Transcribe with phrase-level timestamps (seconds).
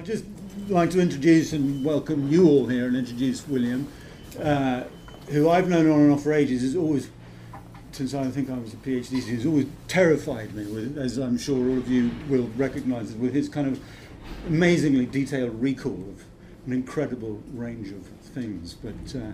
[0.00, 0.24] I'd just
[0.70, 3.86] like to introduce and welcome you all here and introduce William,
[4.42, 4.84] uh,
[5.28, 7.10] who I've known on and off for ages, has always,
[7.92, 11.36] since I think I was a PhD student, has always terrified me, with, as I'm
[11.36, 13.78] sure all of you will recognise, with his kind of
[14.46, 16.24] amazingly detailed recall of
[16.64, 18.72] an incredible range of things.
[18.72, 19.32] But uh,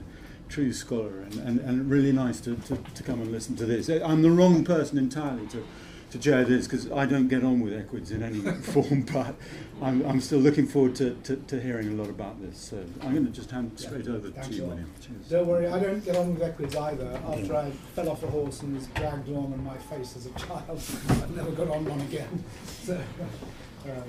[0.48, 3.88] true scholar, and, and, and really nice to, to, to come and listen to this.
[3.88, 5.64] I'm the wrong person entirely to
[6.11, 9.34] to chair this because I don't get on with equids in any form, but
[9.82, 12.59] I'm, I'm still looking forward to, to, to, hearing a lot about this.
[12.59, 14.91] So I'm going to just hand straight yeah, over to you, William.
[15.00, 15.28] Cheers.
[15.28, 17.20] Don't worry, I don't get on with equids either.
[17.27, 17.61] After yeah.
[17.61, 20.80] I fell off a horse and was dragged along on my face as a child,
[21.09, 22.45] I never got on one again.
[22.83, 22.95] So
[23.84, 24.02] um,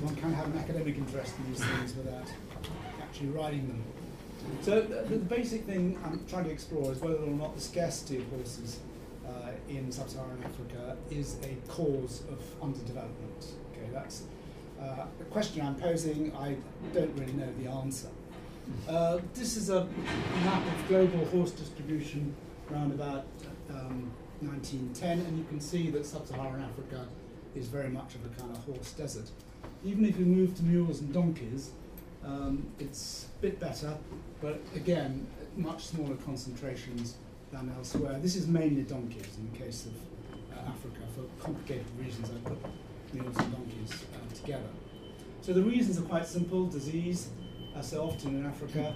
[0.00, 2.26] one can have an academic interest in these things without
[3.00, 3.82] actually riding them.
[4.60, 8.18] So the, the basic thing I'm trying to explore is whether or not the scarcity
[8.18, 8.80] of horses
[9.26, 13.52] uh, in sub-Saharan Africa is a cause of underdevelopment.
[13.72, 14.24] Okay, that's
[14.80, 16.34] uh, a question I'm posing.
[16.36, 16.56] I
[16.92, 18.08] don't really know the answer.
[18.88, 19.86] Uh, this is a
[20.44, 22.34] map of global horse distribution
[22.70, 23.26] around about
[23.70, 27.06] um, 1910, and you can see that sub-Saharan Africa
[27.54, 29.30] is very much of a kind of horse desert.
[29.84, 31.70] Even if you move to mules and donkeys,
[32.24, 33.96] um, it's a bit better,
[34.40, 37.16] but again, much smaller concentrations
[37.52, 38.18] than elsewhere.
[38.20, 41.02] This is mainly donkeys in the case of uh, Africa.
[41.14, 42.58] For complicated reasons, I put
[43.12, 44.68] mules and donkeys uh, together.
[45.42, 46.66] So the reasons are quite simple.
[46.66, 47.28] Disease,
[47.76, 48.94] as so often in Africa,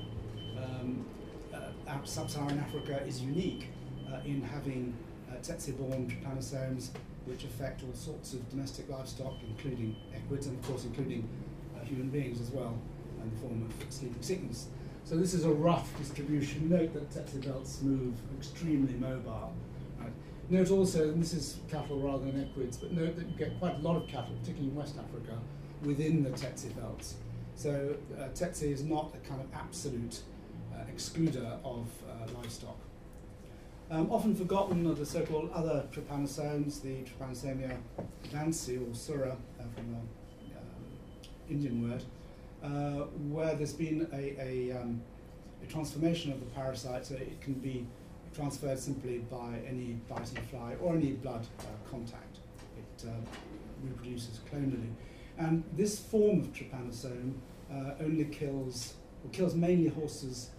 [0.57, 1.05] um,
[1.53, 3.69] uh, sub-Saharan Africa is unique
[4.11, 4.95] uh, in having
[5.31, 6.91] uh, tsetse-borne trypanosomes
[7.27, 11.29] which affect all sorts of domestic livestock, including equids, and of course including
[11.77, 12.79] uh, human beings as well,
[13.21, 14.69] in the form of sleeping sickness.
[15.07, 16.69] So this is a rough distribution.
[16.69, 19.53] Note that tsetse belts move extremely mobile.
[20.01, 20.11] Right.
[20.51, 23.77] Note also, and this is cattle rather than equids, but note that you get quite
[23.77, 25.39] a lot of cattle, particularly in West Africa,
[25.85, 27.15] within the tsetse belts.
[27.55, 30.23] So uh, tsetse is not a kind of absolute
[30.75, 32.77] uh, excluder of uh, livestock.
[33.93, 37.77] Um, often forgotten are the so-called other trypanosomes, the Trypanosoma
[38.25, 40.65] evansi or surra uh, from the um,
[41.49, 42.03] Indian word,
[42.63, 45.01] uh, where there's been a, a, um,
[45.63, 47.87] a, transformation of the parasite so it can be
[48.35, 52.39] transferred simply by any biting fly or any blood uh, contact.
[52.77, 53.13] It uh,
[53.83, 54.91] reproduces clonally.
[55.39, 57.35] And this form of trypanosome
[57.73, 58.95] uh, only kills,
[59.25, 60.51] or kills mainly horses,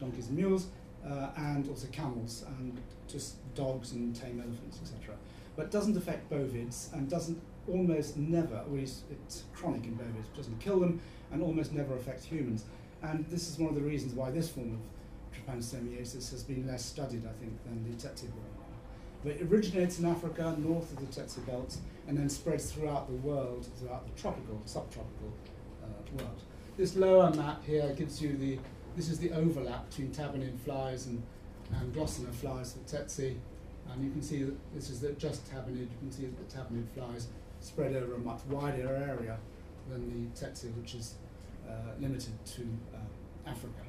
[0.00, 0.68] donkeys and mules,
[1.08, 5.14] uh, and also camels, and just dogs and tame elephants, etc.
[5.56, 10.58] But doesn't affect bovids and doesn't almost never, well, it's, it's chronic in bovids, doesn't
[10.60, 11.00] kill them,
[11.34, 12.64] and almost never affects humans.
[13.02, 16.84] And this is one of the reasons why this form of trypanosomiasis has been less
[16.84, 18.46] studied, I think, than the tsetse one.
[19.24, 23.16] But it originates in Africa, north of the tsetse belts, and then spreads throughout the
[23.16, 25.32] world, throughout the tropical, subtropical
[25.82, 25.86] uh,
[26.16, 26.40] world.
[26.76, 28.58] This lower map here gives you the,
[28.96, 31.22] this is the overlap between tabanid flies and,
[31.74, 33.34] and glossina flies for tsetse.
[33.90, 36.56] And you can see that this is the just tabanid, you can see that the
[36.56, 37.26] tabanid flies
[37.60, 39.38] spread over a much wider area
[39.88, 41.14] than the tsetse, which is
[42.00, 42.62] limited to
[42.94, 43.82] uh, Africa.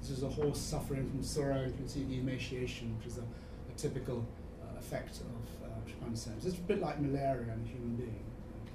[0.00, 1.66] This is a horse suffering from surra.
[1.66, 4.24] You can see the emaciation, which is a, a typical
[4.62, 6.46] uh, effect of uh, trypanosomes.
[6.46, 8.24] It's a bit like malaria in a human being.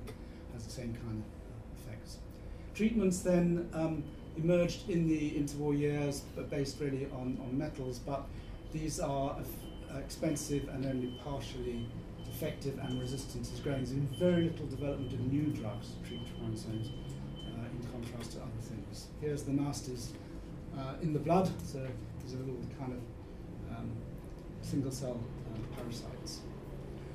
[0.07, 0.13] It
[0.53, 2.17] has the same kind of effects.
[2.75, 4.03] Treatments then um,
[4.37, 8.23] emerged in the interwar years, but based really on, on metals, but
[8.71, 9.37] these are
[9.97, 11.87] expensive and only partially
[12.27, 13.77] effective and resistant is growing.
[13.77, 16.89] There's been very little development of new drugs to treat trypanosomes
[19.23, 20.07] Here's the nasties
[20.77, 21.79] uh, in the blood, so
[22.21, 23.89] these are little kind of um,
[24.61, 26.41] single cell uh, parasites.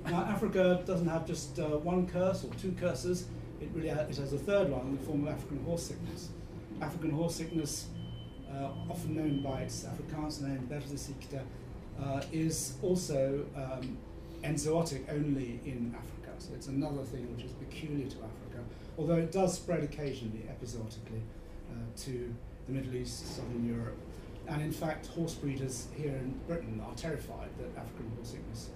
[0.06, 3.26] Now, Africa doesn't have just uh, one curse or two curses,
[3.60, 6.30] it really it has a third one in the form of African horse sickness.
[6.80, 7.88] African horse sickness,
[8.50, 11.42] uh, often known by its Afrikaans name, perdesiekte,
[12.02, 13.98] uh, is also um,
[14.44, 16.34] enzootic only in Africa.
[16.38, 18.38] So it's another thing which is peculiar to Africa
[18.98, 21.22] although it does spread occasionally, episodically,
[22.04, 22.34] to
[22.66, 23.98] the Middle East, Southern Europe.
[24.46, 28.70] And in fact, horse breeders here in Britain are terrified that African horse sickness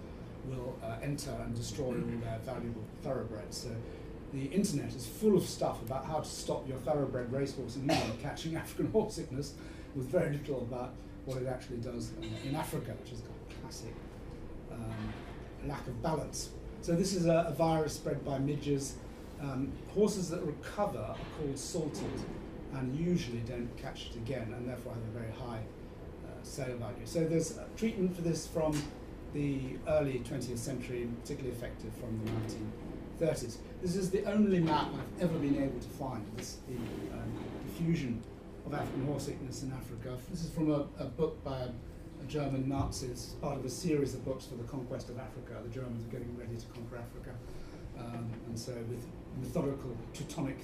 [0.46, 3.56] will uh, enter and destroy all their valuable thoroughbreds.
[3.56, 3.70] So
[4.32, 8.18] the internet is full of stuff about how to stop your thoroughbred racehorse in England
[8.22, 9.54] catching African horse sickness,
[9.94, 10.94] with very little about
[11.24, 12.10] what it actually does
[12.44, 13.94] in Africa, which is a classic
[14.72, 16.50] um, lack of balance.
[16.80, 18.96] So this is a, a virus spread by midges
[19.40, 22.10] um, horses that recover are called salted
[22.74, 25.62] and usually don't catch it again and therefore have a very high
[26.24, 27.04] uh, sale value.
[27.04, 28.80] So there's treatment for this from
[29.34, 33.56] the early 20th century, particularly effective from the 1930s.
[33.80, 36.76] This is the only map I've ever been able to find this, the
[37.14, 37.32] um,
[37.66, 38.22] diffusion
[38.66, 40.16] of African horse sickness in Africa.
[40.30, 43.06] This is from a, a book by a, a German Nazi.
[43.06, 45.60] It's part of a series of books for the conquest of Africa.
[45.64, 47.34] The Germans are getting ready to conquer Africa.
[47.98, 49.04] Um, and so, with
[49.40, 50.58] methodical Teutonic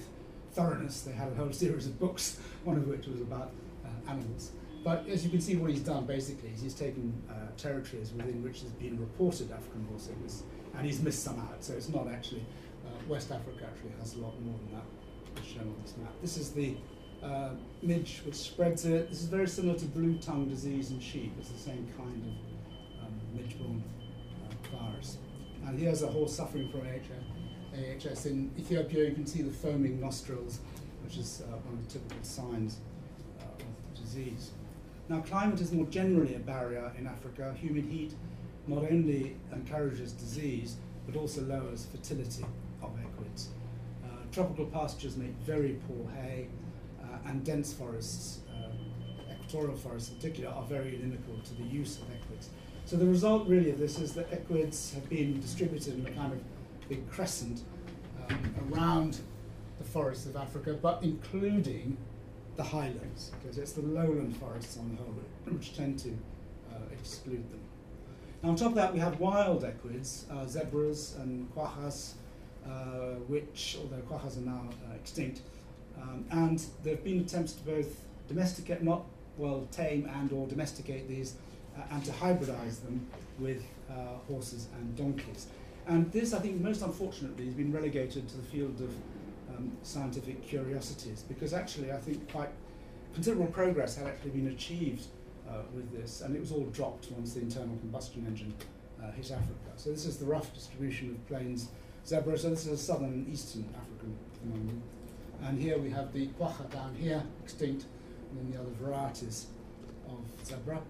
[0.59, 3.51] thoroughness, they had a whole series of books, one of which was about
[3.85, 4.51] uh, animals.
[4.83, 8.43] But as you can see, what he's done basically is he's taken uh, territories within
[8.43, 10.43] which has been reported African horse sickness,
[10.75, 11.63] and he's missed some out.
[11.63, 12.45] So it's not actually
[12.85, 16.11] uh, West Africa actually has a lot more than that, as shown on this map.
[16.21, 16.75] This is the
[17.23, 17.51] uh,
[17.81, 19.09] midge which spreads it.
[19.09, 21.33] This is very similar to blue tongue disease in sheep.
[21.39, 23.83] It's the same kind of um, midge-borne
[24.43, 25.17] uh, virus.
[25.65, 27.38] And here's a horse suffering from AHS.
[27.79, 28.25] AHS.
[28.25, 30.59] In Ethiopia, you can see the foaming nostrils,
[31.03, 32.77] which is uh, one of the typical signs
[33.39, 34.51] uh, of disease.
[35.07, 37.55] Now, climate is more generally a barrier in Africa.
[37.59, 38.13] Humid heat
[38.67, 42.45] not only encourages disease, but also lowers fertility
[42.83, 43.49] of equids.
[44.03, 46.47] Uh, tropical pastures make very poor hay,
[47.01, 51.97] uh, and dense forests, uh, equatorial forests in particular, are very inimical to the use
[51.97, 52.49] of equids.
[52.85, 56.33] So the result really of this is that equids have been distributed in a kind
[56.33, 56.39] of
[56.89, 57.61] big crescent
[58.27, 59.19] um, around
[59.77, 61.95] the forests of Africa, but including
[62.57, 65.13] the highlands, because it's the lowland forests on the whole
[65.55, 66.09] which tend to
[66.71, 67.61] uh, exclude them.
[68.43, 72.13] Now on top of that we have wild equids, uh, zebras and quaggas,
[72.65, 75.41] uh, which, although quaggas are now uh, extinct,
[76.01, 79.03] um, and there have been attempts to both domesticate, not
[79.37, 81.35] well tame and or domesticate these,
[81.77, 83.05] uh, and to hybridize them
[83.39, 83.93] with uh,
[84.27, 85.47] horses and donkeys.
[85.89, 88.91] And this, I think, most unfortunately, has been relegated to the field of
[89.49, 92.49] um, scientific curiosities because actually I think quite
[93.15, 95.07] considerable progress had actually been achieved
[95.49, 98.53] uh, with this and it was all dropped once the internal combustion engine
[99.03, 99.71] uh, hit Africa.
[99.77, 101.69] So this is the rough distribution of plains
[102.05, 102.37] zebra.
[102.37, 104.83] So this is a southern and eastern African phenomenon.
[105.43, 107.85] And here we have the quagga down here, extinct,
[108.29, 109.47] and then the other varieties
[110.07, 110.81] of zebra.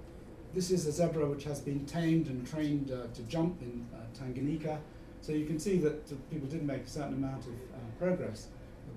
[0.54, 4.00] This is a zebra which has been tamed and trained uh, to jump in uh,
[4.18, 4.80] Tanganyika.
[5.22, 8.48] So you can see that people did make a certain amount of uh, progress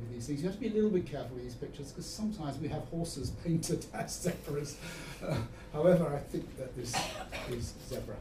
[0.00, 0.40] with these things.
[0.40, 2.82] You have to be a little bit careful with these pictures because sometimes we have
[2.84, 4.76] horses painted as zebras.
[5.26, 5.36] Uh,
[5.72, 6.94] however, I think that this
[7.50, 8.16] is zebra.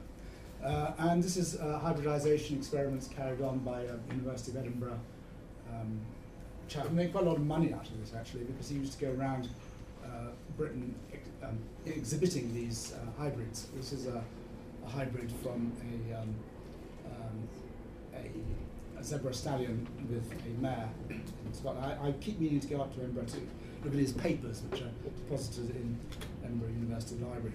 [0.64, 5.00] Uh, and this is hybridization experiments carried on by University of Edinburgh
[5.74, 6.00] um,
[6.68, 8.98] chap who made quite a lot of money out of this actually because he used
[8.98, 9.50] to go around
[10.06, 10.96] uh, Britain
[11.52, 13.68] um, exhibiting these uh, hybrids.
[13.76, 14.24] This is a,
[14.86, 16.36] a hybrid from a, um,
[17.06, 17.50] um,
[18.14, 20.90] a, a, zebra stallion with a mare.
[21.68, 23.38] I, I, keep meaning to go up to Edinburgh to
[23.84, 25.98] look at his papers, which are deposited in
[26.44, 27.54] Edinburgh University Library.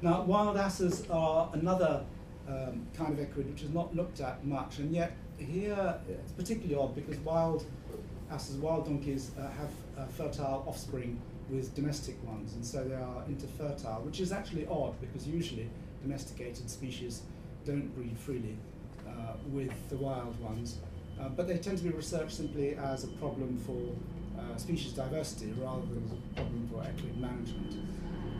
[0.00, 2.04] Now, wild asses are another
[2.48, 6.74] um, kind of equid which is not looked at much, and yet here it's particularly
[6.74, 7.66] odd because wild
[8.30, 11.20] asses, wild donkeys, uh, have uh, fertile offspring
[11.52, 15.68] with domestic ones, and so they are interfertile, which is actually odd because usually
[16.02, 17.22] domesticated species
[17.66, 18.56] don't breed freely
[19.06, 20.78] uh, with the wild ones,
[21.20, 23.78] uh, but they tend to be researched simply as a problem for
[24.40, 27.76] uh, species diversity rather than as a problem for equid management.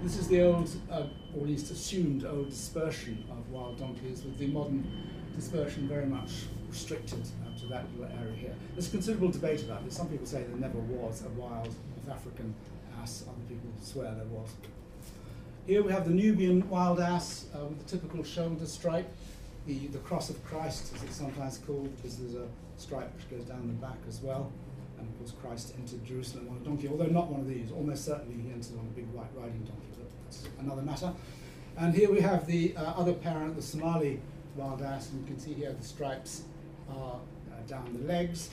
[0.03, 1.05] This is the old, uh,
[1.37, 4.91] or at least assumed old dispersion of wild donkeys, with the modern
[5.37, 6.31] dispersion very much
[6.69, 7.23] restricted
[7.61, 8.55] to that little area here.
[8.75, 9.97] There's considerable debate about this.
[9.97, 11.73] Some people say there never was a wild
[12.05, 12.55] North African
[13.03, 14.51] ass, other people swear there was.
[15.67, 19.09] Here we have the Nubian wild ass uh, with the typical shoulder stripe,
[19.67, 23.49] the, the cross of Christ, as it's sometimes called, because there's a stripe which goes
[23.49, 24.51] down the back as well.
[24.99, 27.71] And of course, Christ entered Jerusalem on a donkey, although not one of these.
[27.73, 31.13] Almost certainly he entered on a big white riding donkey, but that's another matter.
[31.77, 34.21] And here we have the uh, other parent, the Somali
[34.57, 36.43] wild ass, and you can see here the stripes
[36.91, 38.51] are uh, down the legs.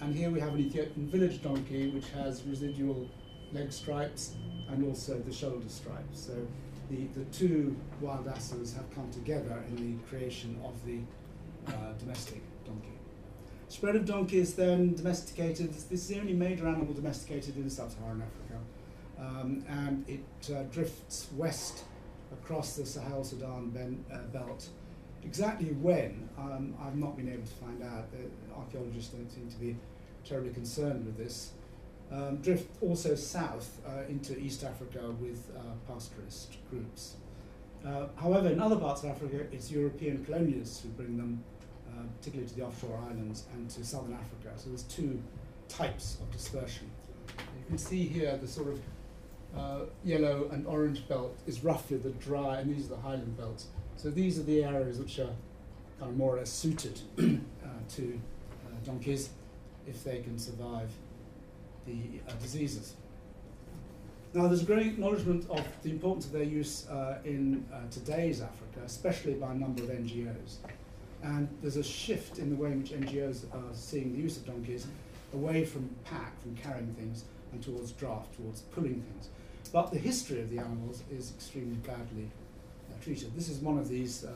[0.00, 3.08] And here we have an Ethiopian village donkey which has residual
[3.52, 4.34] leg stripes
[4.68, 6.20] and also the shoulder stripes.
[6.26, 6.34] So
[6.90, 11.00] the, the two wild asses have come together in the creation of the
[11.68, 12.88] uh, domestic donkey.
[13.68, 15.72] Spread of donkeys then domesticated.
[15.72, 18.60] This is the only major animal domesticated in sub-Saharan Africa.
[19.18, 21.84] Um, and it uh, drifts west
[22.32, 24.68] across the Sahel-Sudan uh, belt
[25.24, 28.10] Exactly when, um, I've not been able to find out.
[28.12, 29.76] The archaeologists don't seem to be
[30.24, 31.52] terribly concerned with this.
[32.10, 37.16] Um, drift also south uh, into East Africa with uh, pastoralist groups.
[37.86, 41.44] Uh, however, in other parts of Africa, it's European colonialists who bring them,
[41.90, 44.54] uh, particularly to the offshore islands and to southern Africa.
[44.56, 45.22] So there's two
[45.68, 46.90] types of dispersion.
[47.36, 48.80] You can see here the sort of
[49.54, 53.66] uh, yellow and orange belt is roughly the dry, and these are the highland belts.
[53.96, 55.34] So these are the areas which are
[55.98, 58.20] kind of more or less suited uh, to
[58.84, 59.30] donkeys
[59.86, 60.90] if they can survive
[61.88, 62.94] the uh, diseases.
[64.34, 68.42] Now, there's a growing acknowledgement of the importance of their use uh, in uh, today's
[68.42, 70.56] Africa, especially by a number of NGOs.
[71.22, 74.46] And there's a shift in the way in which NGOs are seeing the use of
[74.46, 74.86] donkeys
[75.32, 79.30] away from pack, from carrying things, and towards draft, towards pulling things.
[79.72, 82.30] But the history of the animals is extremely badly
[82.90, 83.34] uh, treated.
[83.34, 84.30] This is one of these uh,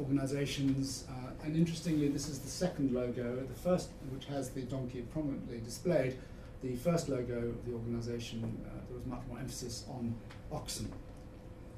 [0.00, 5.02] organizations, uh, and interestingly, this is the second logo, the first, which has the donkey
[5.12, 6.18] prominently displayed.
[6.62, 10.14] The first logo of the organization, uh, there was much more emphasis on
[10.50, 10.90] oxen.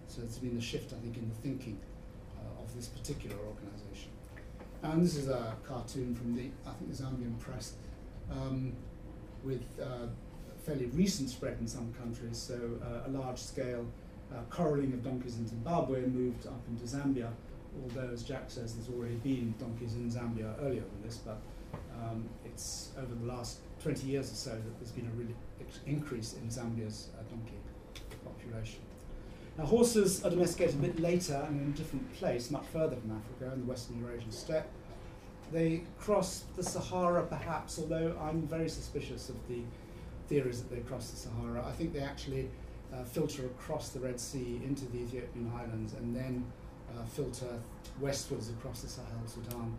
[0.09, 1.79] So it's been a shift, I think, in the thinking
[2.37, 4.11] uh, of this particular organization.
[4.83, 7.75] And this is a cartoon from the, I think, the Zambian press,
[8.31, 8.73] um,
[9.43, 10.07] with uh,
[10.65, 12.39] fairly recent spread in some countries.
[12.39, 13.87] So uh, a large scale
[14.33, 17.31] uh, corralling of donkeys in Zimbabwe moved up into Zambia,
[17.83, 21.39] although, as Jack says, there's already been donkeys in Zambia earlier than this, but
[22.03, 25.35] um, it's over the last 20 years or so that there's been a really
[25.87, 27.59] increase in Zambia's uh, donkey
[28.25, 28.81] population.
[29.59, 33.13] Now, horses are domesticated a bit later and in a different place, much further from
[33.13, 34.69] Africa, in the western Eurasian steppe.
[35.53, 39.63] They cross the Sahara, perhaps, although I'm very suspicious of the
[40.29, 41.65] theories that they crossed the Sahara.
[41.67, 42.51] I think they actually
[42.93, 46.45] uh, filter across the Red Sea into the Ethiopian highlands and then
[47.05, 47.61] filter
[48.01, 49.79] westwards across the Sahel Sudan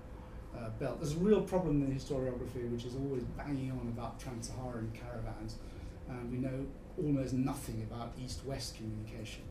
[0.57, 0.99] uh, belt.
[0.99, 5.55] There's a real problem in historiography, which is always banging on about trans Saharan caravans.
[6.09, 6.65] And we know
[6.97, 9.43] almost nothing about east west communication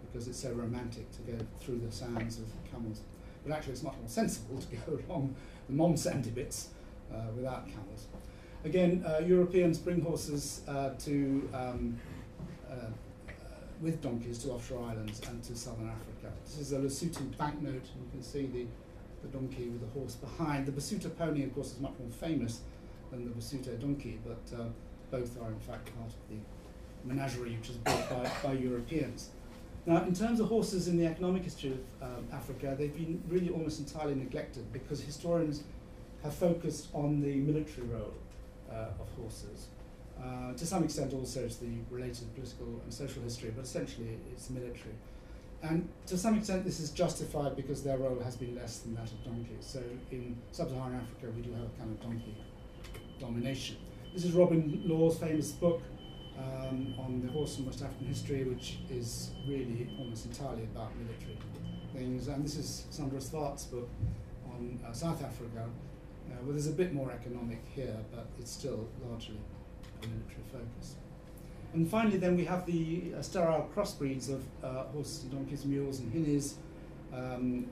[0.00, 3.02] because it's so romantic to go through the sands of camels.
[3.46, 5.34] But actually, it's much more sensible to go along
[5.68, 6.70] the non sandy bits
[7.12, 8.06] uh, without camels.
[8.64, 11.98] Again, uh, Europeans bring horses uh, to um,
[12.68, 13.30] uh, uh,
[13.80, 16.07] with donkeys to offshore islands and to southern Africa.
[16.48, 18.64] This is a Lesotho banknote, and you can see the,
[19.20, 20.64] the donkey with the horse behind.
[20.64, 22.60] The Basuto pony, of course, is much more famous
[23.10, 24.64] than the Basuto donkey, but uh,
[25.10, 26.36] both are in fact part of the
[27.04, 29.28] menagerie which is built by, by Europeans.
[29.84, 33.50] Now, in terms of horses in the economic history of um, Africa, they've been really
[33.50, 35.64] almost entirely neglected because historians
[36.22, 38.14] have focused on the military role
[38.72, 39.66] uh, of horses.
[40.18, 44.48] Uh, to some extent also to the related political and social history, but essentially it's
[44.48, 44.94] military.
[45.62, 49.10] And to some extent this is justified because their role has been less than that
[49.10, 49.66] of donkeys.
[49.66, 52.36] So in sub-Saharan Africa we do have a kind of donkey
[53.20, 53.76] domination.
[54.14, 55.82] This is Robin Law's famous book
[56.38, 61.36] um, on the horse in West African history, which is really almost entirely about military
[61.92, 62.28] things.
[62.28, 63.88] And this is Sandra Swart's book
[64.50, 65.66] on uh, South Africa,
[66.28, 69.38] uh, well, there's a bit more economic here, but it's still largely
[70.02, 70.96] a military focus.
[71.74, 76.00] And finally, then we have the uh, sterile crossbreeds of uh, horses and donkeys, mules
[76.00, 76.54] and hinnies.
[77.12, 77.66] Um,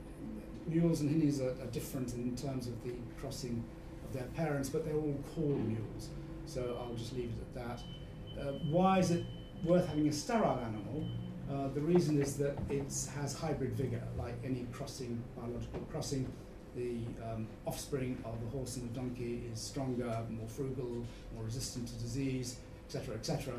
[0.67, 3.63] mules and hinnies are, are, different in terms of the crossing
[4.05, 6.09] of their parents, but they're all called mules.
[6.45, 8.41] So I'll just leave it at that.
[8.41, 9.25] Uh, why is it
[9.63, 11.07] worth having a sterile animal?
[11.51, 16.31] Uh, the reason is that it has hybrid vigor, like any crossing, biological crossing
[16.75, 21.87] the um, offspring of the horse and the donkey is stronger, more frugal, more resistant
[21.87, 23.53] to disease, etc., etc.,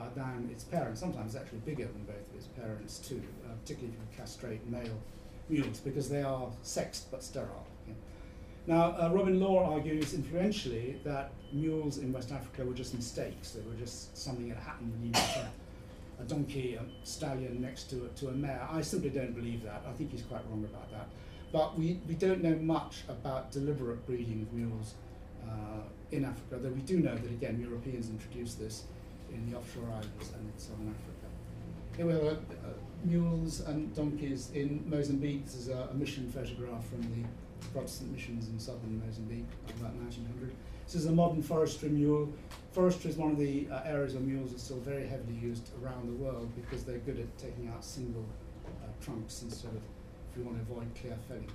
[0.00, 1.00] uh, than its parents.
[1.00, 4.98] Sometimes actually bigger than both of its parents too, uh, particularly if you castrate male
[5.48, 7.66] mules, because they are sexed but sterile.
[8.66, 13.50] Now, uh, Robin Law argues influentially that mules in West Africa were just mistakes.
[13.50, 17.84] They were just something that happened when you put a, a donkey, a stallion next
[17.90, 18.66] to a, to a mare.
[18.70, 19.82] I simply don't believe that.
[19.88, 21.08] I think he's quite wrong about that.
[21.52, 24.94] But we, we don't know much about deliberate breeding of mules
[25.44, 28.84] uh, in Africa, though we do know that, again, Europeans introduced this
[29.32, 31.20] in the offshore islands and in southern Africa.
[31.96, 32.36] Here we have uh,
[33.04, 35.44] mules and donkeys in Mozambique.
[35.44, 37.28] This is a, a, mission photograph from the
[37.72, 39.46] Protestant missions in southern Mozambique
[39.78, 40.52] about 1900.
[40.86, 42.32] This is a modern forestry mule.
[42.72, 46.08] Forestry is one of the uh, areas where mules are still very heavily used around
[46.08, 48.24] the world because they're good at taking out single
[48.66, 49.82] uh, trunks instead of
[50.30, 51.50] if you want to avoid clear felling.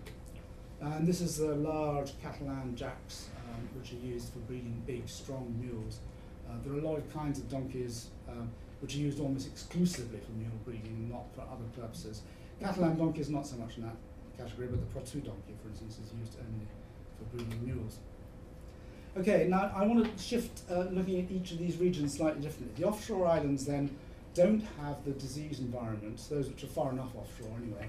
[0.82, 5.55] And this is the large Catalan jacks, um, which are used for breeding big, strong
[5.60, 6.00] mules.
[6.48, 8.50] Uh, there are a lot of kinds of donkeys um,
[8.82, 12.22] which are used almost exclusively for mule breeding, not for other purposes.
[12.62, 13.96] Catalan donkey is not so much in that
[14.38, 16.66] category, but the Poitou donkey, for instance, is used only
[17.18, 17.98] for breeding mules.
[19.18, 22.74] Okay, now I want to shift uh, looking at each of these regions slightly differently.
[22.82, 23.96] The offshore islands then
[24.34, 27.88] don't have the disease environments, those which are far enough offshore anyway,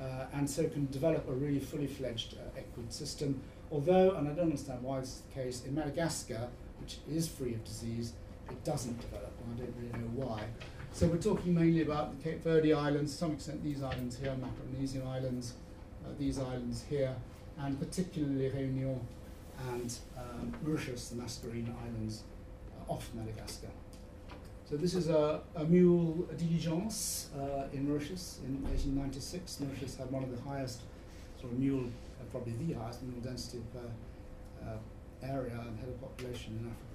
[0.00, 3.42] uh, and so can develop a really fully fledged uh, equid system.
[3.70, 6.48] Although, and I don't understand why this is the case, in Madagascar,
[6.82, 8.12] which is free of disease,
[8.50, 10.42] it doesn't develop, and I don't really know why.
[10.92, 14.34] So we're talking mainly about the Cape Verde Islands, to some extent these islands here,
[14.34, 15.54] Macaronesian Islands,
[16.04, 17.14] uh, these islands here,
[17.58, 18.98] and particularly Réunion
[19.70, 22.24] and um, Mauritius, the Mascarene Islands
[22.88, 23.68] uh, off Madagascar.
[24.68, 29.60] So this is a, a mule diligence uh, in Mauritius in 1896.
[29.60, 30.80] Mauritius had one of the highest
[31.40, 33.88] sort of mule, uh, probably the highest mule density per
[35.24, 36.92] area and head of population in Africa.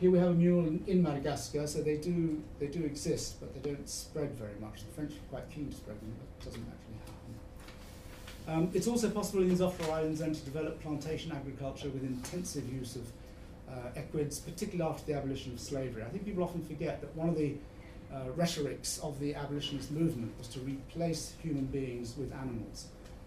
[0.00, 3.52] Here we have a mule in, in, Madagascar, so they do they do exist, but
[3.54, 4.80] they don't spread very much.
[4.84, 8.64] The French are quite keen to spread them, but it doesn't actually happen.
[8.64, 12.72] Um, it's also possible in these offshore islands then to develop plantation agriculture with intensive
[12.72, 13.06] use of
[13.68, 16.02] uh, equids, particularly after the abolition of slavery.
[16.02, 17.54] I think people often forget that one of the
[18.12, 22.86] uh, rhetorics of the abolitionist movement was to replace human beings with animals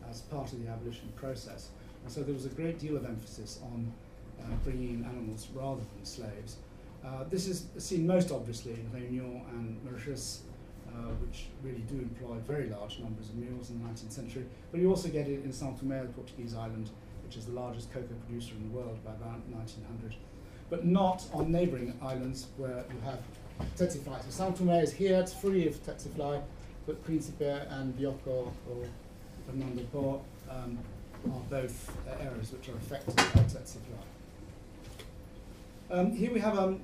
[0.09, 1.69] as part of the abolition process.
[2.03, 3.91] And so there was a great deal of emphasis on
[4.41, 6.57] uh, bringing in animals rather than slaves.
[7.05, 10.43] Uh, this is seen most obviously in Réunion and Mauritius,
[10.87, 14.45] uh, which really do employ very large numbers of mules in the 19th century.
[14.71, 16.89] But you also get it in São Tomé, the Portuguese island,
[17.25, 20.15] which is the largest cocoa producer in the world by about 1900.
[20.69, 23.19] But not on neighbouring islands where you have
[23.75, 24.19] tsetse fly.
[24.21, 26.39] So São Tomé is here, it's free of tsetse fly,
[26.85, 28.85] but Principe and Bioko or
[29.45, 30.79] Fernando Po um,
[31.31, 34.12] are both areas which are affected by tsetse fly.
[35.93, 36.81] Um, here we have um,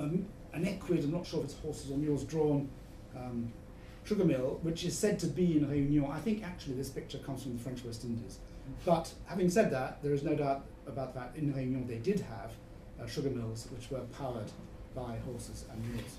[0.00, 0.26] an
[0.66, 2.68] equid, I'm not sure if it's horses or mules, drawn
[3.16, 3.52] um,
[4.02, 6.10] sugar mill, which is said to be in Réunion.
[6.10, 8.40] I think actually this picture comes from the French West Indies.
[8.84, 11.30] But having said that, there is no doubt about that.
[11.36, 12.50] In Réunion, they did have
[13.00, 14.50] uh, sugar mills which were powered
[14.96, 16.18] by horses and mules.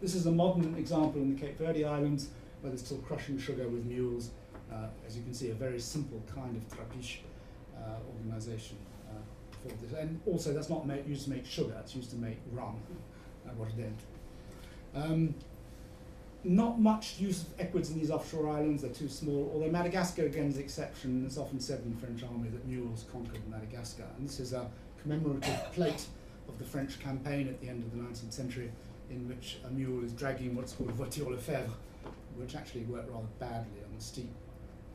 [0.00, 3.68] This is a modern example in the Cape Verde Islands where they're still crushing sugar
[3.68, 4.32] with mules.
[4.68, 7.18] Uh, as you can see, a very simple kind of trapiche
[7.76, 8.78] uh, organization
[9.98, 12.76] And also, that's not made, used to make sugar, it's used to make rum,
[13.48, 13.92] aguardente.
[14.94, 15.34] Um,
[16.44, 20.46] not much use of equids in these offshore islands, they're too small, although Madagascar again
[20.46, 21.24] is the exception.
[21.26, 24.06] It's often said in the French army that mules conquered Madagascar.
[24.16, 24.70] And this is a
[25.02, 26.06] commemorative plate
[26.48, 28.70] of the French campaign at the end of the 19th century,
[29.10, 31.72] in which a mule is dragging what's called voiture Lefebvre,
[32.36, 34.30] which actually worked rather badly on the steep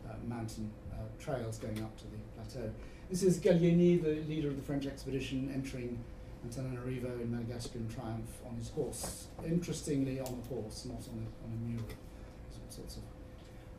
[0.08, 2.72] uh, mountain uh, trails going up to the plateau.
[3.10, 6.00] This is Gallieni, the leader of the French expedition, entering
[6.48, 9.28] Antananarivo in Madagascar in triumph on his horse.
[9.46, 11.84] Interestingly, on a horse, not on a, on a mule.
[11.86, 13.04] All sorts of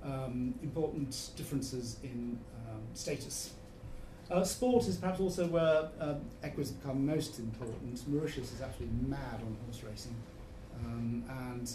[0.05, 3.55] um, important differences in um, status.
[4.31, 8.07] Uh, sport is perhaps also where uh, become most important.
[8.09, 10.15] Mauritius is actually mad on horse racing,
[10.85, 11.71] um, and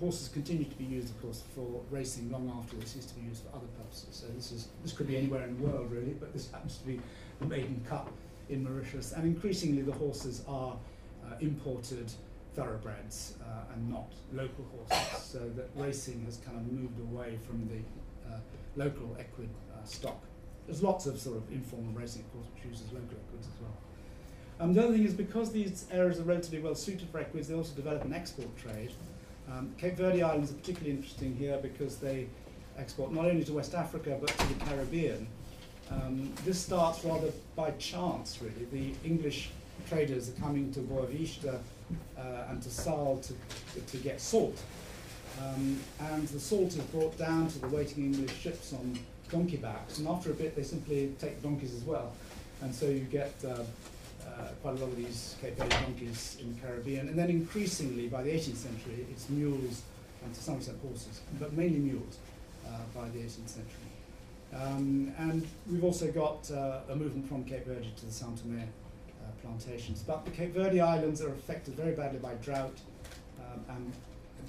[0.00, 3.26] horses continue to be used, of course, for racing long after they ceased to be
[3.28, 4.08] used for other purposes.
[4.10, 6.86] So this is this could be anywhere in the world really, but this happens to
[6.86, 7.00] be
[7.40, 8.10] the maiden cup
[8.48, 10.76] in Mauritius, and increasingly the horses are
[11.24, 12.10] uh, imported
[12.54, 15.22] thoroughbreds uh, and not local horses.
[15.22, 18.38] So that racing has kind of moved away from the uh,
[18.76, 20.20] local equid uh, stock.
[20.66, 23.76] There's lots of sort of informal racing, of course, which uses local equids as well.
[24.60, 27.54] Um, the other thing is because these areas are relatively well suited for equids, they
[27.54, 28.92] also develop an export trade.
[29.50, 32.26] Um, Cape Verde Islands are particularly interesting here because they
[32.78, 35.26] export not only to West Africa but to the Caribbean.
[35.90, 38.66] Um, this starts rather by chance, really.
[38.72, 39.50] The English
[39.88, 41.58] traders are coming to Boa Vista
[42.16, 44.56] uh, and to Sal to, to get salt.
[45.40, 48.98] Um, and the salt is brought down to the waiting English ships on
[49.30, 52.12] donkey backs, and after a bit they simply take donkeys as well.
[52.62, 53.62] And so you get uh,
[54.62, 57.08] quite a lot of these Cape Verde donkeys in the Caribbean.
[57.08, 59.82] And then increasingly, by the 18th century, it's mules
[60.24, 62.18] and to some extent horses, but mainly mules
[62.66, 63.90] uh, by the 18th century.
[64.54, 68.62] Um, and we've also got uh, a movement from Cape Verde to the São Tomé
[68.62, 70.02] uh, plantations.
[70.02, 72.76] But the Cape Verde Islands are affected very badly by drought,
[73.38, 73.92] um, and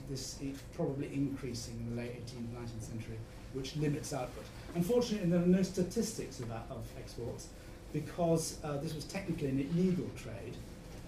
[0.09, 3.17] this is probably increasing in the late 18th, 19th century,
[3.53, 4.43] which limits output.
[4.75, 7.47] Unfortunately, there are no statistics that, of exports
[7.93, 10.55] because uh, this was technically an illegal trade.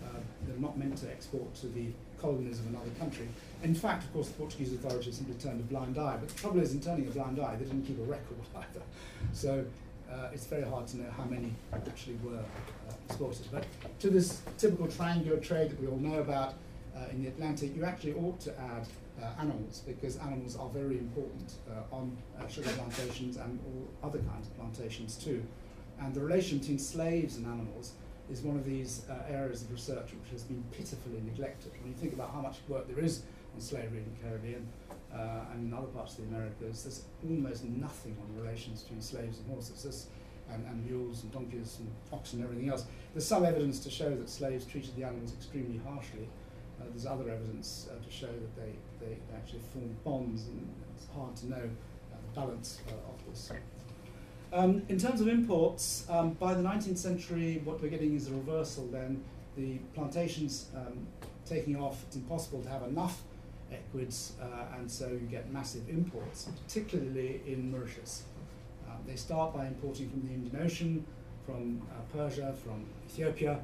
[0.04, 1.88] Uh, they're not meant to export to the
[2.20, 3.28] colonies of another country.
[3.64, 6.18] In fact, of course, the Portuguese authorities simply turned a blind eye.
[6.20, 8.84] But the trouble is, in turning a blind eye, they didn't keep a record either.
[9.34, 9.66] So
[10.12, 13.46] uh, it's very hard to know how many actually were uh, exported.
[13.52, 13.66] But
[14.00, 16.54] to this typical triangular trade that we all know about
[16.96, 18.88] uh, in the Atlantic, you actually ought to add
[19.22, 22.18] uh, animals because animals are very important uh, on
[22.50, 25.44] sugar plantations and all other kinds of plantations too.
[26.00, 27.94] And the relation between slaves and animals
[28.32, 31.72] is one of these uh, areas of research which has been pitifully neglected.
[31.82, 34.68] When you think about how much work there is on slavery in the Caribbean
[35.14, 39.40] uh, and in other parts of the Americas, there's almost nothing on relations between slaves
[39.40, 40.08] and horses there's,
[40.52, 42.86] and, and mules and donkeys and oxen and everything else.
[43.14, 46.28] There's some evidence to show that slaves treated the animals extremely harshly.
[46.80, 51.08] Uh, there's other evidence uh, to show that they, they actually formed bonds, and it's
[51.16, 53.52] hard to know uh, the balance uh, of this.
[54.54, 58.34] Um, in terms of imports, um, by the 19th century, what we're getting is a
[58.34, 59.24] reversal then.
[59.58, 61.08] The plantations um,
[61.44, 63.24] taking off, it's impossible to have enough
[63.72, 68.24] equids, uh, and so you get massive imports, particularly in Mauritius.
[68.88, 71.06] Um, they start by importing from the Indian Ocean,
[71.48, 73.60] from uh, Persia, from Ethiopia,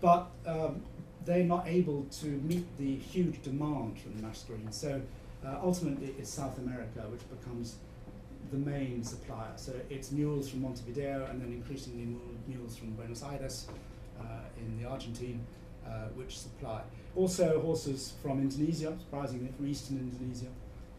[0.00, 0.82] but um,
[1.24, 4.74] they're not able to meet the huge demand from the Mascarenes.
[4.74, 5.02] So
[5.44, 7.74] uh, ultimately, it's South America which becomes
[8.50, 9.52] the main supplier.
[9.56, 13.66] So it's mules from Montevideo and then increasingly mules from Buenos Aires
[14.20, 14.24] uh,
[14.58, 15.44] in the Argentine,
[15.86, 16.82] uh, which supply.
[17.14, 20.50] Also horses from Indonesia, surprisingly, from eastern Indonesia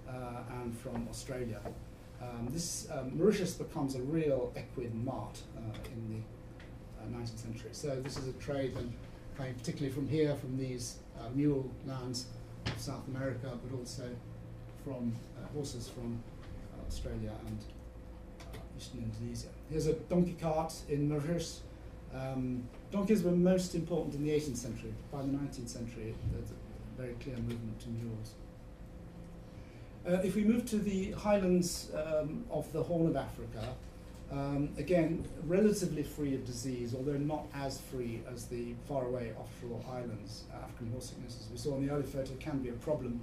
[0.08, 1.60] uh, and from Australia.
[2.21, 5.62] Um, this um, Mauritius becomes a real equid mart uh,
[5.93, 6.23] in
[7.02, 7.69] the 19th uh, century.
[7.71, 8.75] So this is a trade
[9.36, 10.97] coming particularly from here, from these
[11.34, 12.25] mule lands
[12.65, 14.10] of South America, but also
[14.84, 15.15] from
[15.54, 16.21] horses from
[16.89, 17.60] Australia and
[18.41, 19.47] uh, eastern Indonesia.
[19.69, 21.62] Here's a donkey cart in Mauritius.
[22.13, 24.93] Um, donkeys were most important in the 18th century.
[25.12, 28.34] By the 19th century, there's a very clear movement to mules.
[30.08, 33.75] Uh, if we move to the highlands um, of the Horn of Africa,
[34.32, 40.43] um, again, relatively free of disease, although not as free as the faraway offshore islands.
[40.54, 43.19] Uh, African horse sickness, as we saw in the early photo, can be a problem.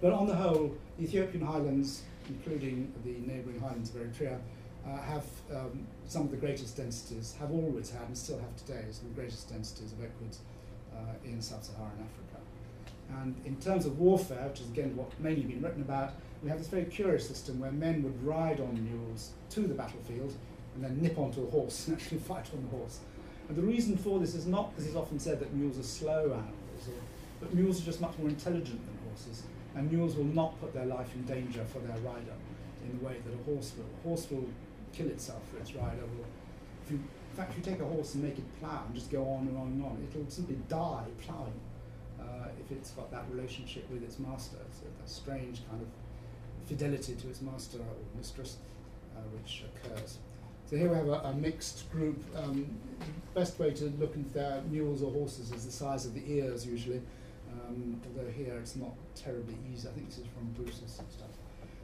[0.00, 4.38] But on the whole, the Ethiopian highlands including the neighbouring highlands of Eritrea,
[4.86, 8.84] uh, have um, some of the greatest densities, have always had and still have today
[8.90, 10.40] some of the greatest densities of equids
[10.94, 12.40] uh, in sub-Saharan Africa.
[13.22, 16.58] And in terms of warfare, which is again what mainly been written about, we have
[16.58, 20.32] this very curious system where men would ride on mules to the battlefield
[20.74, 23.00] and then nip onto a horse and actually fight on the horse.
[23.48, 26.22] And the reason for this is not, as is often said, that mules are slow
[26.32, 26.94] animals, or,
[27.40, 29.42] but mules are just much more intelligent than horses
[29.74, 32.34] and mules will not put their life in danger for their rider
[32.84, 33.86] in the way that a horse will.
[34.00, 34.48] A horse will
[34.92, 36.00] kill itself for its rider.
[36.00, 36.26] Will,
[36.84, 39.10] if you, in fact, if you take a horse and make it plough and just
[39.10, 41.60] go on and on and on, it'll simply die ploughing
[42.20, 44.58] uh, if it's got that relationship with its master.
[44.72, 45.88] So that strange kind of
[46.66, 48.56] fidelity to its master or mistress
[49.16, 50.18] uh, which occurs.
[50.66, 52.22] So here we have a, a mixed group.
[52.36, 52.66] Um,
[53.34, 56.66] best way to look at their mules or horses is the size of the ears
[56.66, 57.02] usually.
[57.52, 59.88] Um, although here it's not terribly easy.
[59.88, 61.28] I think this is from Bruce's stuff.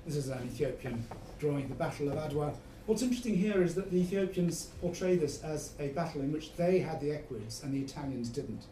[0.07, 1.05] This is an Ethiopian
[1.39, 2.55] drawing of the Battle of Adwa.
[2.87, 6.79] What's interesting here is that the Ethiopians portray this as a battle in which they
[6.79, 8.67] had the equids and the Italians didn't.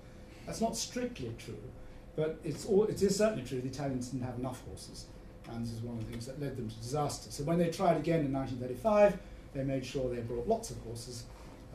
[0.46, 1.58] That's not strictly true,
[2.14, 5.06] but it's all, it is certainly true the Italians didn't have enough horses,
[5.50, 7.30] and this is one of the things that led them to disaster.
[7.32, 9.18] So when they tried again in 1935,
[9.54, 11.24] they made sure they brought lots of horses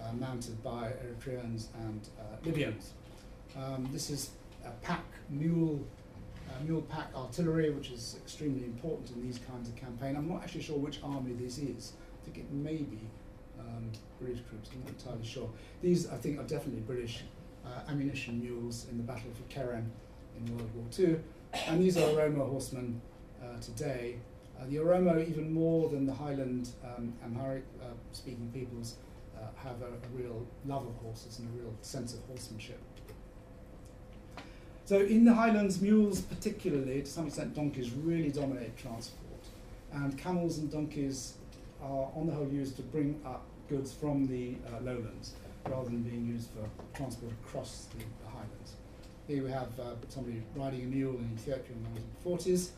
[0.02, 2.94] uh, mounted by Eritreans and uh, Libyans.
[3.58, 4.30] Um, this is
[4.82, 5.80] pack mule
[6.50, 10.16] uh, mule pack artillery, which is extremely important in these kinds of campaign.
[10.16, 11.94] I'm not actually sure which army this is.
[12.22, 13.00] I think it may be
[13.60, 14.70] um, British troops.
[14.74, 15.50] I'm not entirely sure.
[15.82, 17.24] These, I think, are definitely British
[17.66, 19.92] uh, ammunition mules in the Battle for Keren
[20.38, 21.20] in World War II.
[21.68, 23.02] And these are Oromo horsemen
[23.42, 24.18] uh, today.
[24.60, 28.96] Uh, the Oromo, even more than the Highland um, Amharic-speaking uh, peoples,
[29.38, 32.80] uh, have a, a real love of horses and a real sense of horsemanship.
[34.90, 39.44] So in the highlands, mules particularly, to some extent donkeys, really dominate transport.
[39.94, 41.36] And camels and donkeys
[41.80, 45.34] are on the whole used to bring up goods from the uh, lowlands
[45.68, 48.74] rather than being used for transport across the, the highlands.
[49.28, 52.70] Here we have uh, somebody riding a mule in Ethiopia in the 1940s.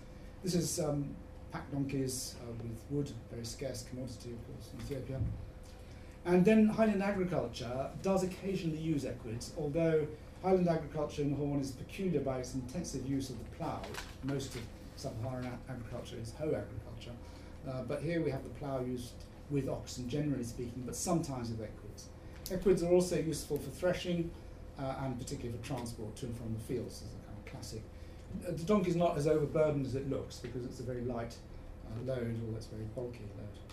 [0.44, 1.16] This is um,
[1.54, 5.22] pack donkeys uh, with wood, very scarce commodity, of course, in Ethiopia.
[6.26, 10.06] And then Highland agriculture does occasionally use equids, although
[10.44, 13.82] Highland agriculture in the Horn is peculiar by its intensive use of the plough.
[14.24, 14.62] Most of
[14.96, 17.12] sub-Saharan agriculture is hoe agriculture.
[17.68, 19.14] Uh, but here we have the plough used
[19.52, 22.08] with oxen, generally speaking, but sometimes with equids.
[22.50, 24.32] Equids are also useful for threshing
[24.80, 27.82] uh, and particularly for transport to and from the fields, as a kind of classic.
[28.48, 31.36] Uh, the donkey is not as overburdened as it looks because it's a very light
[31.86, 33.71] uh, load, although it's very bulky load.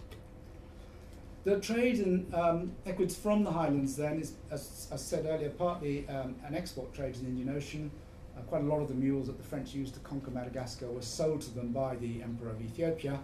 [1.49, 6.07] The trade in um, equids from the highlands then is, as I said earlier, partly
[6.07, 7.91] um, an export trade in the Indian Ocean.
[8.37, 11.01] Uh, quite a lot of the mules that the French used to conquer Madagascar were
[11.01, 13.19] sold to them by the Emperor of Ethiopia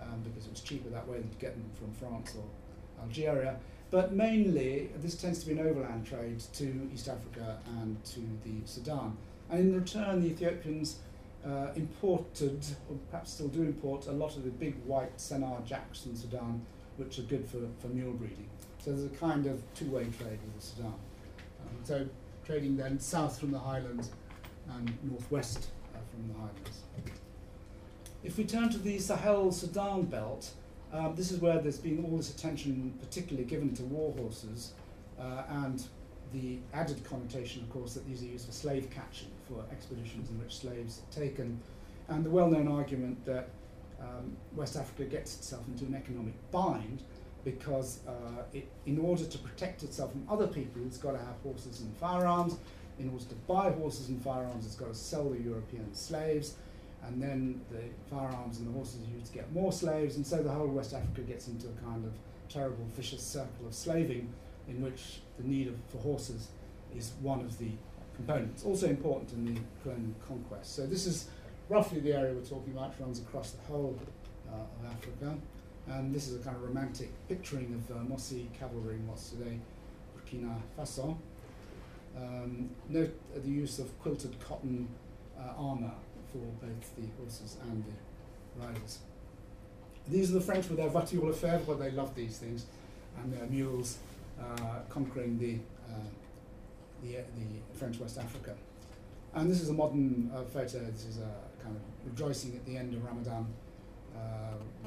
[0.00, 3.56] um, because it was cheaper that way than to get them from France or Algeria.
[3.90, 8.64] But mainly, this tends to be an overland trade to East Africa and to the
[8.66, 9.14] Sudan.
[9.50, 11.00] And in return, the Ethiopians
[11.44, 16.04] uh, imported, or perhaps still do import, a lot of the big white Sennar jacks
[16.04, 16.64] from Sudan
[16.98, 18.48] which are good for, for mule breeding.
[18.78, 20.86] So there's a kind of two-way trade with the Sudan.
[20.86, 22.06] Um, so
[22.44, 24.10] trading then south from the highlands
[24.74, 26.82] and northwest uh, from the highlands.
[28.22, 30.54] If we turn to the Sahel Sudan belt,
[30.90, 34.72] Um, this is where there's been all this attention, particularly given to war horses,
[35.20, 35.86] uh, and
[36.32, 40.38] the added connotation, of course, that these are used for slave catching, for expeditions in
[40.40, 41.60] which slaves are taken,
[42.08, 43.50] and the well-known argument that
[44.00, 47.02] um, West Africa gets itself into an economic bind
[47.44, 51.36] because uh, it, in order to protect itself from other people, it's got to have
[51.42, 52.56] horses and firearms.
[52.98, 56.56] In order to buy horses and firearms, it's got to sell the European slaves,
[57.04, 60.42] and then the firearms and the horses are used to get more slaves, and so
[60.42, 62.12] the whole West Africa gets into a kind of
[62.48, 64.32] terrible vicious circle of slaving
[64.68, 66.48] in which the need of, for horses
[66.96, 67.70] is one of the
[68.16, 68.64] components.
[68.64, 70.74] Also important in the colonial conquest.
[70.74, 71.28] So this is
[71.68, 73.98] roughly the area we're talking about, runs across the whole
[74.50, 75.36] uh, of Africa.
[75.88, 79.58] And this is a kind of romantic picturing of uh, Mossi cavalry in what's today
[80.16, 81.16] Burkina Faso.
[82.16, 84.88] Um, note the use of quilted cotton
[85.38, 85.92] uh, armour
[86.32, 88.98] for both the horses and the riders.
[90.08, 92.66] These are the French with their voitures Lefebvre, they love these things,
[93.18, 93.98] and their mules
[94.40, 95.58] uh, conquering the,
[95.90, 95.98] uh,
[97.02, 98.54] the, the French West Africa.
[99.34, 102.76] And this is a modern uh, photo, this is a kind of rejoicing at the
[102.76, 103.46] end of Ramadan
[104.16, 104.20] uh,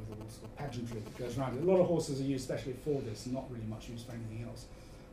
[0.10, 1.63] with all sort of pageantry that goes around it.
[1.63, 4.46] A lot of horses are used especially for this, not really much used for anything
[4.48, 4.65] else.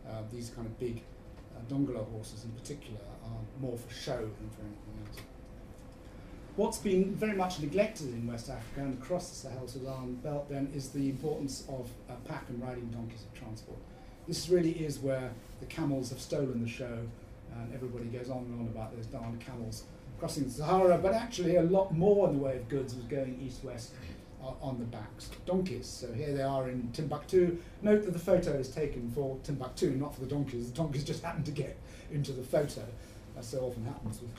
[0.09, 1.03] Uh, these kind of big
[1.55, 5.21] uh, Dongola horses in particular are more for show than for anything else.
[6.57, 10.89] What's been very much neglected in West Africa and across the Sahel-Sudan belt then is
[10.89, 13.79] the importance of uh, pack and riding donkeys of transport.
[14.27, 16.99] This really is where the camels have stolen the show
[17.55, 19.85] and everybody goes on and on about those darn camels
[20.19, 23.41] crossing the Sahara, but actually a lot more in the way of goods was going
[23.41, 23.93] east-west
[24.43, 25.87] uh, on the backs of donkeys.
[25.87, 27.59] So here they are in Timbuktu.
[27.83, 30.71] Note that the photo is taken for Timbuktu, not for the donkeys.
[30.71, 31.77] The donkeys just happened to get
[32.11, 32.83] into the photo,
[33.37, 34.31] as so often happens with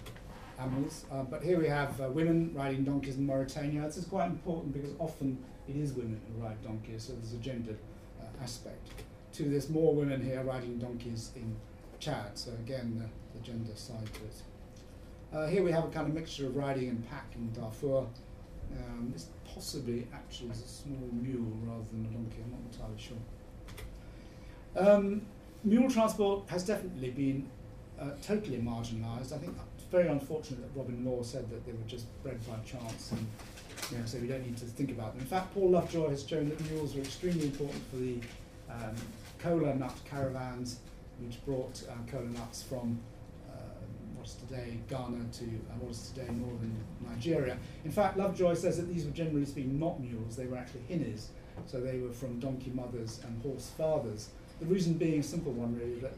[0.59, 1.05] animals.
[1.11, 3.81] Uh, but here we have uh, women riding donkeys in Mauritania.
[3.83, 5.37] This is quite important because often
[5.67, 7.75] it is women who ride donkeys, so there's a gender
[8.21, 8.87] uh, aspect.
[9.33, 9.69] To this.
[9.69, 11.55] more women here riding donkeys in
[11.99, 14.48] Chad, so again the, the gender side to it.
[15.31, 18.07] Uh, here we have a kind of mixture of riding and pack in Darfur.
[18.75, 22.97] Um, this possibly actually is a small mule rather than a donkey, I'm not entirely
[22.97, 23.17] sure.
[24.75, 25.21] Um,
[25.63, 27.47] mule transport has definitely been
[27.99, 29.33] uh, totally marginalised.
[29.33, 32.55] I think it's very unfortunate that Robin Law said that they were just bred by
[32.65, 33.27] chance and
[33.91, 35.21] you know, so we don't need to think about them.
[35.21, 38.19] In fact, Paul Lovejoy has shown that mules are extremely important for the
[38.71, 38.95] um,
[39.39, 40.79] cola nut caravans
[41.19, 42.99] which brought uh, cola nuts from
[44.35, 46.75] today Ghana to uh, what is today northern
[47.07, 47.57] Nigeria.
[47.85, 51.27] In fact, Lovejoy says that these were generally speaking not mules, they were actually hinnies.
[51.65, 54.29] So they were from donkey mothers and horse fathers.
[54.59, 56.13] The reason being a simple one, really, that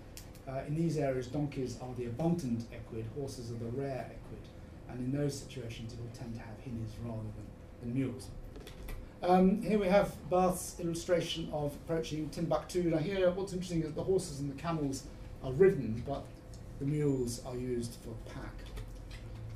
[0.48, 4.42] uh, in these areas, donkeys are the abundant equid, horses are the rare equid.
[4.90, 7.46] And in those situations, it will tend to have hinnies rather than,
[7.82, 8.28] than mules.
[9.24, 12.84] Um, here we have Barth's illustration of approaching Timbuktu.
[12.90, 15.04] Now here, what's interesting is the horses and the camels
[15.44, 16.24] are ridden, but
[16.82, 18.56] the mules are used for pack.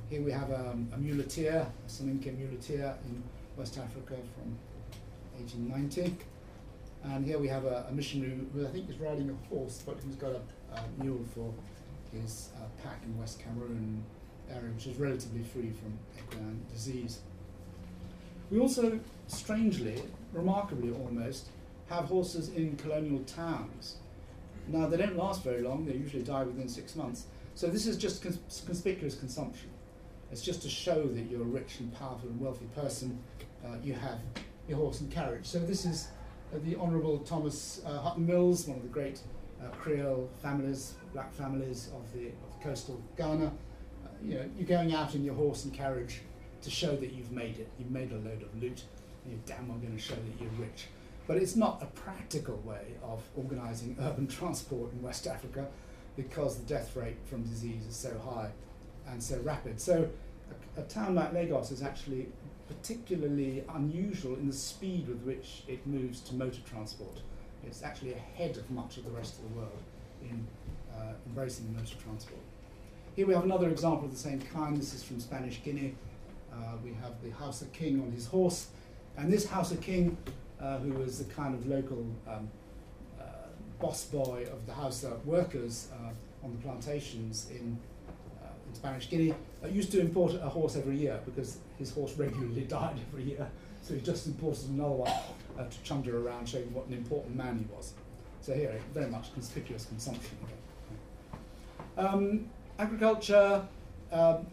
[0.08, 3.20] Here we have um, a muleteer, a Soninke muleteer in
[3.56, 4.56] West Africa from
[5.36, 6.16] 1890.
[7.02, 9.96] And here we have a, a, missionary who I think is riding a horse, but
[10.04, 10.40] who's got a,
[10.76, 11.52] a mule for
[12.16, 14.04] his uh, pack in West Cameroon
[14.48, 17.18] area, which is relatively free from equine disease.
[18.52, 20.00] We also, strangely,
[20.32, 21.48] remarkably almost,
[21.90, 23.96] have horses in colonial towns.
[24.68, 27.26] Now, they don't last very long, they usually die within six months.
[27.54, 29.70] So, this is just cons- conspicuous consumption.
[30.32, 33.18] It's just to show that you're a rich and powerful and wealthy person,
[33.64, 34.18] uh, you have
[34.68, 35.46] your horse and carriage.
[35.46, 36.08] So, this is
[36.54, 39.20] uh, the Honourable Thomas uh, Hutton Mills, one of the great
[39.62, 43.46] uh, Creole families, black families of the, of coastal Ghana.
[43.46, 46.20] Uh, you know, you're going out in your horse and carriage
[46.62, 47.68] to show that you've made it.
[47.78, 48.82] You've made a load of loot,
[49.24, 50.86] and you're damn well going to show that you're rich.
[51.26, 55.66] But it's not a practical way of organising urban transport in West Africa
[56.16, 58.50] because the death rate from disease is so high
[59.08, 59.80] and so rapid.
[59.80, 60.08] So
[60.76, 62.28] a, a town like Lagos is actually
[62.68, 67.20] particularly unusual in the speed with which it moves to motor transport.
[67.66, 69.82] It's actually ahead of much of the rest of the world
[70.22, 70.46] in
[70.96, 72.40] uh, embracing motor transport.
[73.14, 74.76] Here we have another example of the same kind.
[74.76, 75.94] This is from Spanish Guinea.
[76.52, 78.68] Uh, we have the Hausa king on his horse,
[79.16, 80.16] and this Hausa king
[80.60, 82.48] uh, who was the kind of local um,
[83.20, 83.24] uh,
[83.80, 87.78] boss boy of the Hausa workers uh, on the plantations in,
[88.42, 92.14] uh, in Spanish Guinea, uh, used to import a horse every year because his horse
[92.14, 93.48] regularly died every year.
[93.82, 97.74] So he just imported another one to chunder around, showing what an important man he
[97.74, 97.92] was.
[98.40, 100.36] So here, very much conspicuous consumption.
[101.96, 103.66] Um, agriculture,
[104.12, 104.46] um,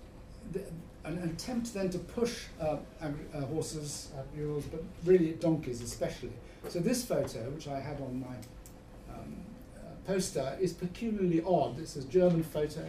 [1.05, 6.31] an attempt then to push uh, uh, horses, uh, mules, but really donkeys especially.
[6.69, 9.35] So this photo, which I had on my um,
[9.75, 11.79] uh, poster, is peculiarly odd.
[11.79, 12.85] It's a German photo,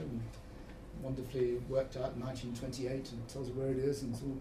[1.02, 4.36] wonderfully worked out in 1928, and tells you where it is, and it's all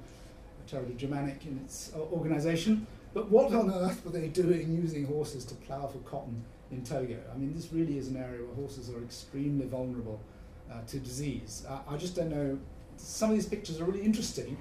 [0.68, 2.86] terribly Germanic in its uh, organisation.
[3.14, 7.18] But what on earth were they doing using horses to plough for cotton in Togo?
[7.34, 10.20] I mean, this really is an area where horses are extremely vulnerable
[10.72, 11.66] uh, to disease.
[11.88, 12.58] I just don't know.
[12.98, 14.58] Some of these pictures are really interesting,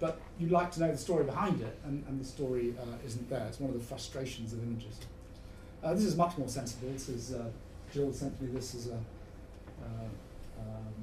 [0.00, 3.28] but you'd like to know the story behind it, and, and the story uh, isn't
[3.30, 3.44] there.
[3.48, 4.98] It's one of the frustrations of images.
[5.82, 6.88] Uh, this is much more sensible.
[6.92, 7.44] This is uh,
[7.92, 8.98] Jill sent me this as a
[9.84, 10.94] um,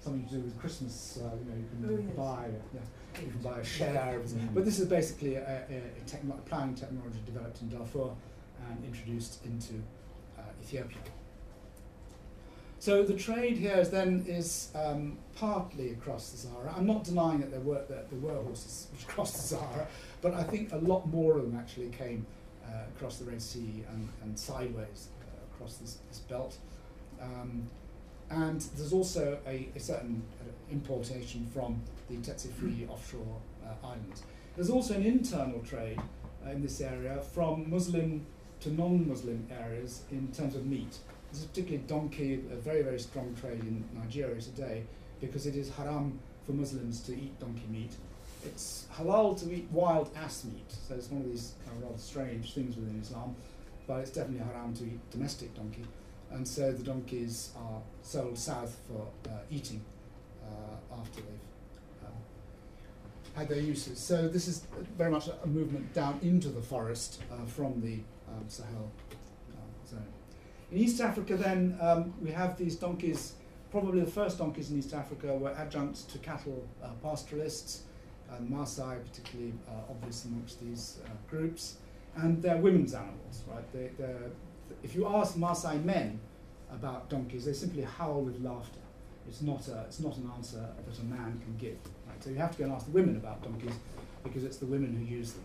[0.00, 1.18] something to do with Christmas.
[1.22, 2.16] Uh, you know, you can Oh, yes.
[2.16, 4.18] buy, yeah, you can buy a share.
[4.20, 8.10] Of, but this is basically a, a, a techno- planning technology developed in Darfur
[8.68, 9.74] and introduced into
[10.38, 10.98] uh, Ethiopia.
[12.80, 16.72] So the trade here is then is um, partly across the Sahara.
[16.76, 19.88] I'm not denying that there were that there were horses which crossed the Sahara,
[20.22, 22.24] but I think a lot more of them actually came
[22.64, 26.56] uh, across the Red Sea and, and sideways uh, across this, this belt.
[27.20, 27.68] Um,
[28.30, 34.22] and there's also a, a certain uh, importation from the Tsetse free offshore uh, islands.
[34.54, 35.98] There's also an internal trade
[36.46, 38.26] uh, in this area from Muslim
[38.60, 40.98] to non-Muslim areas in terms of meat.
[41.30, 44.84] This is particularly donkey, a very, very strong trade in Nigeria today
[45.20, 47.92] because it is haram for Muslims to eat donkey meat.
[48.44, 51.98] It's halal to eat wild ass meat, so it's one of these kind of rather
[51.98, 53.34] strange things within Islam,
[53.86, 55.84] but it's definitely haram to eat domestic donkey.
[56.30, 59.84] And so the donkeys are sold south for uh, eating
[60.42, 62.12] uh, after they've um,
[63.34, 63.98] had their uses.
[63.98, 68.44] So this is very much a movement down into the forest uh, from the um,
[68.46, 68.90] Sahel.
[70.70, 73.34] In East Africa, then, um, we have these donkeys.
[73.70, 77.82] Probably the first donkeys in East Africa were adjuncts to cattle uh, pastoralists,
[78.30, 81.76] and Maasai, particularly uh, obvious amongst these uh, groups,
[82.16, 83.72] and they're women's animals, right?
[83.72, 83.90] They,
[84.82, 86.20] if you ask Maasai men
[86.72, 88.80] about donkeys, they simply howl with laughter.
[89.26, 91.78] It's not, a, it's not an answer that a man can give.
[92.06, 92.22] Right?
[92.22, 93.74] So you have to go and ask the women about donkeys
[94.22, 95.44] because it's the women who use them.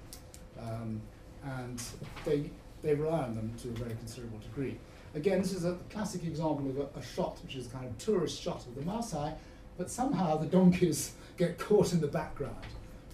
[0.59, 1.01] Um,
[1.43, 1.81] and
[2.23, 2.49] they,
[2.81, 4.77] they rely on them to a very considerable degree.
[5.15, 7.97] Again, this is a classic example of a, a shot, which is a kind of
[7.97, 9.34] tourist shot of the Maasai,
[9.78, 12.56] but somehow the donkeys get caught in the background.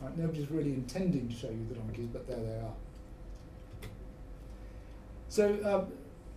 [0.02, 0.18] Right?
[0.18, 2.74] Nobody's really intending to show you the donkeys, but there they are.
[5.28, 5.92] So um,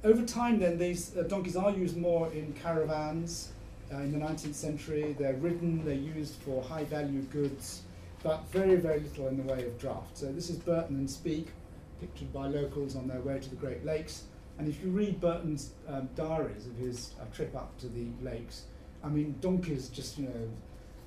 [0.05, 3.53] over time, then these uh, donkeys are used more in caravans.
[3.93, 7.83] Uh, in the 19th century, they're ridden, they're used for high-value goods,
[8.23, 10.17] but very, very little in the way of draft.
[10.17, 11.49] So this is Burton and Speke,
[12.01, 14.25] pictured by locals on their way to the Great Lakes.
[14.63, 18.67] And if you read Burton's um, diaries of his uh, trip up to the lakes,
[19.03, 20.49] I mean, donkeys just, you know,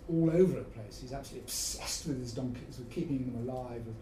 [0.09, 0.99] all over the place.
[0.99, 3.95] He's absolutely obsessed with his donkeys, with keeping them alive, with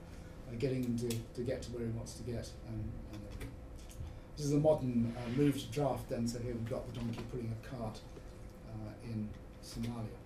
[0.50, 2.50] uh, getting them to, to get to where he wants to get.
[2.68, 3.46] And, and uh,
[4.36, 7.22] this is a modern uh, move to draft then, so here we've got the donkey
[7.30, 8.00] pulling a cart
[8.70, 9.30] uh, in
[9.64, 10.18] Somalia.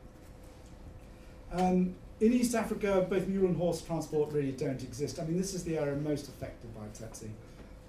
[1.52, 5.20] Um, in East Africa, both mule and horse transport really don't exist.
[5.20, 7.28] I mean, this is the area most affected by Tsetse,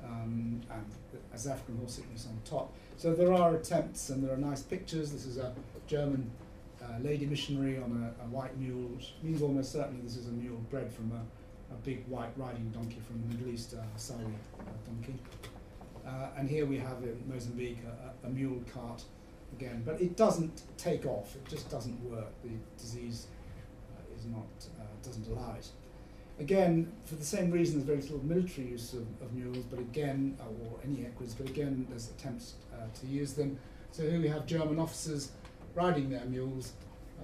[0.08, 0.84] um, and
[1.32, 2.72] as African horse sickness on top.
[2.96, 5.12] So there are attempts, and there are nice pictures.
[5.12, 5.52] This is a
[5.86, 6.30] German
[6.82, 10.32] uh, lady missionary on a, a white mule, which means almost certainly this is a
[10.32, 14.24] mule bred from a, a big white riding donkey from the Middle East, uh, Hasawi
[14.24, 15.18] uh, donkey.
[16.06, 17.78] Uh, and here we have in Mozambique
[18.24, 19.02] a, a mule cart
[19.52, 21.36] again, but it doesn't take off.
[21.36, 22.32] It just doesn't work.
[22.42, 23.26] The disease
[23.96, 24.46] uh, is not
[25.02, 25.68] doesn't allow it.
[26.40, 30.38] Again, for the same reason, there's very little military use of, of mules, but again,
[30.40, 33.58] uh, or any equids, but again, there's attempts uh, to use them.
[33.90, 35.32] So here we have German officers
[35.74, 36.74] riding their mules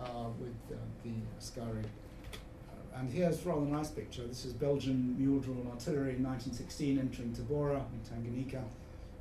[0.00, 1.85] uh, with uh, the Askari.
[2.33, 4.27] Uh, and here's a rather nice picture.
[4.27, 8.64] This is Belgian mule-drawn artillery in 1916 entering Tabora in Tanganyika.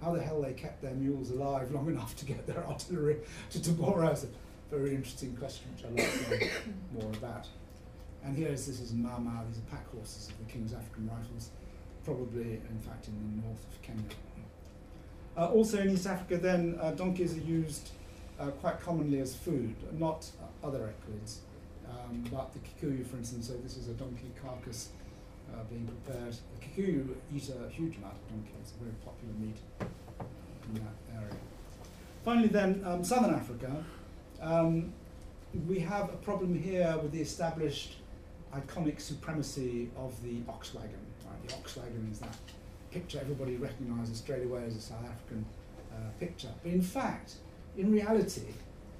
[0.01, 3.17] How the hell they kept their mules alive long enough to get their artillery
[3.51, 7.47] to Tabora is a very interesting question, which I'd like to know more about.
[8.25, 9.43] And here is this is Mau Mau.
[9.47, 11.49] These are pack horses of the King's African Rifles,
[12.05, 14.03] probably, in fact, in the north of Kenya.
[15.35, 17.89] Uh, also in East Africa, then, uh, donkeys are used
[18.39, 20.25] uh, quite commonly as food, not
[20.63, 21.39] other equids,
[21.89, 23.47] um, but the Kikuyu, for instance.
[23.47, 24.89] So this is a donkey carcass
[25.53, 26.35] uh, being prepared.
[26.59, 28.51] The Kikuyu eat a huge amount of donkey.
[28.61, 31.35] It's a very popular meat in that area.
[32.23, 33.83] Finally, then, um, Southern Africa.
[34.41, 34.93] Um,
[35.67, 37.97] we have a problem here with the established
[38.55, 40.99] iconic supremacy of the ox wagon.
[41.25, 41.47] Right?
[41.47, 42.35] The ox wagon is that
[42.91, 45.45] picture everybody recognises straight away as a South African
[45.91, 46.49] uh, picture.
[46.61, 47.35] But in fact,
[47.77, 48.53] in reality,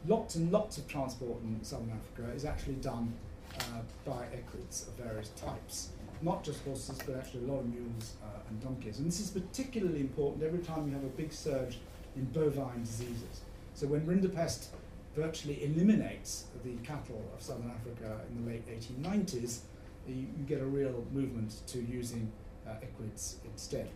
[0.08, 3.14] lots and lots of transport in southern Africa is actually done
[3.60, 5.90] uh, by equids of various types.
[6.22, 8.98] Not just horses, but actually a lot of mules uh, and donkeys.
[9.00, 11.80] And this is particularly important every time you have a big surge
[12.16, 13.42] in bovine diseases.
[13.74, 14.68] So when rinderpest
[15.16, 19.60] virtually eliminates the cattle of southern Africa in the late 1890s,
[20.08, 22.32] you, get a real movement to using
[22.68, 23.90] uh, equids instead.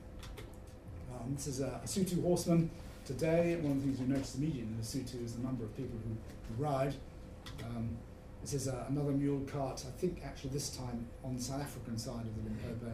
[1.13, 2.70] Um, this is a, a Sotho horseman
[3.05, 3.55] today.
[3.61, 5.97] One of the things you notice immediately in the Sotho is the number of people
[6.05, 6.15] who,
[6.61, 6.93] ride.
[7.63, 7.97] Um,
[8.41, 11.97] this is uh, another mule cart, I think actually this time on the South African
[11.97, 12.93] side of the Limpopo,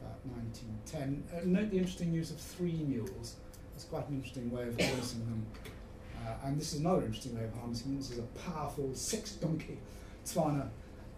[0.00, 1.22] about 1910.
[1.32, 3.36] Uh, note the interesting use of three mules.
[3.76, 5.46] It's quite an interesting way of harnessing them.
[6.24, 7.96] Uh, and this is another interesting way of harnessing.
[7.96, 9.78] This is a powerful six donkey
[10.24, 10.68] Tswana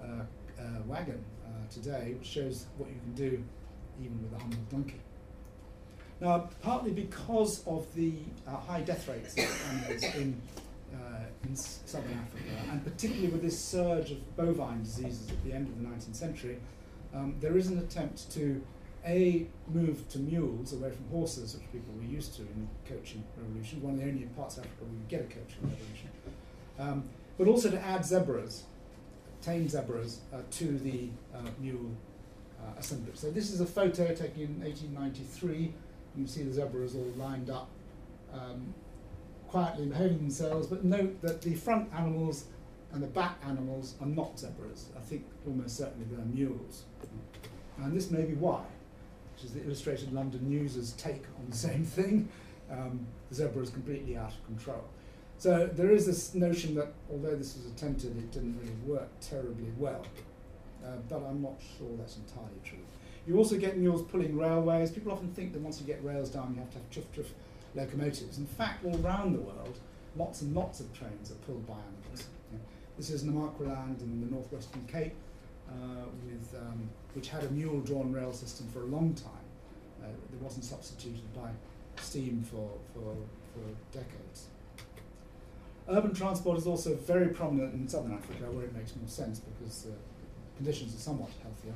[0.03, 3.45] uh, uh, wagon uh, today, which shows what you can do
[4.01, 5.01] even with a humble donkey.
[6.21, 8.15] Now, partly because of the
[8.47, 10.41] uh, high death rates of animals in,
[10.95, 15.69] uh, in southern Africa, and particularly with this surge of bovine diseases at the end
[15.69, 16.59] of the 19th century,
[17.15, 18.63] um, there is an attempt to
[19.07, 23.23] a move to mules away from horses, which people were used to in the coaching
[23.37, 26.11] revolution, one of the only parts of Africa where you get a coaching revolution,
[26.79, 27.05] um,
[27.37, 28.65] but also to add zebras,
[29.43, 31.91] tame zebras, uh, to the uh, mule
[32.61, 33.17] uh, assemblage.
[33.17, 35.59] So this is a photo taken in 1893.
[35.59, 35.73] You
[36.17, 37.69] can see the zebras all lined up,
[38.33, 38.73] um,
[39.49, 42.47] quietly behaving themselves, but note that the front animals
[42.93, 44.89] and the back animals are not zebras.
[44.97, 46.85] I think almost certainly they're mules.
[47.77, 48.63] And this may be why
[49.35, 52.29] which is the Illustrated London News's take on the same thing.
[52.71, 54.85] Um, the zebra is completely out of control.
[55.39, 59.73] So there is this notion that although this was attempted, it didn't really work terribly
[59.77, 60.07] well.
[60.85, 62.79] Uh, but I'm not sure that's entirely true.
[63.27, 64.91] You also get mules pulling railways.
[64.91, 67.27] People often think that once you get rails down, you have to have chuff chuff
[67.75, 68.39] locomotives.
[68.39, 69.79] In fact, all around the world,
[70.17, 72.29] lots and lots of trains are pulled by animals.
[72.53, 72.59] Yeah.
[72.97, 75.15] This is Namaqualand in the northwestern Cape
[75.69, 79.31] uh, with, um, which had a mule-drawn rail system for a long time.
[80.03, 81.51] Uh, it wasn't substituted by
[81.97, 83.15] steam for, for,
[83.53, 84.47] for decades.
[85.89, 89.83] Urban transport is also very prominent in southern Africa, where it makes more sense because
[89.83, 89.93] the
[90.57, 91.75] conditions are somewhat healthier.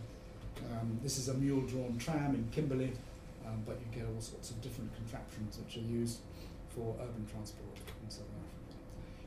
[0.72, 2.92] Um, this is a mule-drawn tram in Kimberley,
[3.46, 6.18] um, but you get all sorts of different contraptions which are used
[6.70, 8.76] for urban transport in southern Africa.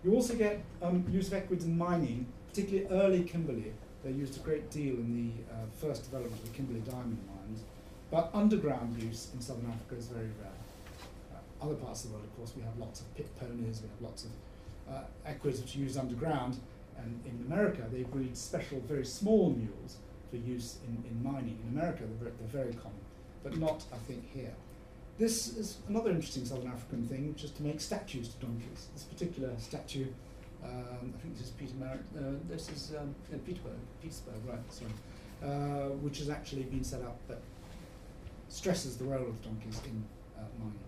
[0.03, 3.73] You also get um, use of equids in mining, particularly early Kimberley,
[4.03, 7.63] they used a great deal in the uh, first development of the Kimberley diamond mines,
[8.09, 10.51] but underground use in southern Africa is very rare.
[11.33, 13.89] Uh, other parts of the world, of course, we have lots of pit ponies, we
[13.89, 14.31] have lots of
[14.91, 16.59] uh, equids which are used underground,
[16.97, 19.97] and in America they breed special, very small mules
[20.29, 21.59] for use in, in mining.
[21.67, 22.99] In America they're, they're very common,
[23.43, 24.53] but not, I think, here.
[25.19, 28.87] This is another interesting Southern African thing, which is to make statues to donkeys.
[28.93, 30.07] This particular statue
[30.63, 32.01] um, I think this is Peter Merritt.
[32.15, 34.59] Uh, this is um, Petersburg, Petersburg, right?
[34.69, 34.91] Sorry,
[35.43, 37.41] uh, which has actually been set up that
[38.49, 40.03] stresses the role of donkeys in
[40.37, 40.79] uh, mining.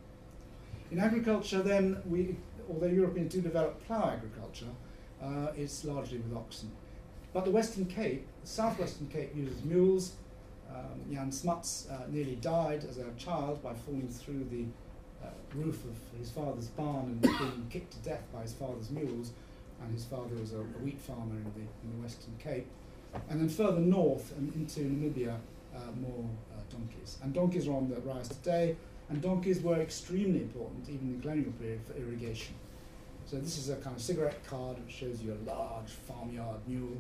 [0.92, 2.36] In agriculture, then, we,
[2.70, 4.70] although Europeans do develop plough agriculture,
[5.24, 6.72] uh, it's largely with oxen.
[7.34, 10.14] But the Western Cape, the southwestern Cape, uses mules.
[10.70, 14.66] Um, Jan Smuts uh, nearly died as a child by falling through the
[15.26, 19.32] uh, roof of his father's barn and being kicked to death by his father's mules
[19.84, 22.68] and his father was a, a wheat farmer in the, in the Western Cape.
[23.30, 25.38] And then further north and into Namibia,
[25.76, 27.18] uh, more uh, donkeys.
[27.22, 28.76] And donkeys are on the rise today,
[29.10, 32.56] and donkeys were extremely important, even in the colonial period, for irrigation.
[33.26, 36.98] So this is a kind of cigarette card which shows you a large farmyard mule,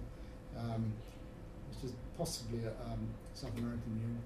[0.58, 0.94] um,
[1.70, 4.22] which is possibly a um, South American mule.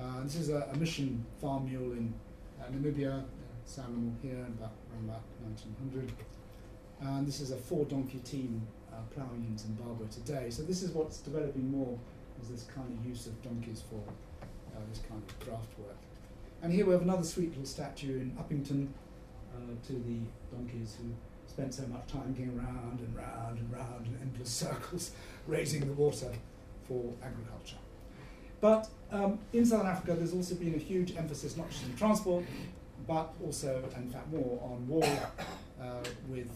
[0.00, 2.12] Uh, this is a, a, mission farm mule in
[2.60, 3.82] uh, Namibia, uh,
[4.22, 6.10] here, about, around about 1900.
[7.00, 10.50] And this is a four donkey team uh, ploughing in Zimbabwe today.
[10.50, 11.98] So this is what's developing more
[12.42, 14.00] is this kind of use of donkeys for
[14.42, 15.96] uh, this kind of craft work.
[16.62, 18.88] And here we have another sweet little statue in Upington
[19.54, 20.18] uh, to the
[20.50, 21.10] donkeys who
[21.46, 25.12] spent so much time going round and round and round in endless circles,
[25.46, 26.32] raising the water
[26.88, 27.76] for agriculture.
[28.60, 32.44] But um, in Southern Africa, there's also been a huge emphasis not just on transport,
[33.06, 35.04] but also, in fact, more on war
[35.80, 36.48] uh, with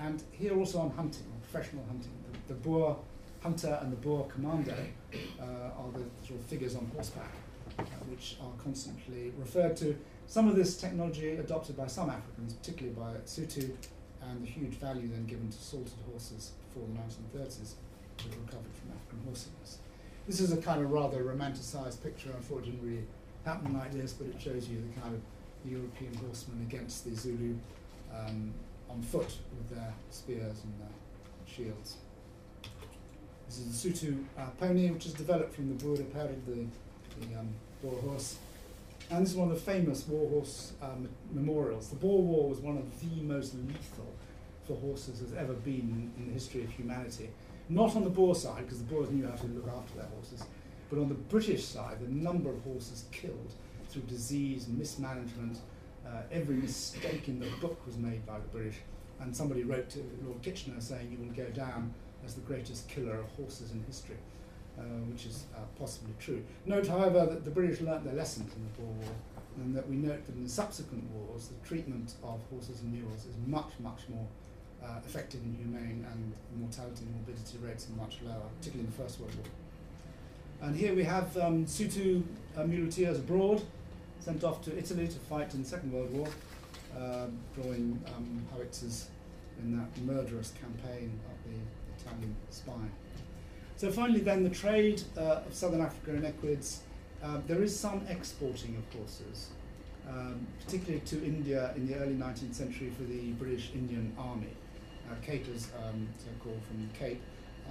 [0.00, 2.12] and here also on hunting, on professional hunting.
[2.48, 2.96] The, the Boer
[3.42, 4.74] hunter and the Boer commando
[5.40, 7.32] uh, are the sort of figures on horseback,
[7.78, 9.96] uh, which are constantly referred to.
[10.26, 13.70] Some of this technology adopted by some Africans, particularly by Sotho,
[14.22, 17.74] and the huge value then given to salted horses before the 1930s,
[18.18, 19.48] that recovered from African horse.
[20.26, 22.30] This is a kind of rather romanticized picture.
[22.36, 23.04] Unfortunately, didn't really
[23.44, 25.20] happen like this, but it shows you the kind of
[25.68, 27.56] European horseman against the Zulu
[28.14, 28.52] um,
[28.90, 30.88] on foot with their spears and their
[31.46, 31.96] shields.
[33.46, 36.66] This is the Sotho uh, pony, which is developed from the Boerperd, the,
[37.20, 37.48] the um,
[37.82, 38.36] Boer horse.
[39.10, 41.88] And this is one of the famous war horse um, memorials.
[41.88, 44.14] The Boer War was one of the most lethal
[44.66, 47.30] for horses has ever been in, in the history of humanity.
[47.68, 50.44] Not on the Boer side, because the Boers knew how to look after their horses,
[50.88, 53.52] but on the British side, the number of horses killed
[53.88, 55.58] through disease, mismanagement,
[56.10, 58.76] uh, every mistake in the book was made by the British.
[59.20, 61.94] And somebody wrote to Lord Kitchener saying, You will go down
[62.24, 64.16] as the greatest killer of horses in history,
[64.78, 66.42] uh, which is uh, possibly true.
[66.66, 69.14] Note, however, that the British learnt their lessons in the Boer War,
[69.58, 73.34] and that we note that in subsequent wars, the treatment of horses and mules is
[73.46, 74.26] much, much more
[74.82, 79.02] uh, effective and humane, and mortality and morbidity rates are much lower, particularly in the
[79.02, 79.44] First World War.
[80.62, 82.22] And here we have um, Sotho
[82.56, 83.62] uh, muleteers abroad,
[84.20, 86.28] sent off to Italy to fight in the Second World War,
[86.96, 89.08] uh, drawing um, howitzers
[89.62, 92.90] in that murderous campaign up the Italian spine.
[93.76, 96.82] So finally then the trade uh, of Southern Africa and equids,
[97.22, 99.48] uh, there is some exporting of horses,
[100.08, 104.52] um, particularly to India in the early 19th century for the British Indian Army.
[105.10, 107.20] Uh, Capers, um, so-called from the Cape,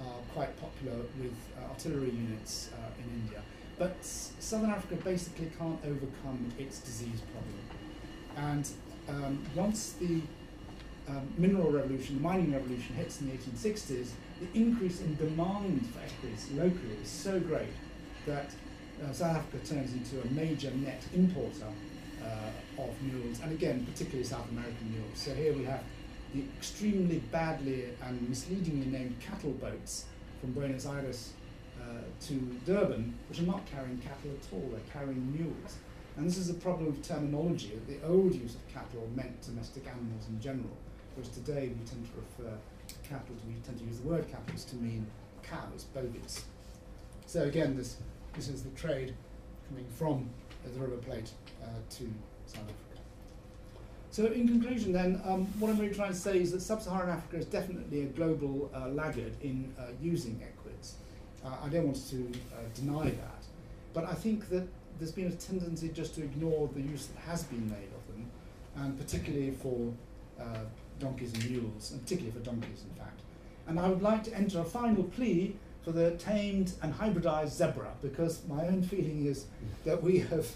[0.00, 3.42] are quite popular with uh, artillery units uh, in India.
[3.80, 7.62] But Southern Africa basically can't overcome its disease problem.
[8.36, 8.68] And
[9.08, 10.20] um, once the
[11.08, 16.00] um, mineral revolution, the mining revolution hits in the 1860s, the increase in demand for
[16.00, 17.72] equids locally is so great
[18.26, 18.50] that
[19.02, 21.72] uh, South Africa turns into a major net importer
[22.22, 25.16] uh, of mules, and again, particularly South American mules.
[25.18, 25.82] So here we have
[26.34, 30.04] the extremely badly and misleadingly named cattle boats
[30.42, 31.32] from Buenos Aires
[32.26, 32.34] to
[32.66, 35.78] Durban, which are not carrying cattle at all, they're carrying mules.
[36.16, 37.72] And this is a problem of terminology.
[37.86, 40.76] The old use of cattle meant domestic animals in general,
[41.14, 42.56] whereas today we tend to refer
[42.88, 45.06] to cattle, we tend to use the word cattle to mean
[45.42, 46.42] cows, bovies.
[47.26, 47.96] So again, this,
[48.34, 49.14] this is the trade
[49.68, 50.28] coming from
[50.64, 51.30] the River Plate
[51.62, 52.10] uh, to
[52.46, 53.02] South Africa.
[54.10, 57.36] So in conclusion then, um, what I'm really trying to say is that Sub-Saharan Africa
[57.36, 60.42] is definitely a global uh, laggard in uh, using.
[61.44, 63.44] Uh, I don't want to uh, deny that,
[63.94, 64.66] but I think that
[64.98, 68.30] there's been a tendency just to ignore the use that has been made of them,
[68.76, 69.92] and particularly for
[70.38, 70.64] uh,
[70.98, 73.20] donkeys and mules, and particularly for donkeys in fact.
[73.66, 77.92] And I would like to enter a final plea for the tamed and hybridized zebra,
[78.02, 79.46] because my own feeling is
[79.84, 80.46] that we have,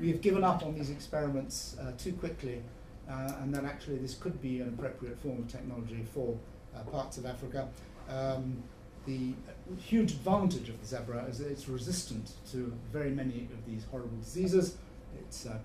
[0.00, 2.62] we have given up on these experiments uh, too quickly
[3.10, 6.36] uh, and that actually this could be an appropriate form of technology for
[6.74, 7.68] uh, parts of Africa.
[8.08, 8.62] Um,
[9.06, 9.32] the
[9.76, 14.76] huge advantage of the zebra is it's resistant to very many of these horrible diseases.
[15.18, 15.58] It's uh,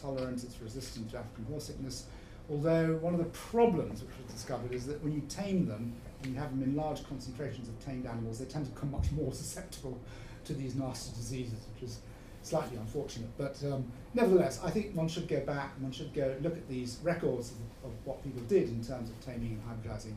[0.00, 2.06] tolerant, it's resistant to African horse sickness.
[2.50, 6.32] Although one of the problems which was discovered is that when you tame them, and
[6.32, 9.32] you have them in large concentrations of tamed animals, they tend to become much more
[9.32, 9.98] susceptible
[10.44, 11.98] to these nasty diseases, which is
[12.42, 13.30] slightly unfortunate.
[13.38, 13.84] But um,
[14.14, 17.52] nevertheless, I think one should go back and one should go look at these records
[17.52, 20.14] of, of what people did in terms of taming and hybridizing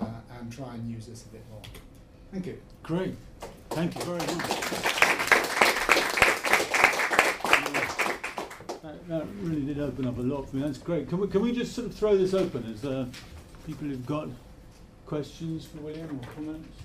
[0.00, 1.62] uh, and try and use this a bit more.
[2.32, 2.58] Thank you.
[2.84, 3.16] Great.
[3.70, 4.60] Thank you very much.
[8.82, 10.62] That, that really did open up a lot for me.
[10.62, 11.08] That's great.
[11.08, 13.06] Can we, can we just sort of throw this open as uh,
[13.66, 14.28] people who've got
[15.06, 16.78] questions for William or comments?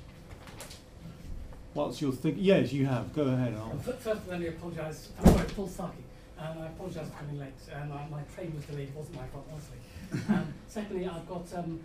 [1.76, 3.14] Whilst you're thinking, yes, you have.
[3.14, 3.54] Go ahead.
[3.54, 3.78] I'll...
[3.78, 5.10] First, let me apologise.
[5.20, 6.04] I'm sorry, Paul Starkey.
[6.40, 7.54] Um, I apologise for coming late.
[7.74, 8.90] Um, my, my train was delayed.
[8.90, 9.78] It wasn't my fault, honestly.
[10.30, 11.80] Um, secondly, I've got um,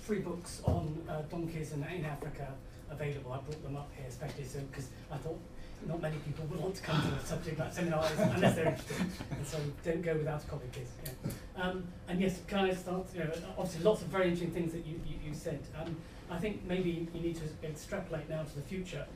[0.00, 2.48] three books on uh, donkeys in, in Africa
[2.90, 3.32] available.
[3.32, 5.38] I brought them up here especially so because I thought
[5.86, 9.06] not many people would want to come to a subject matter seminars unless they're interested.
[9.30, 10.90] And so don't go without a copy, please.
[11.04, 11.62] Yeah.
[11.62, 13.06] Um, and yes, can I start?
[13.14, 15.60] You know, obviously, lots of very interesting things that you, you, you said.
[15.80, 15.96] Um,
[16.30, 19.06] I think maybe you need to extrapolate now to the future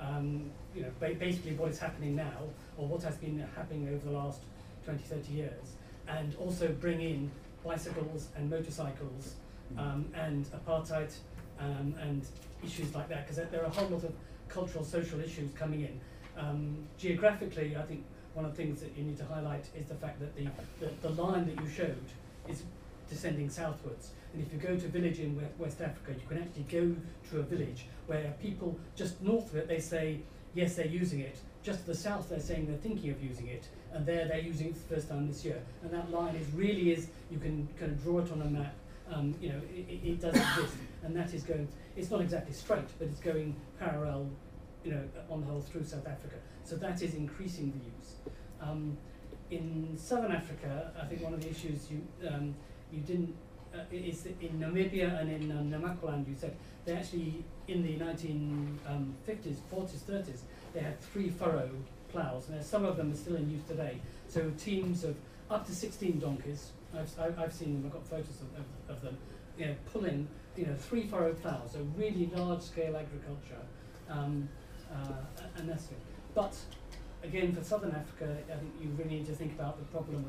[0.00, 2.38] um, you know, ba basically what is happening now,
[2.76, 4.40] or what has been happening over the last
[4.84, 5.76] 20, 30 years,
[6.06, 7.30] and also bring in
[7.64, 9.34] bicycles and motorcycles
[9.74, 9.78] mm.
[9.78, 11.12] um, and apartheid
[11.58, 12.26] um, and
[12.64, 14.12] issues like that, because there are a whole lot of
[14.48, 16.00] cultural, social issues coming in.
[16.38, 18.04] Um, geographically, I think
[18.34, 20.46] one of the things that you need to highlight is the fact that the,
[20.80, 22.04] the, the line that you showed
[22.48, 22.62] is
[23.08, 24.10] descending southwards.
[24.32, 26.94] And if you go to a village in West Africa, you can actually go
[27.30, 30.20] to a village where people just north of it, they say,
[30.54, 31.38] yes, they're using it.
[31.62, 33.64] Just to the south, they're saying they're thinking of using it.
[33.92, 35.60] And there, they're using it for the first time this year.
[35.82, 38.74] And that line is really is, you can kind of draw it on a map.
[39.10, 40.76] Um, you know, it, it does exist.
[41.08, 44.28] And that is going, it's not exactly straight, but it's going parallel,
[44.84, 46.34] you know, on the whole through South Africa.
[46.64, 48.12] So that is increasing the use.
[48.60, 48.98] Um,
[49.50, 52.54] in Southern Africa, I think one of the issues you, um,
[52.92, 53.34] you didn't
[53.74, 56.54] uh, uh, is in Namibia and in um, Namaqualand, you said
[56.84, 60.40] they actually in the 1950s, 40s, 30s,
[60.74, 61.70] they had three furrow
[62.10, 63.98] ploughs, and some of them are still in use today.
[64.28, 65.16] So teams of
[65.50, 66.72] up to 16 donkeys.
[66.94, 67.84] I've, I've- I've seen them.
[67.86, 69.16] I've got photos of, of, of them.
[69.58, 70.28] You know, pulling
[70.58, 73.62] you know three furrow ploughs, so really large scale agriculture,
[74.10, 74.48] um,
[74.92, 75.22] uh,
[75.56, 75.98] and that's it.
[76.34, 76.54] But
[77.22, 80.24] again, for Southern Africa, I think you really need to think about the problem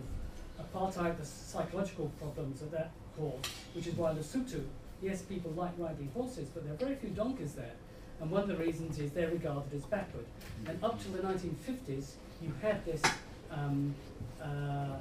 [0.60, 4.64] of apartheid, the psychological problems that that caused, which is why Lesotho,
[5.02, 7.74] yes, people like riding horses, but there are very few donkeys there.
[8.22, 10.26] And one of the reasons is they're regarded as backward.
[10.68, 12.12] And up till the 1950s,
[12.42, 13.02] you had this
[13.50, 13.96] um,
[14.44, 14.98] uh,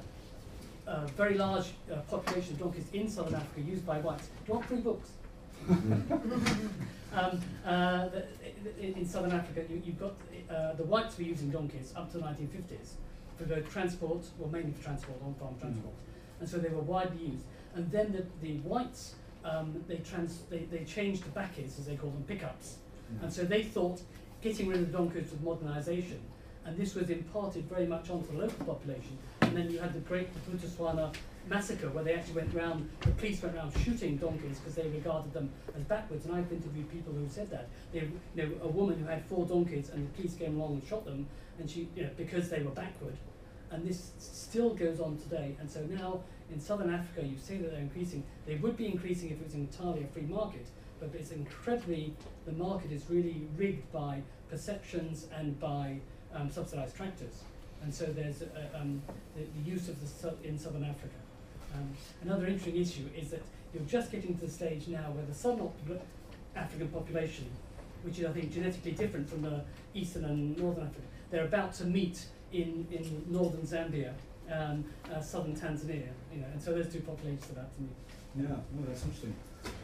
[0.87, 4.27] uh, very large uh, population of donkeys in southern Africa used by whites.
[4.27, 5.09] Do you want free books?
[7.13, 8.25] um, uh, the,
[8.79, 10.13] in, in southern Africa, you, you've got
[10.49, 12.93] uh, the whites were using donkeys up to the 1950s
[13.37, 15.93] for the transport, well, mainly for transport, on farm transport.
[16.39, 17.45] And so they were widely used.
[17.75, 21.95] And then the, the whites, um, they, trans, they, they changed the bakkies, as they
[21.95, 22.77] call them, pickups.
[23.21, 24.01] And so they thought
[24.41, 26.19] getting rid of the donkeys was modernisation.
[26.65, 29.17] And this was imparted very much onto the local population.
[29.41, 31.13] And then you had the great Botswana
[31.49, 35.33] massacre where they actually went round, the police went round shooting donkeys because they regarded
[35.33, 36.25] them as backwards.
[36.25, 37.67] And I've interviewed people who said that.
[37.91, 40.87] They, you know, a woman who had four donkeys and the police came along and
[40.87, 41.27] shot them
[41.59, 43.17] and she, you know, because they were backward.
[43.71, 45.55] And this still goes on today.
[45.59, 46.21] And so now
[46.51, 48.23] in southern Africa, you say that they're increasing.
[48.45, 50.67] They would be increasing if it was entirely a free market,
[50.99, 52.13] but it's incredibly,
[52.45, 55.97] the market is really rigged by perceptions and by
[56.33, 57.43] um, subsidised tractors.
[57.83, 59.01] And so there's uh, um,
[59.35, 61.15] the, the use of the sou- in southern Africa.
[61.75, 61.93] Um,
[62.23, 63.41] another interesting issue is that
[63.73, 65.69] you're just getting to the stage now where the southern
[66.55, 67.45] African population,
[68.03, 69.63] which is I think genetically different from the
[69.93, 74.13] eastern and northern Africa, they're about to meet in, in northern Zambia,
[74.51, 77.95] um, uh, southern Tanzania, you know, and so those two populations are about to meet.
[78.35, 79.35] Yeah, well, that's interesting.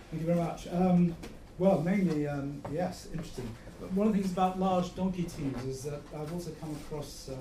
[0.10, 0.68] Thank you very much.
[0.72, 1.16] Um,
[1.58, 3.50] well, mainly, um, yes, interesting.
[3.80, 7.30] But one of the things about large donkey teams is that I've also come across
[7.30, 7.36] uh,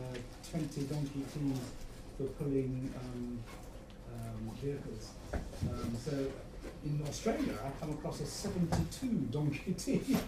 [0.50, 1.58] 20 donkey teams
[2.16, 3.38] for pulling um,
[4.34, 5.10] um, vehicles.
[5.32, 6.26] Um, so
[6.84, 10.18] in Australia, I've come across a 72 donkey team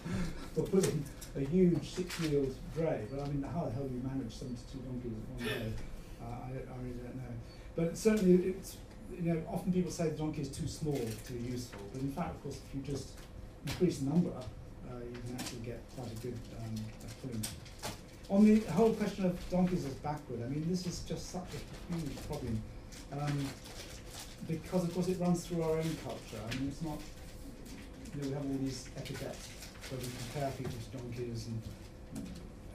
[0.53, 1.05] for pulling
[1.35, 3.05] a huge six-wheeled dray.
[3.11, 5.73] But I mean, how the hell do you manage 72 donkeys at one go?
[6.21, 7.33] Uh, I, I really don't know.
[7.75, 8.77] But certainly, it's
[9.15, 12.11] you know, often people say the donkey is too small to be useful, but in
[12.11, 13.11] fact, of course, if you just
[13.65, 16.75] increase the number, uh, you can actually get quite a good um,
[17.21, 17.41] pulling.
[18.29, 21.93] On the whole question of donkeys as backward, I mean, this is just such a
[21.93, 22.61] huge problem.
[23.13, 23.47] Um,
[24.47, 26.41] because, of course, it runs through our own culture.
[26.49, 26.99] I mean, it's not,
[28.15, 29.49] you know, we have all these epithets
[29.89, 31.61] where we compare people to donkeys and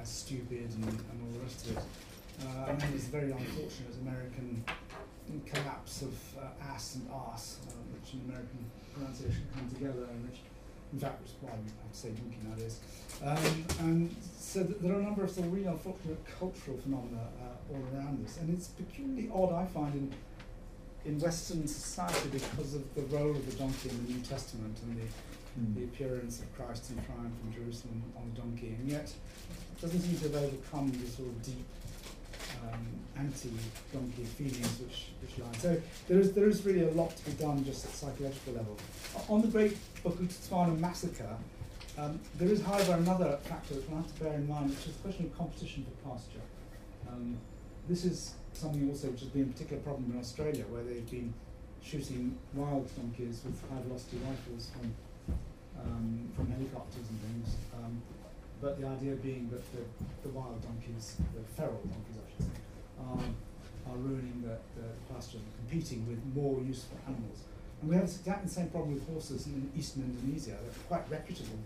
[0.00, 1.84] as stupid and, and all the rest of it.
[2.42, 4.64] Uh, then there's the very unfortunate American
[5.46, 10.40] collapse of uh, ass and arse, uh, which in American pronunciation come together, and which,
[10.92, 12.80] in fact, is why we have to say donkey nowadays.
[13.22, 17.28] Um, and so th- there are a number of sort of really unfortunate cultural phenomena
[17.40, 20.12] uh, all around this, and it's peculiarly odd, I find, in
[21.05, 24.96] in Western society because of the role of the donkey in the New Testament and
[24.98, 25.07] the
[25.76, 30.00] the appearance of Christ in triumph in Jerusalem on the donkey, and yet it doesn't
[30.00, 31.66] seem to have overcome the sort of deep
[32.62, 32.86] um,
[33.18, 35.53] anti-donkey feelings which, which lie.
[35.59, 38.78] So there is there is really a lot to be done just at psychological level.
[39.28, 41.36] On the Great Botswana massacre,
[41.98, 44.96] um, there is, however, another factor which one has to bear in mind, which is
[44.96, 46.40] the question of competition for pasture.
[47.09, 47.36] Um,
[47.88, 51.32] this is something also which has been a particular problem in Australia, where they've been
[51.82, 54.94] shooting wild donkeys with high velocity rifles from
[55.80, 57.57] um, from helicopters and things.
[57.74, 58.03] Um,
[58.61, 59.82] but the idea being that the,
[60.22, 62.61] the wild donkeys, the feral donkeys, I should say,
[63.03, 67.42] are, are ruining the, the pasture and competing with more useful animals.
[67.80, 70.55] And we have exactly the same problem with horses in eastern Indonesia.
[70.62, 71.59] They're quite reputable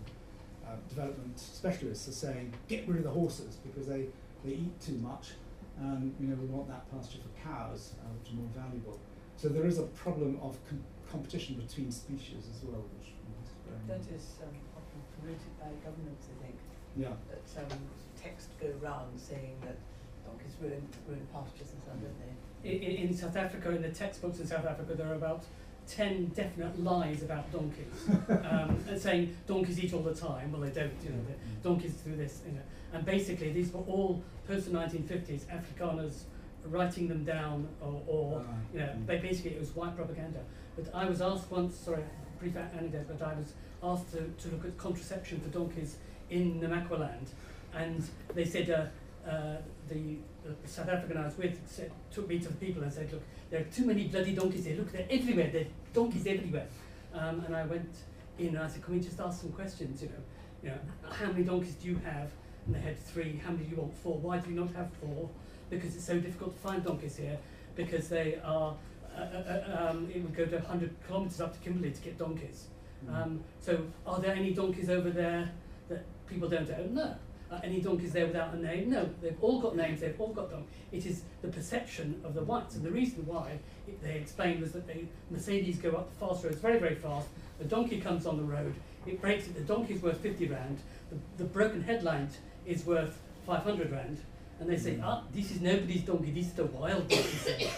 [0.67, 4.07] uh, development specialists are saying, get rid of the horses because they,
[4.43, 5.31] they eat too much
[5.79, 8.99] and you know, we want that pasture for cows, uh, which are more valuable.
[9.35, 13.53] So there is a problem of com- competition between species as well, which we must
[13.65, 14.15] bear That mind.
[14.17, 16.57] is um, often promoted by governments, I think,
[16.97, 17.13] Yeah.
[17.29, 17.77] that um,
[18.19, 19.77] text go round saying that
[20.25, 22.33] donkeys ruin, ruin pastures and so on, don't they?
[22.65, 25.43] In, in South Africa, in the textbooks in South Africa, there are about
[25.87, 28.09] 10 definite lies about donkeys.
[28.29, 30.51] um, and saying donkeys eat all the time.
[30.51, 31.21] Well, they don't, you know,
[31.63, 32.61] donkeys do this, you know.
[32.93, 36.21] And basically, these were all post the 1950s Afrikaners
[36.65, 39.05] writing them down, or, or Ah, you know, mm.
[39.05, 40.39] ba- basically it was white propaganda.
[40.75, 42.03] But I was asked once, sorry,
[42.39, 45.97] brief anecdote, but I was asked to, to look at contraception for donkeys
[46.29, 47.27] in Namaqualand,
[47.73, 49.57] and they said, uh, uh,
[49.89, 53.11] the, the South African I was with said, took me to the people and said,
[53.11, 54.77] look, there are too many bloody donkeys here.
[54.77, 55.49] Look, they're everywhere.
[55.51, 56.67] There are donkeys everywhere.
[57.13, 57.93] Um, and I went
[58.39, 60.01] in and I said, can we just ask some questions?
[60.01, 60.15] You know,
[60.63, 62.31] you know, how many donkeys do you have?
[62.67, 63.41] And they had three.
[63.43, 63.97] How many do you want?
[63.97, 64.17] Four.
[64.17, 65.29] Why do you not have four?
[65.69, 67.37] Because it's so difficult to find donkeys here.
[67.75, 68.75] Because they are,
[69.17, 72.65] uh, uh, um, it would go to 100 kilometres up to Kimberley to get donkeys.
[73.11, 75.49] Um, so, are there any donkeys over there
[75.87, 76.93] that people don't own?
[76.93, 77.15] No.
[77.49, 78.89] Are any donkeys there without a name?
[78.89, 79.09] No.
[79.21, 80.01] They've all got names.
[80.01, 80.73] They've all got donkeys.
[80.91, 84.73] It is the perception of the whites, and the reason why it, they explained was
[84.73, 87.27] that they Mercedes go up the fast roads very, very fast.
[87.59, 88.75] The donkey comes on the road.
[89.05, 89.55] It breaks it.
[89.55, 90.79] The donkey's worth 50 rand.
[91.09, 92.31] The, the broken headlight
[92.67, 94.19] is worth 500 rand.
[94.59, 96.31] And they say, ah, this is nobody's donkey.
[96.31, 97.67] This is the wild donkey.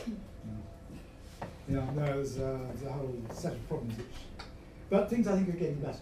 [1.71, 4.07] Yeah, no, there's, uh, there's a whole set of problems which,
[4.89, 6.01] but things I think are getting better.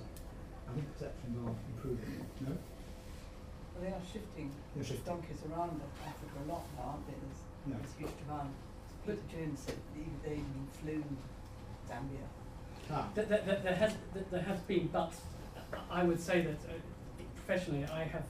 [0.70, 2.26] I think perceptions are improving.
[2.40, 2.52] No,
[3.76, 5.04] Well, they are shifting they're shifting.
[5.06, 7.14] donkeys around Africa a lot now, aren't they?
[7.20, 7.76] There's, Yeah.
[7.84, 8.50] there's huge demand.
[9.06, 11.04] Peter Jones said that even they even flew
[11.90, 12.28] Zambia.
[12.90, 15.14] Ah, There, there, there, there has there there has been, but
[15.92, 16.80] I would say that uh,
[17.36, 18.24] professionally, I have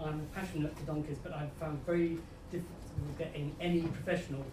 [0.00, 2.18] I'm passionate for donkeys, but I've found very
[2.50, 4.44] difficult getting any professional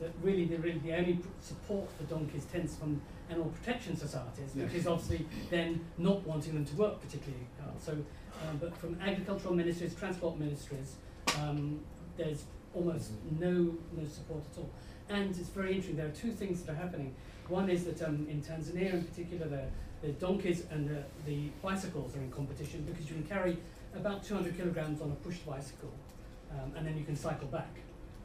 [0.00, 3.00] that really the really the only support for donkeys tends from
[3.30, 7.80] animal protection societies, which is obviously then not wanting them to work particularly hard.
[7.80, 10.96] So, um, but from agricultural ministries, transport ministries,
[11.40, 11.80] um,
[12.16, 12.44] there's
[12.74, 14.70] almost no no support at all.
[15.08, 15.96] And it's very interesting.
[15.96, 17.14] There are two things that are happening.
[17.48, 19.64] One is that um, in Tanzania, in particular, the,
[20.06, 23.58] the donkeys and the, the bicycles are in competition because you can carry
[23.94, 25.92] about 200 kilograms on a pushed bicycle,
[26.50, 27.74] um, and then you can cycle back.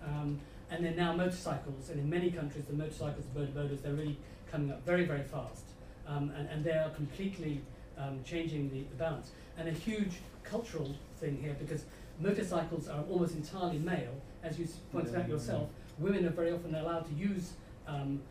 [0.05, 0.39] Um,
[0.69, 4.17] and then now motorcycles, and in many countries, the motorcycles, the bodas, they're really
[4.51, 5.63] coming up very, very fast,
[6.07, 7.61] um, and, and they are completely
[7.97, 9.31] um, changing the, the balance.
[9.57, 11.85] And a huge cultural thing here because
[12.19, 15.69] motorcycles are almost entirely male, as you pointed out yourself.
[15.99, 17.53] Women are very often allowed to use
[17.87, 18.21] um,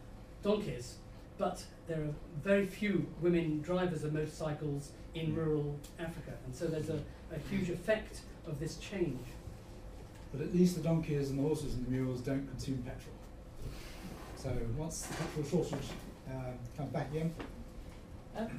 [0.42, 0.96] donkeys,
[1.38, 6.88] but there are very few women drivers of motorcycles in rural Africa, and so there's
[6.90, 7.00] a,
[7.34, 9.26] a huge effect of this change.
[10.32, 13.14] but at least the donkeys and the horses and the mules don't consume petrol.
[14.36, 15.88] So once the petrol shortage
[16.30, 17.32] uh, comes back again,
[18.36, 18.50] Um,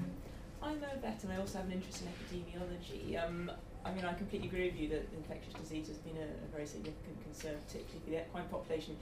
[0.64, 3.24] I'm a vet and I also have an interest in epidemiology.
[3.24, 3.52] Um,
[3.86, 6.66] I mean, I completely agree with you that infectious disease has been a, a very
[6.66, 8.98] significant concern, particularly for the equine population.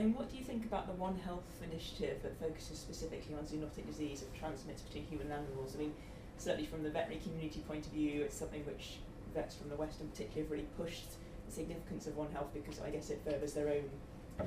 [0.00, 3.86] Mean, what do you think about the One Health initiative that focuses specifically on zoonotic
[3.86, 5.76] disease that transmits between human and animals?
[5.76, 5.92] I mean,
[6.38, 8.96] certainly from the veterinary community point of view, it's something which
[9.34, 11.04] vets from the West in particular have really pushed
[11.44, 13.84] the significance of One Health because I guess it furthers their own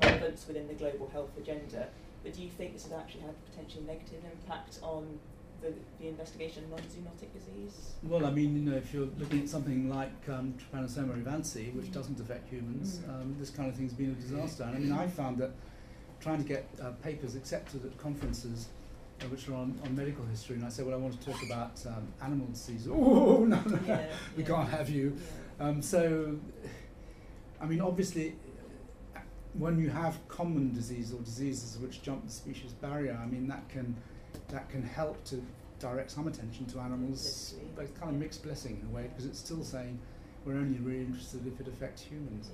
[0.02, 1.86] relevance within the global health agenda.
[2.24, 5.20] But do you think this has actually had a potentially negative impact on
[5.60, 7.92] the, the investigation of non-zoonotic disease?
[8.02, 11.90] Well, I mean, you know, if you're looking at something like um, Trypanosoma evansi, which
[11.92, 13.08] doesn't affect humans, Mm.
[13.08, 14.64] um, this kind of thing's been a disaster.
[14.64, 15.50] And I mean, I found that
[16.20, 18.68] trying to get uh, papers accepted at conferences
[19.20, 21.40] uh, which are on, on medical history, and I said, well, I want to talk
[21.44, 22.86] about um, animal disease.
[22.90, 24.48] Oh, no, no, Yeah, we yeah.
[24.48, 25.16] can't have you.
[25.60, 25.66] Yeah.
[25.68, 26.36] Um, so,
[27.60, 28.34] I mean, obviously,
[29.54, 33.68] when you have common disease or diseases which jump the species barrier, I mean, that
[33.68, 33.94] can
[34.48, 35.42] that can help to
[35.78, 37.72] direct some attention to animals, Literally.
[37.76, 39.98] but it's kind of mixed blessing in a way because it's still saying
[40.44, 42.50] we're only really interested if it affects humans.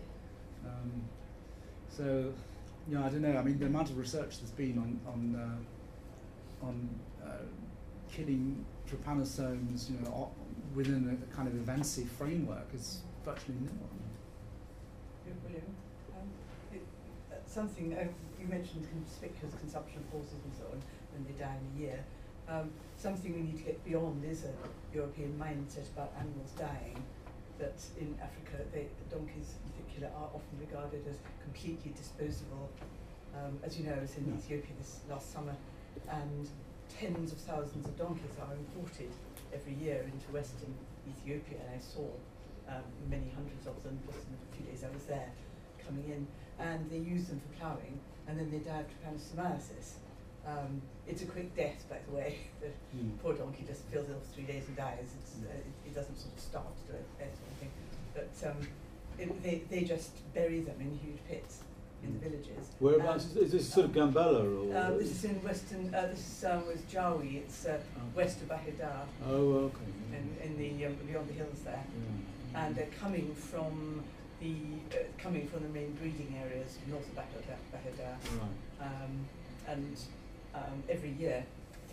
[0.65, 1.03] Um,
[1.89, 2.33] so,
[2.89, 3.37] yeah, I don't know.
[3.37, 5.37] I mean, the amount of research there's been on on
[6.63, 6.89] uh, on
[7.25, 7.33] uh,
[8.11, 10.31] killing trypanosomes, you know, o-
[10.75, 13.73] within a kind of Evansi framework is virtually nil.
[15.27, 15.63] Yeah, William,
[16.17, 16.29] um,
[16.73, 16.83] it,
[17.33, 18.05] uh, something, uh,
[18.41, 20.83] you mentioned conspicuous consumption of horses and so on,
[21.21, 22.05] when they die in a year.
[22.49, 24.53] Um, something we need to get beyond is a
[24.95, 27.03] European mindset about animals dying,
[27.59, 32.71] that in Africa, they, donkeys in particular are often regarded as completely disposable.
[33.37, 34.35] Um, as you know, I was in Yeah.
[34.35, 35.55] Ethiopia this last summer,
[36.09, 36.49] and
[36.89, 39.11] tens of thousands of donkeys are imported
[39.55, 40.75] every year into western
[41.07, 42.07] Ethiopia, and I saw
[42.69, 45.31] um, many hundreds of them just in the few days I was there
[45.87, 46.27] coming in,
[46.59, 49.99] and they use them for ploughing, and then they die of trypanosomiasis.
[50.47, 52.39] Um, it's a quick death, by the way.
[52.61, 52.69] the
[53.23, 55.09] poor donkey just feels ill for three days and dies.
[55.21, 57.71] It's, uh, it, it doesn't sort of starve to death or anything,
[58.15, 58.57] but um,
[59.19, 61.61] it, they, they just bury them in huge pits
[62.03, 62.71] in the villages.
[62.79, 64.75] Whereabouts And, is, is this sort of Gambella or?
[64.77, 65.95] uh, this is in western.
[65.95, 67.37] Uh, this is uh, was Jawi.
[67.37, 67.79] It's uh,
[68.15, 69.77] west of Bahir Dar, Oh, okay.
[70.17, 71.85] in, in the um, beyond the hills there.
[72.55, 72.65] Yeah.
[72.67, 74.03] and they're coming from
[74.41, 74.55] the
[74.93, 78.17] uh, coming from the main breeding areas north of Bahir Dar.
[78.41, 78.87] Right.
[78.87, 79.27] Um,
[79.69, 79.97] and
[80.55, 81.45] um, every year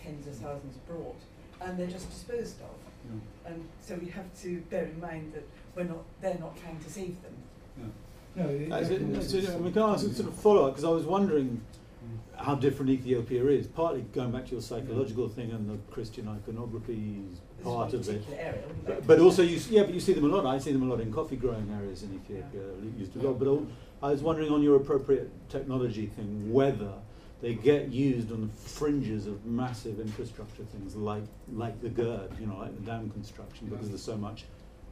[0.02, 1.20] tens of thousands brought,
[1.60, 2.68] and they're just disposed of.
[3.04, 3.50] Yeah.
[3.52, 6.90] And so we have to bear in mind that we're not they're not trying to
[6.90, 7.92] save them.
[8.36, 9.50] No, it That's it, definitely that's is.
[9.50, 10.72] I mean, can I ask a sort of follow up?
[10.74, 11.60] Because I was wondering
[11.98, 12.44] Mm.
[12.46, 17.24] how different Ethiopia is, partly going back to your psychological thing and the Christian iconography
[17.28, 18.22] This part of it.
[18.38, 20.46] area, But, but also, you, yeah, but you see them a lot.
[20.46, 22.62] I see them a lot in coffee growing areas in Ethiopia.
[22.96, 23.40] Used a lot.
[23.40, 23.66] But all,
[24.00, 26.92] I was wondering on your appropriate technology thing whether
[27.40, 31.22] they get used on the fringes of massive infrastructure things like
[31.52, 33.90] like the GERD, you know, like the dam construction, because Yeah.
[33.90, 34.44] there's so much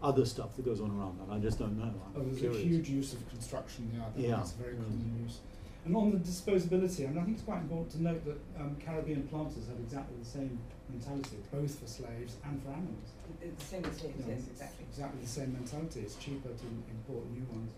[0.02, 1.32] other stuff that goes on around that.
[1.34, 1.84] I just don't know.
[1.84, 2.62] I'm Oh, there's curious.
[2.62, 4.36] a huge use of construction, yeah, that- Yeah.
[4.36, 4.82] that's a very Mm.
[4.84, 5.38] common use.
[5.86, 8.76] And on the disposability, I mean, I think it's quite important to note that um,
[8.76, 10.58] Caribbean planters had exactly the same
[10.90, 13.08] mentality, both for slaves and for animals.
[13.40, 14.84] It's the same as slaves, You know, yes, exactly.
[14.90, 16.00] Exactly the same mentality.
[16.00, 17.70] It's cheaper to import new ones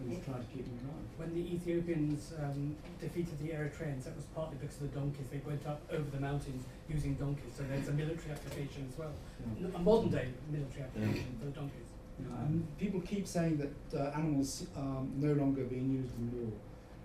[0.00, 1.08] than to try to keep them alive.
[1.16, 5.26] When the Ethiopians um, defeated the Eritreans, that was partly because of the donkeys.
[5.30, 9.12] They went up over the mountains using donkeys, so there's a military application as well.
[9.58, 9.66] Yeah.
[9.68, 11.88] N- A modern day military application for the donkeys.
[12.18, 16.52] You and people keep saying that uh, animals um, no longer being used in war.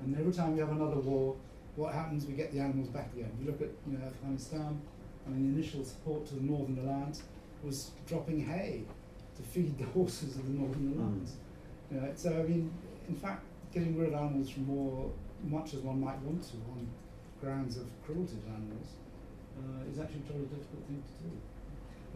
[0.02, 1.36] And every time we have another war,
[1.76, 2.26] what happens?
[2.26, 3.32] We get the animals back again.
[3.40, 4.80] You look at you know Afghanistan.
[5.26, 7.24] I mean, the initial support to the Northern Alliance
[7.64, 8.84] was dropping hay
[9.38, 11.30] to feed the horses of the Northern Mm.
[11.92, 12.72] You know, so I mean,
[13.08, 15.10] in fact, getting rid of animals from war,
[15.44, 16.88] much as one might want to, on
[17.42, 18.88] grounds of cruelty to animals,
[19.58, 21.38] uh, is actually a very difficult thing to do.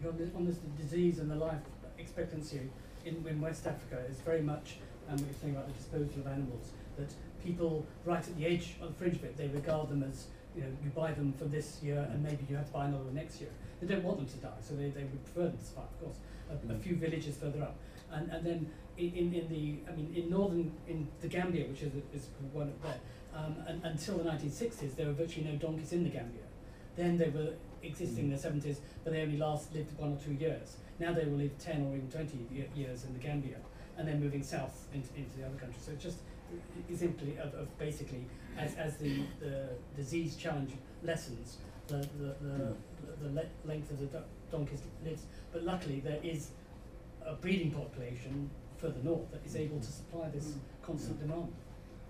[0.00, 1.60] But on, this, on this disease and the life
[1.98, 2.60] expectancy
[3.04, 4.76] in, in West Africa is very much,
[5.08, 7.10] um, what you're saying about the disposal of animals, that
[7.42, 10.62] people right at the edge, on the fringe of it, they regard them as, you
[10.62, 13.14] know, you buy them for this year and maybe you have to buy another one
[13.14, 13.50] next year.
[13.80, 16.00] They don't want them to die, so they, they would prefer them to survive, of
[16.00, 16.16] course,
[16.50, 17.76] a, a few villages further up.
[18.12, 18.70] And, and then
[19.08, 22.82] in, in, the, I mean, in northern, in the Gambia, which is, is one of
[22.82, 22.98] there,
[23.34, 26.42] um, and, until the 1960s, there were virtually no donkeys in the Gambia.
[26.96, 30.32] Then they were existing in the 70s, but they only last lived one or two
[30.34, 30.76] years.
[30.98, 33.56] Now they will live 10 or even 20 ye- years in the Gambia,
[33.96, 35.82] and then moving south into, into the other countries.
[35.84, 36.18] So it just
[36.94, 38.26] simply of, of basically,
[38.58, 40.72] as, as the, the disease challenge
[41.02, 41.56] lessens,
[41.88, 42.74] the, the, the,
[43.22, 45.22] the le- length of the do- donkeys lives.
[45.52, 46.50] But luckily, there is
[47.24, 48.50] a breeding population
[48.82, 51.54] further north that is able to supply this constant demand.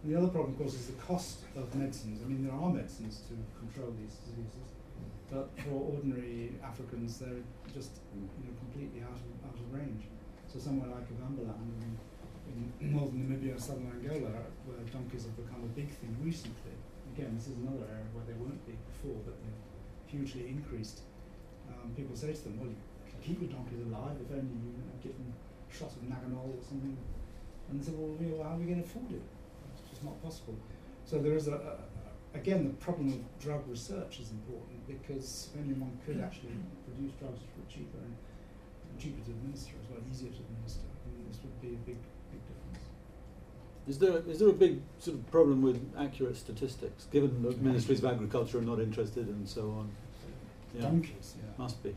[0.03, 2.25] And the other problem, of course, is the cost of medicines.
[2.25, 4.73] I mean, there are medicines to control these diseases,
[5.31, 7.45] but for ordinary Africans, they're
[7.77, 10.09] just you know, completely out of, out of range.
[10.49, 11.61] So somewhere like Ovamboland
[12.49, 14.33] in, in northern Namibia and southern Angola,
[14.67, 16.75] where donkeys have become a big thing recently.
[17.15, 19.63] Again, this is another area where they weren't big before, but they've
[20.09, 21.05] hugely increased.
[21.69, 24.73] Um, people say to them, well, you can keep your donkeys alive if only you,
[24.77, 25.33] you know, give them
[25.73, 26.97] a shot of Naganol or something.
[27.71, 29.23] And they say, well, you know, how are we going to afford it?
[29.73, 30.57] It's just not possible.
[31.05, 31.93] So there is a, a
[32.35, 36.57] again the problem of drug research is important because if only one could actually
[36.87, 38.17] produce drugs for cheaper and,
[38.99, 40.85] cheaper to administer as well, easier to administer.
[40.85, 41.97] I mean, this would be a big,
[42.31, 42.85] big difference.
[43.89, 48.05] Is there is there a big sort of problem with accurate statistics, given that ministries
[48.05, 49.91] of agriculture are not interested and so on?
[50.75, 51.51] Yeah, Donkeys, yeah.
[51.57, 51.97] must be.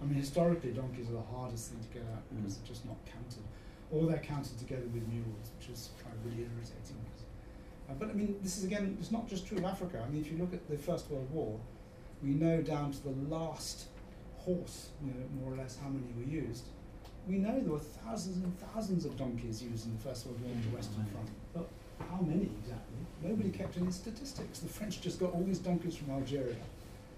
[0.00, 2.58] I mean, historically, donkeys are the hardest thing to get out because Mm.
[2.58, 3.42] they're just not counted.
[3.90, 6.96] Or they're counted together with mules, which is kind of really irritating.
[7.88, 10.02] Uh, but I mean, this is again, it's not just true of Africa.
[10.04, 11.58] I mean, if you look at the First World War,
[12.22, 13.86] we know down to the last
[14.38, 16.64] horse, you know, more or less how many were used.
[17.28, 20.50] We know there were thousands and thousands of donkeys used in the First World War
[20.52, 21.12] on the Western Right.
[21.12, 21.28] Front.
[21.54, 21.68] But
[22.10, 22.96] how many exactly?
[23.22, 24.58] Nobody kept any statistics.
[24.60, 26.56] The French just got all these donkeys from Algeria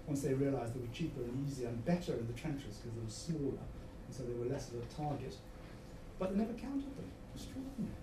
[0.09, 3.05] once they realised they were cheaper and easier and better in the trenches because they
[3.05, 5.37] were smaller and so they were less of a target.
[6.17, 7.05] But they never counted them.
[7.37, 7.93] Extraordinary.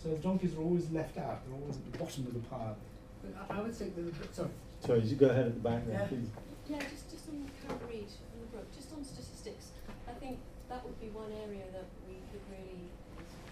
[0.00, 1.44] So the donkeys are always left out.
[1.44, 2.76] They're always at the bottom of the pile.
[3.20, 4.48] But I, I would say, that, sorry,
[4.80, 6.08] Sorry, you go ahead at the back there, Yeah.
[6.08, 6.28] please.
[6.68, 9.76] Yeah, just, just on Carol Reid and the book, just on statistics,
[10.08, 10.40] I think
[10.72, 12.88] that would be one area that we could really,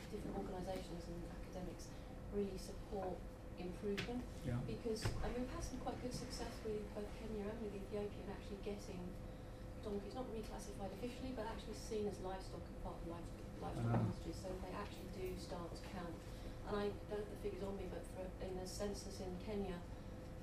[0.09, 1.93] different organisations and academics,
[2.33, 3.21] really support
[3.63, 4.23] improvement.
[4.47, 4.59] Yeah.
[4.67, 8.21] Because, I mean, we've had some quite good success with both Kenya and with Ethiopia
[8.23, 9.01] in actually getting
[9.87, 13.29] donkeys, not reclassified officially, but actually seen as livestock and part of life,
[13.63, 14.03] livestock Ah.
[14.03, 16.15] industry, so they actually do start to count.
[16.71, 19.79] And I don't have the figures on me, but for, in the census in Kenya,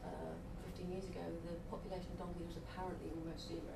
[0.03, 0.35] uh,
[0.75, 3.75] 15 years ago, the population of donkeys was apparently almost zero,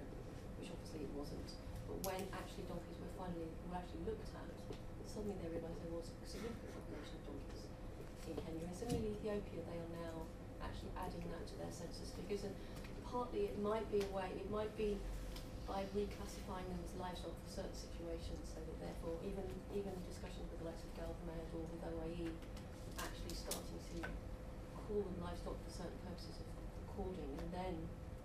[0.60, 1.48] which obviously it wasn't.
[1.88, 4.48] But when actually donkeys were finally were actually looked at,
[5.08, 7.53] suddenly they realised there was a significant population of donkeys
[8.30, 8.66] in Kenya.
[8.68, 10.16] And similarly, in Ethiopia, they are now
[10.64, 12.48] actually adding that to their census figures.
[12.48, 12.56] And
[13.04, 14.98] partly it might be a way, it might be
[15.64, 20.60] by reclassifying them as livestock for certain situations, so that therefore even even discussions with
[20.60, 22.28] the likes of GALVmed or with OIE
[23.00, 23.98] actually starting to
[24.76, 26.48] call them livestock for certain purposes of
[26.84, 27.74] recording, and then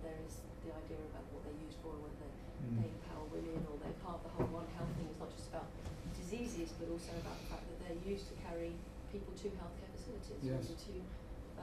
[0.03, 2.35] there is the idea about what they're used for, whether they,
[2.67, 2.83] mm.
[2.83, 5.07] they empower women or they're part of the whole One Health thing.
[5.07, 5.71] It's not just about
[6.19, 8.75] diseases, but also about the fact that they're used to carry
[9.15, 10.65] people to healthcare facilities, Yes.
[10.73, 10.95] or to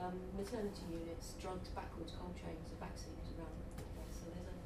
[0.02, 4.14] um, maternity units, drugs backwards, cold chains of vaccines around the place.
[4.22, 4.56] So there's a,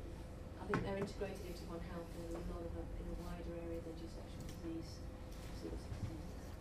[0.60, 3.54] I think they're integrated into One Health in a lot of a, in a wider
[3.62, 4.90] area than just sexual disease.
[5.62, 6.52] sorts of diseases.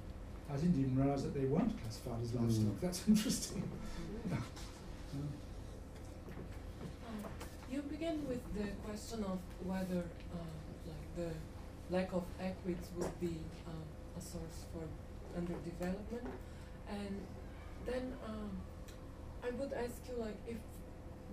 [0.50, 2.78] I didn't even realise that they weren't classified as livestock.
[2.78, 2.82] Mm.
[2.82, 3.64] That's interesting.
[4.32, 4.44] Um,
[7.72, 10.02] You begin with the question of whether,
[10.34, 10.54] uh,
[10.90, 11.30] like the
[11.96, 13.38] lack of equids would be
[13.70, 13.84] um,
[14.18, 14.86] a source for
[15.38, 16.26] underdevelopment,
[16.90, 17.22] and
[17.86, 18.52] then um,
[19.44, 20.58] I would ask you like if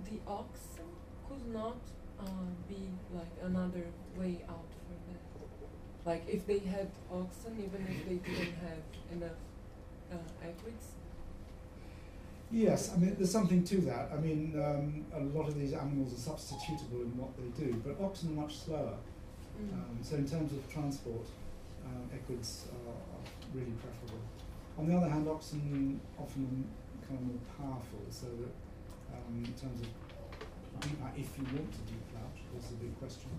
[0.04, 0.88] the oxen
[1.28, 1.78] could not
[2.20, 2.24] uh,
[2.68, 3.84] be like another
[4.16, 8.82] way out for that, like if they had oxen even if they didn't have
[9.12, 9.38] enough
[10.12, 10.92] uh, equids.
[12.50, 14.10] Yes, I mean, there's something to that.
[14.12, 18.00] I mean, um, a lot of these animals are substitutable in what they do, but
[18.02, 18.94] oxen are much slower.
[19.60, 19.72] Mm.
[19.72, 21.26] Um, so in terms of transport,
[21.84, 24.22] uh, equids are, are really preferable.
[24.78, 26.68] On the other hand, oxen often
[27.02, 28.54] of more powerful, so that
[29.14, 29.88] um, in terms of
[31.16, 31.80] if you want to
[32.12, 33.30] plough, which is a big question,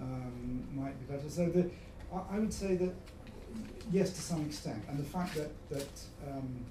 [0.00, 1.28] um, might be better.
[1.28, 1.70] So the,
[2.12, 2.94] I, I would say that
[3.90, 5.92] yes, to some extent, and the fact that that
[6.28, 6.64] um,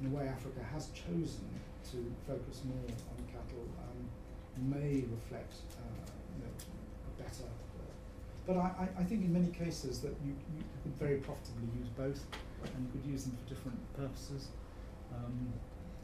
[0.00, 1.48] in a way Africa has chosen
[1.92, 6.52] to focus more on cattle um, may reflect uh, you know,
[7.08, 7.48] a better.
[8.46, 11.88] But I, I, I think in many cases that you, you could very profitably use
[11.96, 12.26] both,
[12.74, 14.48] and you could use them for different purposes.
[15.14, 15.52] Um,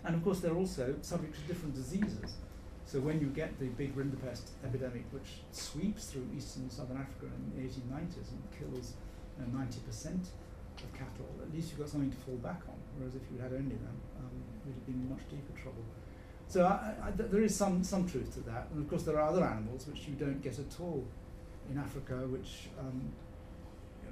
[0.04, 2.36] and of course, they're also subject to different diseases.
[2.84, 7.26] So when you get the big rinderpest epidemic, which sweeps through eastern and southern Africa
[7.26, 8.94] in the 1890s and kills
[9.36, 10.24] you know, 90%
[10.78, 12.76] of cattle, at least you've got something to fall back on.
[12.96, 14.32] Whereas if you had only them, um,
[14.64, 15.84] we'd have been in much deeper trouble.
[16.48, 18.68] So I, I, th- there is some, some truth to that.
[18.72, 21.04] And of course, there are other animals which you don't get at all
[21.70, 23.12] in Africa, which, um,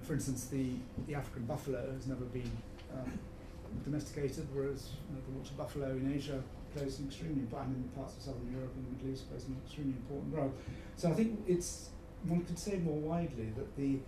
[0.06, 0.70] for instance, the,
[1.08, 2.50] the African buffalo has never been
[2.94, 3.18] um,
[3.84, 6.40] domesticated, whereas you know, the water buffalo in Asia
[6.74, 9.56] plays an extremely important, in parts of southern Europe and the Middle East plays an
[9.64, 10.52] extremely important role.
[10.96, 11.90] So I think it's,
[12.28, 13.98] one could say more widely that the,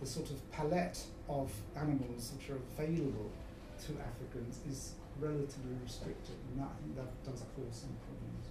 [0.00, 3.30] the sort of palette of animals which are available
[3.84, 8.44] to Africans is relatively restricted, and that, I think that does cause some problems.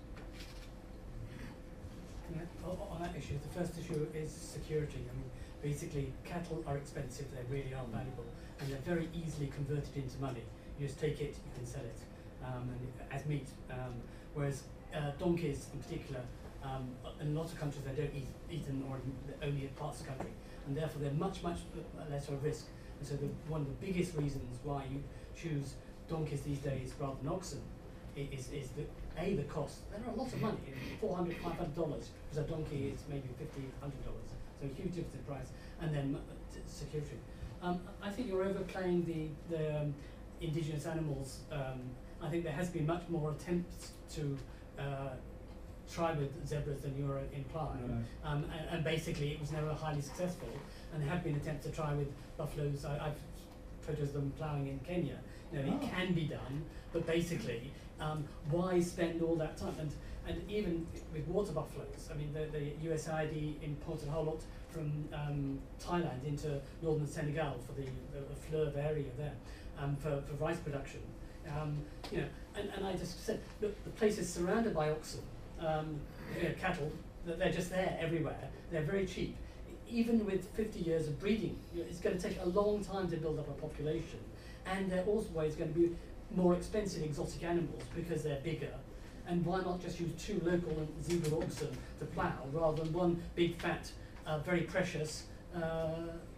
[2.32, 5.04] Yeah, on that issue, the first issue is security.
[5.10, 5.32] I mean,
[5.62, 8.26] basically, cattle are expensive, they really are valuable,
[8.60, 10.44] and they're very easily converted into money.
[10.80, 12.00] You just take it, you can sell it
[12.46, 13.48] um, and as meat.
[13.70, 13.94] Um,
[14.34, 14.64] whereas
[14.96, 16.22] uh, donkeys, in particular,
[16.64, 16.90] um,
[17.20, 18.98] in lots of countries, they don't eat eaten or
[19.46, 20.32] only in parts of the country,
[20.68, 22.66] and therefore they're much, much uh, less of a risk.
[23.00, 25.04] And so, the, one of the biggest reasons why you
[25.36, 25.74] choose
[26.08, 27.62] donkeys these days rather than oxen
[28.16, 28.84] is, is the
[29.18, 29.90] a the cost.
[29.92, 30.58] There are lots of money.
[31.00, 32.06] Four hundred, five hundred dollars.
[32.06, 34.21] $500, Because a donkey is maybe fifty, hundred dollars.
[34.62, 35.48] So huge difference in price.
[35.82, 36.18] And then
[36.68, 37.18] security.
[37.64, 39.94] Um, I think you're overplaying the the um,
[40.40, 41.40] indigenous animals.
[41.52, 41.82] Um,
[42.22, 44.38] I think there has been much more attempts to
[44.78, 45.10] uh,
[45.92, 48.06] try with zebras than you're implying.
[48.24, 50.50] Um, and, and basically, it was never highly successful.
[50.94, 52.08] And there have been attempts to try with
[52.38, 52.86] buffaloes.
[52.86, 53.16] I, I've
[53.82, 55.18] photos of them ploughing in Kenya.
[55.52, 55.76] You know, Oh.
[55.76, 59.76] it can be done, but basically, um, why spend all that time?
[59.80, 59.92] And
[60.32, 65.08] and even with water buffaloes, I mean, the, the USAID imported a whole lot from
[65.14, 69.34] um, Thailand into northern Senegal for the, the, the Fleuve area there,
[69.80, 71.02] um, for, for rice production.
[71.48, 71.80] Um,
[72.12, 75.22] you know, and, and I just said, look, the place is surrounded by oxen,
[75.60, 76.00] um,
[76.38, 76.92] you know, cattle,
[77.26, 78.50] they're just there everywhere.
[78.72, 79.36] They're very cheap.
[79.90, 83.40] Even with 50 years of breeding, it's going to take a long time to build
[83.40, 84.20] up a population.
[84.66, 85.96] And they're always going to be
[86.34, 88.72] more expensive exotic animals because they're bigger.
[89.32, 91.70] And why not just use two local and zebu oxen
[92.00, 93.90] to plough rather than one big fat,
[94.28, 95.24] uh, very precious
[95.56, 95.88] uh,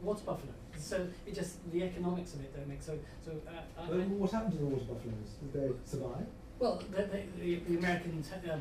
[0.03, 0.53] water buffalo?
[0.77, 2.99] So it just the economics of it don't make so.
[3.25, 3.85] So uh, I-
[4.21, 5.29] what happened to the water buffaloes?
[5.41, 6.27] Did they survive?
[6.59, 8.57] well, the, the, the, the Americans uh,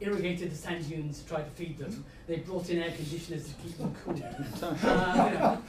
[0.00, 2.04] irrigated the sand dunes to try to feed them.
[2.26, 4.14] They brought in air conditioners to keep them cool.
[4.62, 5.62] uh, you know,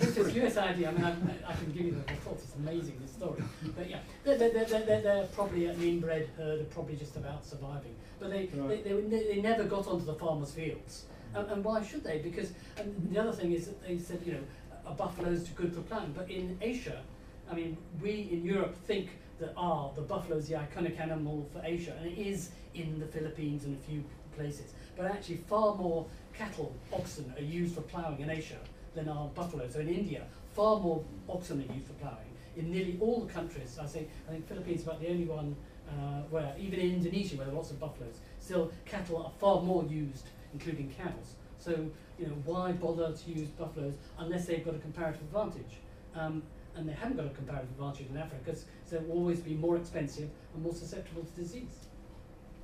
[0.00, 0.86] it's just USAID.
[0.86, 1.14] I mean, I,
[1.48, 2.38] I can give you the report.
[2.42, 3.42] It's amazing this story.
[3.76, 7.44] But yeah, they're, they're, they're, they're, they're probably an inbred herd, are probably just about
[7.44, 7.94] surviving.
[8.20, 8.84] But they, Right.
[8.84, 11.04] they, they, they never got onto the farmers' fields.
[11.34, 12.18] And, and why should they?
[12.18, 14.40] Because and the other thing is that they said, you know,
[14.86, 16.12] a buffalo's good for plowing.
[16.16, 17.02] But in Asia,
[17.50, 19.08] I mean, we in Europe think
[19.38, 23.06] that are the buffalo is the iconic animal for Asia, and it is in the
[23.06, 24.04] Philippines and a few
[24.36, 24.72] places.
[24.96, 28.58] But actually, far more cattle, oxen, are used for ploughing in Asia
[28.94, 29.68] than are buffalo.
[29.68, 30.22] So in India,
[30.52, 32.30] far more oxen are used for ploughing.
[32.56, 35.56] In nearly all the countries, I say, I think Philippines is about the only one
[35.88, 39.60] uh, where, even in Indonesia, where there are lots of buffaloes, still cattle are far
[39.60, 41.34] more used, including cows.
[41.58, 41.72] So,
[42.18, 45.78] you know, why bother to use buffaloes unless they've got a comparative advantage?
[46.14, 46.42] Um,
[46.76, 50.30] and they haven't got a comparative advantage in Africa because they'll always be more expensive
[50.54, 51.86] and more susceptible to disease.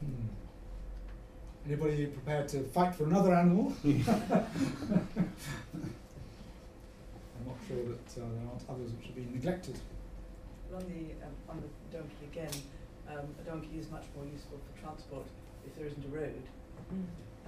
[0.01, 0.29] Hmm.
[1.67, 3.73] Anybody prepared to fight for another animal?
[3.85, 4.01] I'm
[7.47, 9.79] not sure that uh, there aren't others which are being neglected.
[10.71, 12.63] Well, on the, um, on the donkey again,
[13.09, 15.27] um, a donkey is much more useful for transport
[15.67, 16.43] if there isn't a road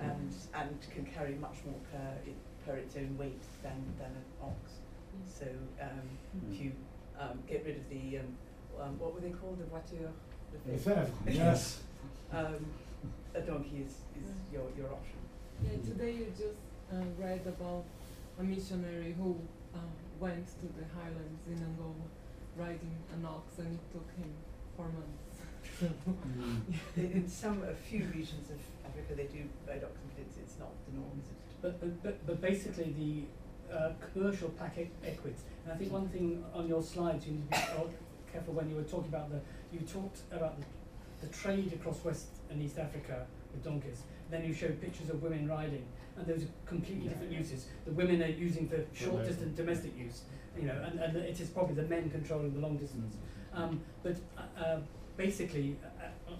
[0.01, 2.37] and, and can carry much more per, it,
[2.67, 4.82] per its own weight than, than an ox.
[5.27, 5.47] So
[5.81, 6.09] um,
[6.51, 6.73] if you
[7.19, 8.37] um, get rid of the, um,
[8.81, 10.11] um, what were they called, the voiture?
[10.67, 11.81] The fair, yes.
[12.33, 12.67] Um,
[13.35, 15.19] a donkey is, is your, your option.
[15.65, 16.61] Yeah, today you just
[16.93, 17.85] uh, read about
[18.39, 19.37] a missionary who
[19.75, 19.79] uh,
[20.21, 22.09] went to the highlands in Angola
[22.57, 24.33] riding an ox and it took him
[24.77, 25.23] four months.
[25.81, 26.59] Hmm.
[26.97, 30.59] In in some, a few regions of Africa, they do ride oxen, but it's, it's
[30.59, 31.37] not the norm, is it?
[31.63, 33.25] But, but, but, but basically, the
[33.73, 37.51] uh, commercial pack e- equids, and I think one thing on your slides you need
[37.53, 37.91] to be oh,
[38.31, 39.41] careful when you were talking about the,
[39.73, 44.03] you talked about the, the trade across West and East Africa with donkeys.
[44.31, 45.85] Then you showed pictures of women riding,
[46.17, 47.67] and those are completely different uses.
[47.85, 50.23] The women are using for short distance domestic use,
[50.59, 53.17] you know, and, and it is probably the men controlling the long distance.
[53.55, 54.79] Um, but uh, uh,
[55.17, 55.77] basically,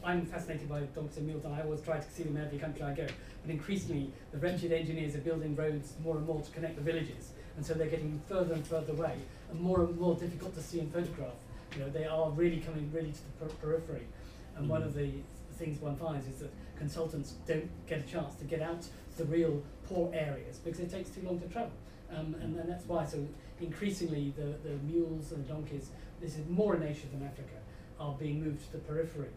[0.05, 2.59] I'm fascinated by donkeys and mules, and I always try to see them in every
[2.59, 3.07] country I go.
[3.43, 7.31] But increasingly, the wretched engineers are building roads more and more to connect the villages,
[7.57, 9.17] and so they're getting further and further away,
[9.51, 11.35] and more and more difficult to see and photograph.
[11.75, 14.07] You know, they are really coming really to the per- periphery.
[14.57, 15.11] And one of the
[15.55, 19.25] things one finds is that consultants don't get a chance to get out to the
[19.25, 21.73] real poor areas because it takes too long to travel.
[22.15, 23.27] Um, and, and that's why, so
[23.61, 25.89] increasingly, the, the mules and the donkeys,
[26.21, 27.57] this is more in Asia than Africa,
[27.99, 29.31] are being moved to the periphery.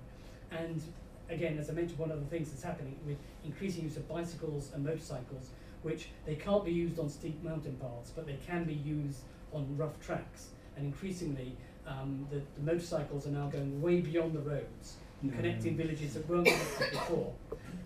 [0.51, 0.81] And
[1.29, 4.71] again, as I mentioned, one of the things that's happening with increasing use of bicycles
[4.73, 5.49] and motorcycles,
[5.83, 9.19] which they can't be used on steep mountain paths, but they can be used
[9.53, 10.49] on rough tracks.
[10.75, 11.55] And increasingly,
[11.87, 15.37] um, the, the motorcycles are now going way beyond the roads and Yeah.
[15.37, 17.33] connecting villages that weren't connected before.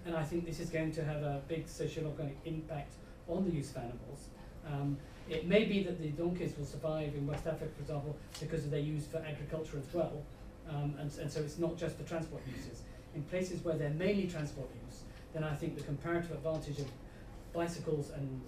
[0.05, 2.93] And I think this is going to have a big socioeconomic impact
[3.27, 4.29] on the use of animals.
[4.65, 4.97] Um,
[5.29, 8.79] it may be that the donkeys will survive in West Africa, for example, because they're
[8.79, 10.23] used for agriculture as well.
[10.69, 12.83] Um, and, and so it's not just for transport uses.
[13.15, 15.01] In places where they're mainly transport use,
[15.33, 16.87] then I think the comparative advantage of
[17.53, 18.41] bicycles and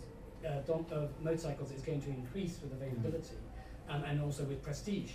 [0.46, 3.38] uh, don- uh, motorcycles is going to increase with availability
[3.90, 5.12] um, and also with prestige.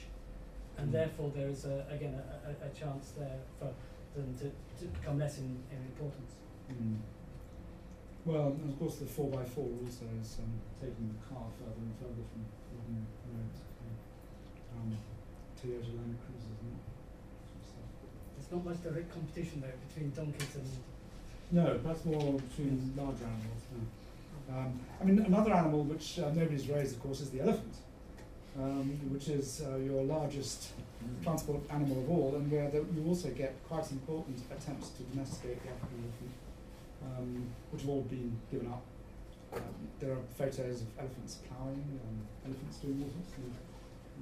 [0.79, 0.93] And Mm.
[0.93, 3.73] therefore, there is, a, again, a, a, a chance there for
[4.15, 4.45] them to,
[4.81, 6.33] to become less in, in importance.
[6.71, 6.99] Mm.
[8.27, 10.53] Well, and of course, the 4x4 also is um,
[10.83, 12.43] taking the car further and further from
[12.77, 13.61] ordinary roads.
[14.77, 14.99] Um,
[15.57, 16.85] Toyota Land Cruisers and that
[17.49, 17.91] sort of stuff.
[18.49, 20.71] There's not much direct competition though between donkeys and
[21.51, 23.63] No, that's more between large animals.
[24.49, 27.75] Um, I mean, another animal which uh, nobody's raised, of course, is the elephant,
[28.57, 30.71] um, which is uh, your largest
[31.25, 35.61] transport animal of all, and where the, you also get quite important attempts to domesticate
[35.65, 36.33] the African elephant,
[37.03, 38.83] um, which have all been given up.
[39.55, 39.63] Um,
[39.99, 43.51] there are photos of elephants ploughing, um, elephants doing all sorts of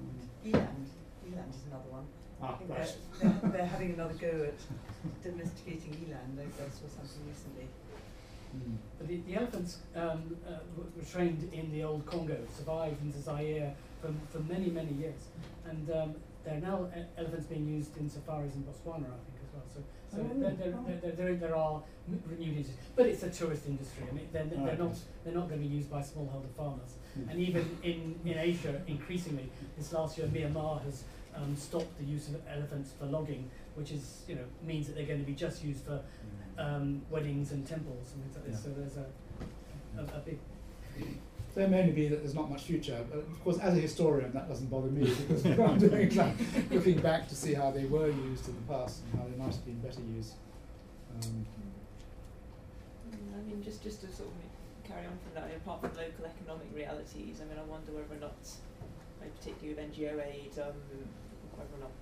[0.01, 0.89] um, Eland,
[1.29, 2.07] eland is another one.
[2.45, 4.59] I Ah, think they're, they're, they're having another go at
[5.23, 6.39] domesticating eland.
[6.39, 7.69] I, I saw something recently.
[8.57, 8.77] Mm.
[8.99, 13.75] But the, the elephants um, uh, were, trained in the old Congo, survived into Zaire
[14.01, 15.23] for, for many, many years.
[15.69, 16.15] And um,
[16.45, 16.89] there are now
[17.19, 19.65] elephants being used in safaris in Botswana, I think, as well.
[19.75, 19.81] So,
[20.15, 20.85] so Oh, there, there, Oh.
[21.03, 21.83] there, there, there, are
[22.29, 22.79] renewed interest.
[22.95, 24.05] But it's a tourist industry.
[24.09, 26.95] I mean, they're, Oh, they're, not, they're not going to be used by smallholder farmers.
[27.19, 27.31] Mm.
[27.31, 31.03] And even in, in Asia, increasingly, this last year, Myanmar has
[31.37, 35.07] um, stopped the use of elephants for logging, which is, you know, means that they're
[35.07, 36.01] going to be just used for
[36.59, 38.55] um, weddings and temples and things like this.
[38.65, 38.73] Yeah.
[38.73, 40.39] So there's a, a, a big.
[41.55, 43.05] So it may only be that there's not much future.
[43.11, 46.17] But of course, as a historian, that doesn't bother me because what I'm doing is
[46.17, 46.35] like
[46.71, 49.55] looking back to see how they were used in the past and how they might
[49.55, 50.35] have been better used.
[51.23, 51.47] Um,
[53.11, 55.81] Mm, I mean, just just to sort of carry on from that, I mean, apart
[55.81, 58.37] from local economic realities, I mean, I wonder whether or not,
[59.21, 60.75] particularly with NGO aid, um,
[61.59, 61.95] whether or not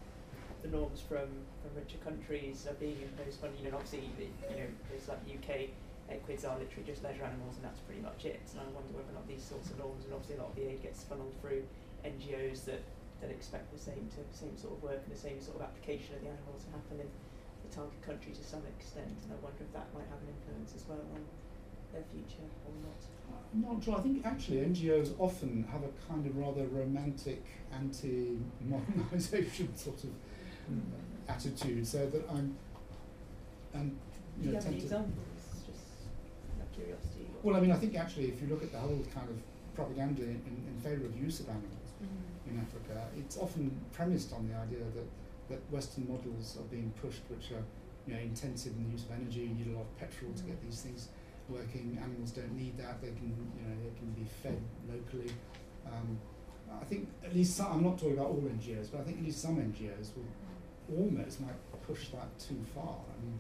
[0.63, 1.27] the norms from,
[1.61, 5.23] from richer countries are being imposed on, you know, obviously, the, you know, there's like
[5.27, 5.75] UK
[6.11, 8.43] equids uh, are literally just leisure animals and that's pretty much it.
[8.55, 10.57] And I wonder whether or not these sorts of norms, and obviously a lot of
[10.57, 11.67] the aid gets funneled through
[12.05, 12.83] NGOs that,
[13.21, 16.19] that expect the same to same sort of work and the same sort of application
[16.19, 17.11] of the animals to happen in
[17.63, 19.15] the target country to some extent.
[19.27, 21.23] And I wonder if that might have an influence as well on
[21.93, 22.99] their future or not.
[23.53, 23.99] I'm not sure.
[23.99, 30.11] I think actually NGOs often have a kind of rather romantic anti-modernisation sort of
[30.67, 30.81] hmm.
[31.29, 32.57] attitude, so that I'm,
[33.75, 33.99] and
[34.41, 35.13] Do you know, have any examples?
[35.67, 35.81] Just
[36.59, 37.27] out of curiosity.
[37.43, 39.37] Well, I mean, I think actually, if you look at the whole kind of
[39.75, 42.51] propaganda in, in, in favour of use of animals mm-hmm.
[42.51, 45.07] in Africa, it's often premised on the idea that,
[45.51, 47.65] that Western models are being pushed, which are
[48.07, 50.43] you know, intensive in the use of energy, you need a lot of petrol to
[50.43, 50.71] get mm-hmm.
[50.71, 51.09] these things
[51.53, 51.99] working.
[52.01, 55.33] Animals don't need that; they can, you know, they can be fed locally.
[55.87, 56.19] Um,
[56.81, 59.25] I think at least some, I'm not talking about all NGOs, but I think at
[59.25, 61.55] least some NGOs will almost might
[61.87, 62.97] push that too far.
[62.97, 63.39] I mean,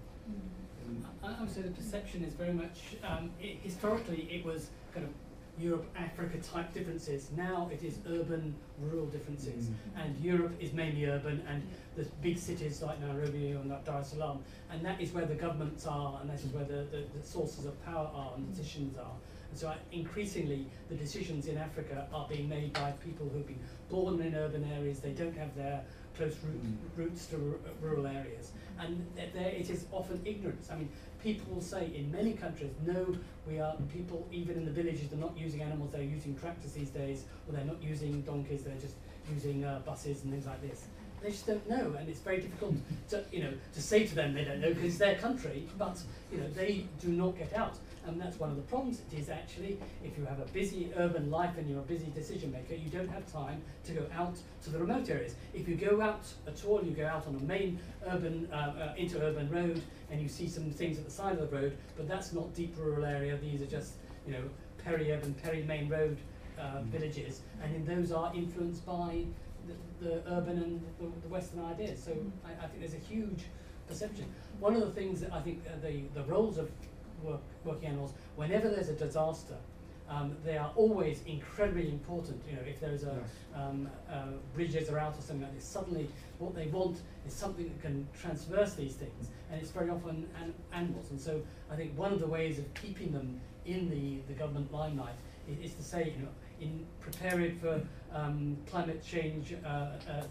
[0.86, 4.70] and I, I would say the perception is very much, um, i historically it was
[4.94, 5.12] kind of
[5.58, 7.28] Europe, Africa type differences.
[7.36, 9.66] Now it is urban, rural differences.
[9.66, 9.74] Mm.
[10.02, 11.62] And Europe is mainly urban and
[11.96, 14.42] the big cities like Nairobi or Dar es Salaam.
[14.70, 17.66] And that is where the governments are and that is where the, the, the sources
[17.66, 19.16] of power are and decisions are.
[19.50, 23.60] And so I, increasingly the decisions in Africa are being made by people who've been
[23.90, 25.00] born in urban areas.
[25.00, 25.84] They don't have their
[26.16, 26.76] close root, Mm.
[26.96, 27.36] roots to
[27.80, 28.52] rural areas.
[28.78, 30.70] And there it is often ignorance.
[30.70, 30.88] I mean,
[31.22, 33.16] people will say in many countries, no,
[33.46, 36.90] we are people even in the villages they're not using animals, they're using tractors these
[36.90, 38.94] days, or they're not using donkeys, they're just
[39.32, 40.84] using uh, buses and things like this.
[41.22, 42.74] They just don't know, and it's very difficult
[43.10, 45.96] to you know to say to them they don't know because it's their country, but
[46.32, 47.76] you know they do not get out,
[48.06, 49.00] and that's one of the problems.
[49.12, 52.50] It is actually if you have a busy urban life and you're a busy decision
[52.52, 55.34] maker, you don't have time to go out to the remote areas.
[55.54, 58.94] If you go out at all, you go out on a main urban uh, uh,
[58.96, 59.80] interurban road
[60.10, 62.74] and you see some things at the side of the road, but that's not deep
[62.78, 63.36] rural area.
[63.36, 63.94] These are just
[64.26, 64.42] you know
[64.84, 66.16] peri-urban, peri-main road
[66.58, 66.84] uh, Mm.
[66.84, 69.24] villages, and in those are influenced by
[69.66, 72.02] the, the urban and the, the Western ideas.
[72.02, 72.12] So
[72.44, 73.44] I, I think there's a huge
[73.88, 74.26] perception.
[74.60, 76.70] One of the things that I think uh, the the roles of
[77.22, 79.56] work, working animals, whenever there's a disaster,
[80.08, 82.42] um, they are always incredibly important.
[82.48, 83.30] You know, if there's a Yes.
[83.54, 86.08] um, uh, bridges are out or something like this, suddenly
[86.38, 90.54] what they want is something that can transverse these things, and it's very often an-
[90.72, 91.10] animals.
[91.10, 91.40] And so
[91.70, 95.14] I think one of the ways of keeping them in the, the government limelight
[95.48, 96.32] is, is to say, you know,
[96.62, 97.80] in preparing for
[98.14, 100.22] um, climate change, uh, uh,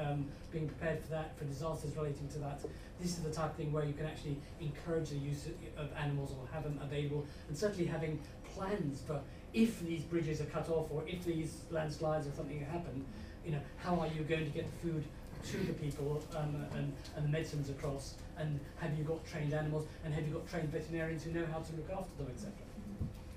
[0.00, 2.60] um, being prepared for that, for disasters relating to that.
[3.00, 5.90] This is the type of thing where you can actually encourage the use of, of
[5.96, 8.20] animals or have them available, and certainly having
[8.54, 9.20] plans for
[9.54, 13.04] if these bridges are cut off or if these landslides or something happen,
[13.44, 15.04] you know, how are you going to get the food
[15.44, 18.14] to the people um, and, and the medicines across?
[18.38, 19.86] And have you got trained animals?
[20.04, 22.52] And have you got trained veterinarians who know how to look after them, etc.?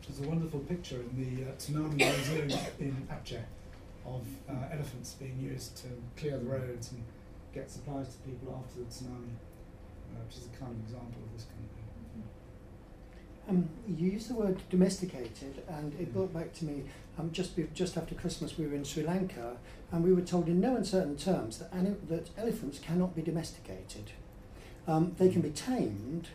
[0.07, 3.41] There's a wonderful picture in the uh, Tsunami Museum in Aceh
[4.05, 7.03] of uh, elephants being used to clear the roads and
[7.53, 9.33] get supplies to people after the tsunami,
[10.13, 11.85] uh, which is a kind of example of this kind of thing.
[13.47, 16.83] Um, you used the word domesticated, and it brought back to me
[17.17, 19.57] um, just be, just after Christmas we were in Sri Lanka,
[19.91, 21.71] and we were told in no uncertain terms that
[22.09, 24.11] that elephants cannot be domesticated.
[24.87, 26.27] Um, they can be tamed,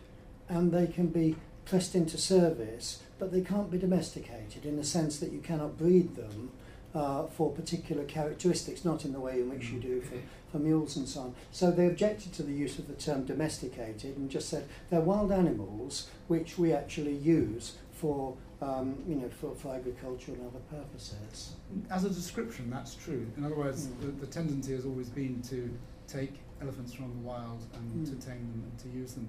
[0.49, 5.19] and they can be pressed into service, but they can't be domesticated in the sense
[5.21, 6.51] that you cannot breed them
[6.95, 10.17] uh, for particular characteristics, not in the way in which you do for,
[10.51, 11.35] for mules and so on.
[11.53, 15.31] So they objected to the use of the term domesticated and just said they're wild
[15.31, 21.53] animals which we actually use for, um, you know, for, for agriculture and other purposes.
[21.91, 23.27] As a description, that's true.
[23.37, 24.01] In other words, Mm.
[24.01, 25.71] the, the tendency has always been to
[26.09, 26.33] take
[26.63, 28.11] elephants from the wild and Mm.
[28.21, 29.29] to tame them and to use them.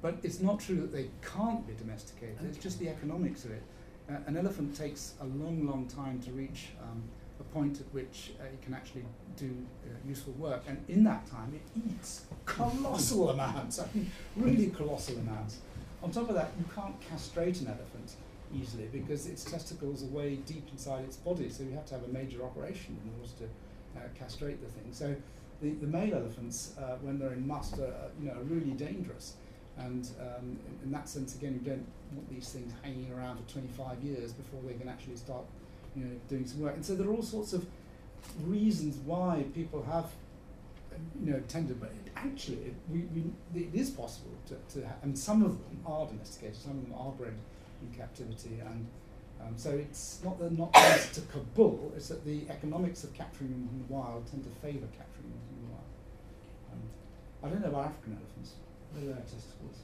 [0.00, 3.62] But it's not true that they can't be domesticated, it's just the economics of it.
[4.08, 7.02] Uh, an elephant takes a long, long time to reach um,
[7.40, 9.04] a point at which uh, it can actually
[9.36, 9.54] do
[9.84, 15.16] uh, useful work, and in that time it eats colossal amounts, I mean, really colossal
[15.18, 15.58] amounts.
[16.02, 18.14] On top of that, you can't castrate an elephant
[18.54, 22.04] easily because its testicles are way deep inside its body, so you have to have
[22.04, 23.44] a major operation in order to
[23.98, 24.92] uh, castrate the thing.
[24.92, 25.14] So
[25.60, 28.70] the, the male elephants, uh, when they're in musth, are, uh, you know, are really
[28.70, 29.34] dangerous.
[29.78, 34.02] And um, in, that sense, again, we don't want these things hanging around for 25
[34.02, 35.44] years before they can actually start,
[35.94, 36.74] you know, doing some work.
[36.74, 37.64] And so there are all sorts of
[38.44, 40.06] reasons why people have,
[41.24, 44.94] you know, tended, but it actually, it, we, we, it is possible to, to ha-
[45.02, 47.34] and some of them are domesticated, some of them are bred
[47.80, 48.86] in captivity, and
[49.40, 53.68] um, so it's not that not to Kabul, it's that the economics of capturing them
[53.72, 55.86] in the wild tend to favour capturing them in the wild.
[56.72, 56.80] Um,
[57.44, 58.54] I don't know about African elephants,
[58.98, 59.78] whether they have testicles.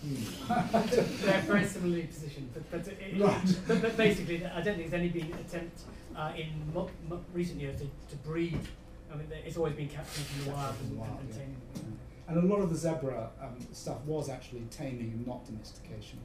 [0.00, 1.24] Hmm.
[1.26, 3.56] They're very similarly positioned, but but, it, it- Right.
[3.66, 5.80] but, but basically, I don't think there's any been attempt
[6.16, 8.58] uh, in mo- mo- recent years to, to breed.
[9.12, 11.80] I mean, it's always been captured from the wild and, wild, and, and yeah.
[11.80, 11.98] taming.
[12.28, 16.18] And a lot of the zebra um, stuff was actually taming and not domestication.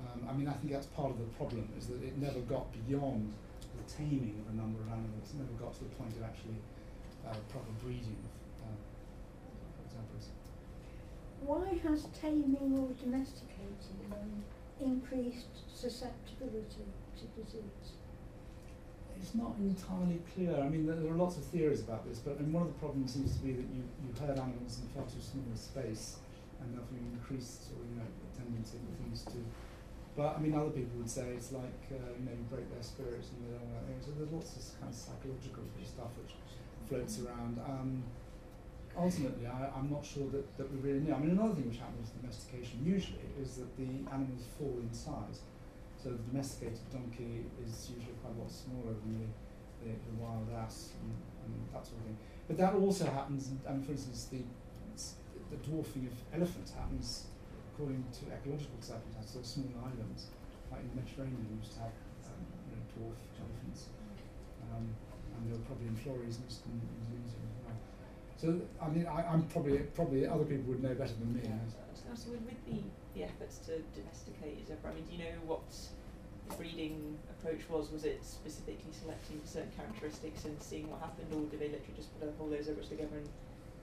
[0.00, 2.66] Um, I mean, I think that's part of the problem is that it never got
[2.86, 3.32] beyond
[3.78, 5.30] the taming of a number of animals.
[5.32, 6.58] It never got to the point of actually
[7.24, 10.28] uh, proper breeding of uh, zebras.
[11.46, 14.42] Why has taming or domesticating um,
[14.82, 18.02] increased susceptibility to disease?
[19.14, 20.58] It's not entirely clear.
[20.58, 22.78] I mean, there, are lots of theories about this, but I mean, one of the
[22.82, 26.18] problems seems to be that you, you herd animals in far too small a space,
[26.58, 29.38] and therefore you increase of, you know, the tendency for things to.
[30.18, 32.82] But I mean, other people would say it's like uh, you know, you break their
[32.82, 33.94] spirits and they don't want to.
[34.02, 36.34] So there's lots of kind of psychological stuff which
[36.90, 37.62] floats around.
[37.62, 38.02] Um,
[38.98, 41.14] ultimately, I, I'm not sure that, that we really know.
[41.14, 44.92] I mean, another thing which happens with domestication usually is that the animals fall in
[44.92, 45.44] size.
[45.96, 49.28] So the domesticated donkey is usually quite a lot smaller than the,
[49.84, 51.12] the, the wild ass and,
[51.44, 52.18] and that sort of thing.
[52.46, 54.44] But that also happens, and, and for instance, the,
[55.50, 57.26] the dwarfing of elephants happens
[57.72, 60.32] according to ecological circumstances, so small islands,
[60.72, 63.92] like in the Mediterranean, we used to have um, you know, dwarf elephants.
[64.64, 64.88] Um,
[65.36, 67.55] and they were probably in Flores and Eastern Indonesia as well.
[68.36, 71.40] So, I mean, I, I'm probably, probably other people would know better than me.
[71.44, 71.56] Yeah,
[72.14, 72.82] so, with, with the,
[73.14, 75.64] the efforts to domesticate zebra, I mean, do you know what
[76.48, 77.90] the breeding approach was?
[77.90, 82.12] Was it specifically selecting certain characteristics and seeing what happened, or did they literally just
[82.20, 83.28] put a whole those zebras together and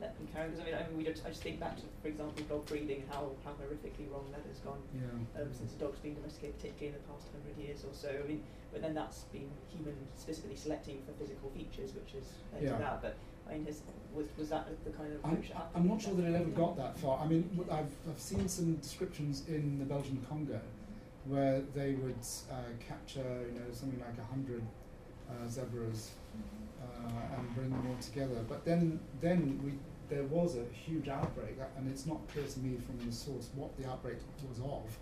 [0.02, 0.50] let them carry?
[0.54, 2.66] Because I mean, I mean, we just, I just think back to, for example, dog
[2.70, 5.42] breeding, how how horrifically wrong that has gone Yeah.
[5.42, 8.10] um, since a dog's been domesticated, particularly in the past hundred years or so.
[8.14, 12.64] I mean, but then that's been human specifically selecting for physical features, which has led
[12.70, 12.78] Yeah.
[12.78, 13.02] to that.
[13.02, 13.18] But
[13.50, 13.68] I mean,
[14.14, 15.50] was was that the kind of I'm, approach?
[15.50, 16.26] that happened I'm not sure that?
[16.26, 17.20] it ever got that far.
[17.20, 20.60] I mean, I've, I've seen some descriptions in the Belgian Congo
[21.26, 22.20] where they would
[22.52, 22.56] uh,
[22.86, 24.62] capture, you know, something like a hundred
[25.30, 26.12] uh, zebras
[26.82, 28.44] uh, and bring them all together.
[28.48, 29.74] But then, then we
[30.10, 33.50] there was a huge outbreak, uh, and it's not clear to me from the source
[33.56, 34.18] what the outbreak
[34.48, 34.98] was of,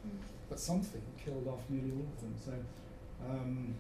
[0.47, 2.35] but something killed off nearly all of them.
[2.37, 2.53] So.
[3.29, 3.75] Um,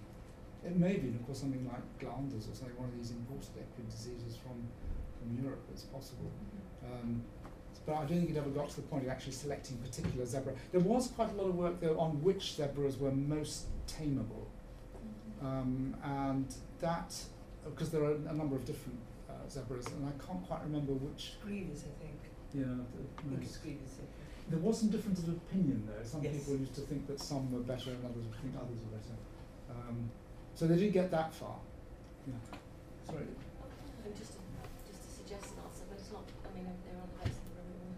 [0.63, 3.49] it may be, and of course, something like glanders or something, one of these imported
[3.57, 4.57] equid diseases from,
[5.19, 5.61] from Europe.
[5.73, 6.31] It's possible.
[6.85, 7.23] Um,
[7.85, 10.53] but I don't think it ever got to the point of actually selecting particular zebra.
[10.71, 14.45] There was quite a lot of work, though, on which zebras were most tameable.
[15.41, 16.45] Um, and
[16.79, 17.15] that,
[17.65, 21.33] because there are a number of different uh, zebras, and I can't quite remember which.
[21.43, 22.19] Grevy's, I think.
[22.53, 22.85] Yeah, I
[23.25, 23.97] the, think it's Grevy's.
[24.49, 26.03] there was some difference of opinion, though.
[26.03, 26.37] Some Yes.
[26.37, 29.17] people used to think that some were better, and others would think others were better.
[29.71, 30.11] Um,
[30.55, 31.57] so they didn't get that far.
[32.27, 32.37] Yeah.
[33.07, 33.25] Sorry.
[34.05, 34.37] And just
[34.85, 37.45] just to suggest an answer, but it's not, I mean, there are other ways in
[37.49, 37.97] the room who will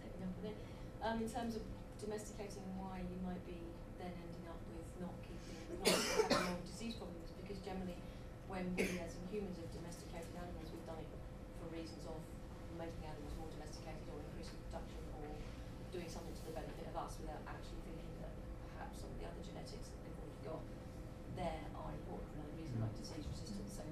[0.00, 0.58] take me up on it.
[1.00, 1.64] Um, in terms of
[2.00, 3.60] domesticating why you might be
[4.00, 8.00] then ending up with not keeping, not having more disease problems, because generally
[8.48, 11.10] when we as in humans have domesticated animals, we've done it
[11.60, 12.16] for reasons of
[12.80, 15.28] making animals more domesticated or increasing production or
[15.92, 18.32] doing something to the benefit of us without actually thinking that
[18.72, 20.62] perhaps some of the other genetics that they've already got
[21.40, 23.80] there are important for another reason, like disease resistance.
[23.80, 23.84] So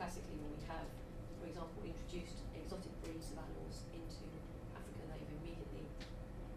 [0.00, 0.88] classically, when we have,
[1.36, 4.24] for example, introduced exotic breeds of animals into
[4.72, 5.84] Africa, they've immediately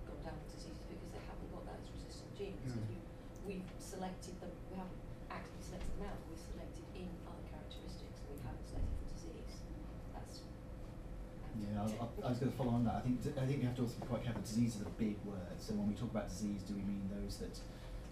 [0.08, 2.64] gone down with diseases because they haven't got those resistant genes.
[2.64, 2.80] Yeah.
[2.88, 8.18] We, we've selected them, we haven't actively selected them out, we've selected in other characteristics
[8.24, 9.56] and we haven't selected for disease.
[10.16, 10.36] That's
[11.60, 12.96] Yeah, I, I, I was going to follow on that.
[12.96, 14.42] I think I think we have to also be quite careful.
[14.42, 15.56] Disease is a big word.
[15.60, 17.56] So when we talk about disease, do we mean those that,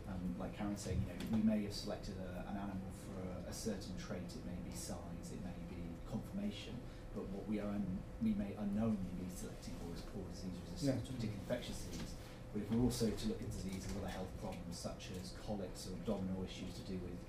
[0.08, 3.50] um, like Karen saying, you know, we may have selected a, an animal for a,
[3.52, 4.26] a certain trait.
[4.32, 6.80] It may be size, it may be conformation,
[7.14, 10.88] but what we are un- we may unknowingly be selecting for is poor disease resistance
[10.88, 11.04] Yeah.
[11.04, 12.14] to particular infectious disease.
[12.56, 15.92] But if we're also to look at diseases with other health problems such as colics
[15.92, 17.20] or abdominal issues to do with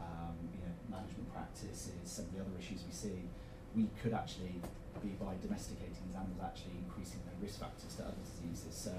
[0.00, 3.28] um, you know, management practices, some of the other issues we see,
[3.76, 4.58] we could actually
[5.02, 8.74] be by domesticating these animals actually increasing their risk factors to other diseases.
[8.74, 8.92] So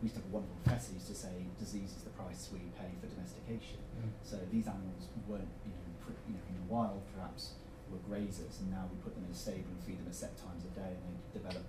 [0.00, 2.60] we used to have a wonderful professor used to say disease is the price we
[2.78, 3.80] pay for domestication.
[4.24, 7.58] So these animals weren't, you know, pr- you know, in the wild perhaps
[7.90, 10.32] were grazers, and now we put them in a stable and feed them at set
[10.38, 11.66] times a day, and they develop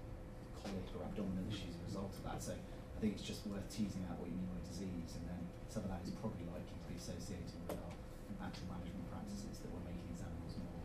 [0.54, 2.38] colic or abdominal issues as a result of that.
[2.40, 5.42] So I think it's just worth teasing out what you mean by disease, and then
[5.74, 7.92] some of that is probably likely to be associated with our
[8.46, 10.82] actual management practices that we're making these animals more,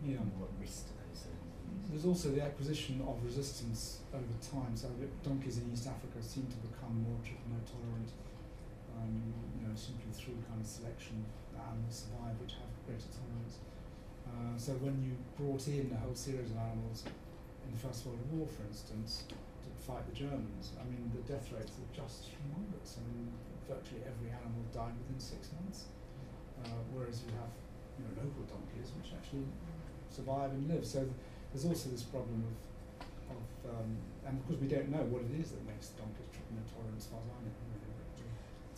[0.00, 0.24] Yeah.
[0.32, 1.58] more at risk to those certain diseases.
[1.90, 4.76] There's also the acquisition of resistance over time.
[4.76, 4.88] So
[5.22, 7.18] donkeys in East Africa seem to become more
[7.66, 8.10] tolerant,
[8.96, 11.24] um, you know, simply through kind of selection
[11.70, 13.60] animals survive which have greater tolerance.
[14.26, 17.04] Uh, so when you brought in a whole series of animals
[17.66, 21.50] in the First World War, for instance, to fight the Germans, I mean the death
[21.52, 23.00] rates are just humongous.
[23.00, 23.30] I mean
[23.66, 25.90] virtually every animal died within six months,
[26.62, 27.54] uh, whereas you have
[27.98, 29.46] you know local donkeys which actually
[30.10, 30.86] survive and live.
[30.86, 31.06] So
[31.52, 33.96] there's also this problem of, of um,
[34.26, 36.98] and of course we don't know what it is that makes the donkeys triple tolerant
[36.98, 37.54] as far as I know.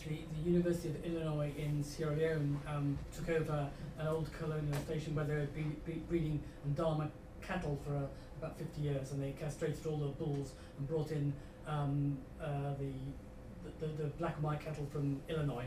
[0.03, 5.15] The, the University of Illinois in Sierra Leone um, took over an old colonial station
[5.15, 7.09] where they were be, breeding N'Dama
[7.41, 8.01] cattle for uh,
[8.39, 11.31] about 50 years and they castrated all the bulls and brought in
[11.67, 12.91] um, uh, the
[13.63, 15.65] the, the, the black and white cattle from Illinois,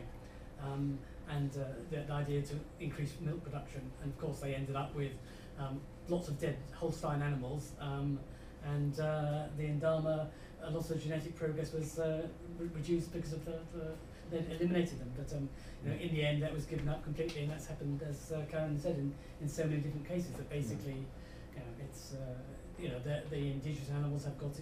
[0.63, 0.99] um,
[1.31, 3.81] and uh, the, the idea to increase milk production.
[4.03, 5.13] And of course, they ended up with
[5.59, 8.19] um, lots of dead Holstein animals, um,
[8.65, 10.27] and uh, the N'Dama,
[10.63, 12.27] a lot of genetic progress was uh,
[12.59, 13.93] re- reduced because of the, the
[14.31, 15.13] they eliminated them.
[15.17, 15.49] But um,
[15.85, 18.43] you know, in the end, that was given up completely, and that's happened, as uh,
[18.51, 20.33] Karen said, in, in so many different cases.
[20.33, 21.07] That basically,
[21.55, 22.35] you know, it's uh,
[22.79, 24.53] you know the, the indigenous animals have got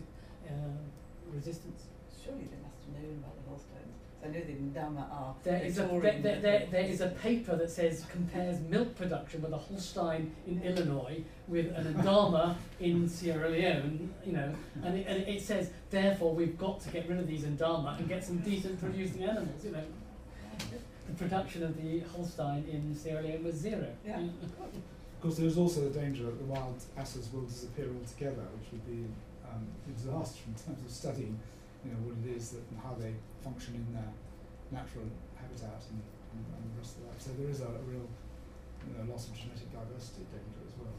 [0.47, 0.53] uh,
[1.33, 1.85] resistance.
[2.13, 4.04] Surely they must have known about the Holsteins.
[4.25, 7.09] 'Cause I know the N'Dama are There is, a, there, there, there, there is a
[7.09, 13.09] paper that says compares milk production with a Holstein in Illinois with an N'Dama in
[13.09, 17.19] Sierra Leone, you know, and it, and it says therefore we've got to get rid
[17.19, 19.85] of these N'Dama and get some decent producing animals, you know.
[21.07, 23.87] The production of the Holstein in Sierra Leone was zero.
[24.07, 24.21] Yeah.
[25.17, 28.85] Of course, there's also the danger that the wild asses will disappear altogether, which would
[28.85, 29.07] be
[29.51, 31.41] um, a disaster in terms of studying,
[31.83, 33.15] you know, what it is that, and how they
[33.45, 34.13] function in their
[34.73, 35.05] natural
[35.37, 36.01] habitat and,
[36.33, 37.21] and, and the rest of that.
[37.21, 38.09] So there is a, a real
[38.89, 40.97] you know, loss of genetic diversity danger as well.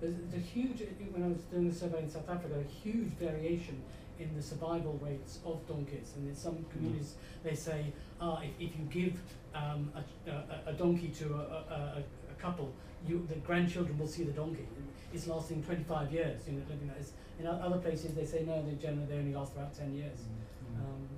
[0.00, 0.80] There's a huge,
[1.12, 3.82] when I was doing the survey in South Africa, a huge variation
[4.18, 6.12] in the survival rates of donkeys.
[6.16, 9.20] And in some communities, they say, ah, if, if you give
[9.54, 12.02] um, a, a, a donkey to a, a,
[12.40, 12.72] couple,
[13.06, 14.66] you, the grandchildren will see the donkey.
[15.12, 16.40] It's lasting 25 years.
[16.46, 19.34] You know, you know, it's, in other places, they say no, they generally they only
[19.34, 20.20] last about 10 years.
[20.20, 20.80] Mm.
[20.80, 21.08] Um,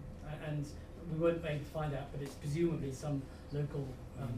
[0.46, 0.66] and
[1.10, 3.86] we weren't able to find out, but it's presumably some local.
[4.20, 4.32] Um,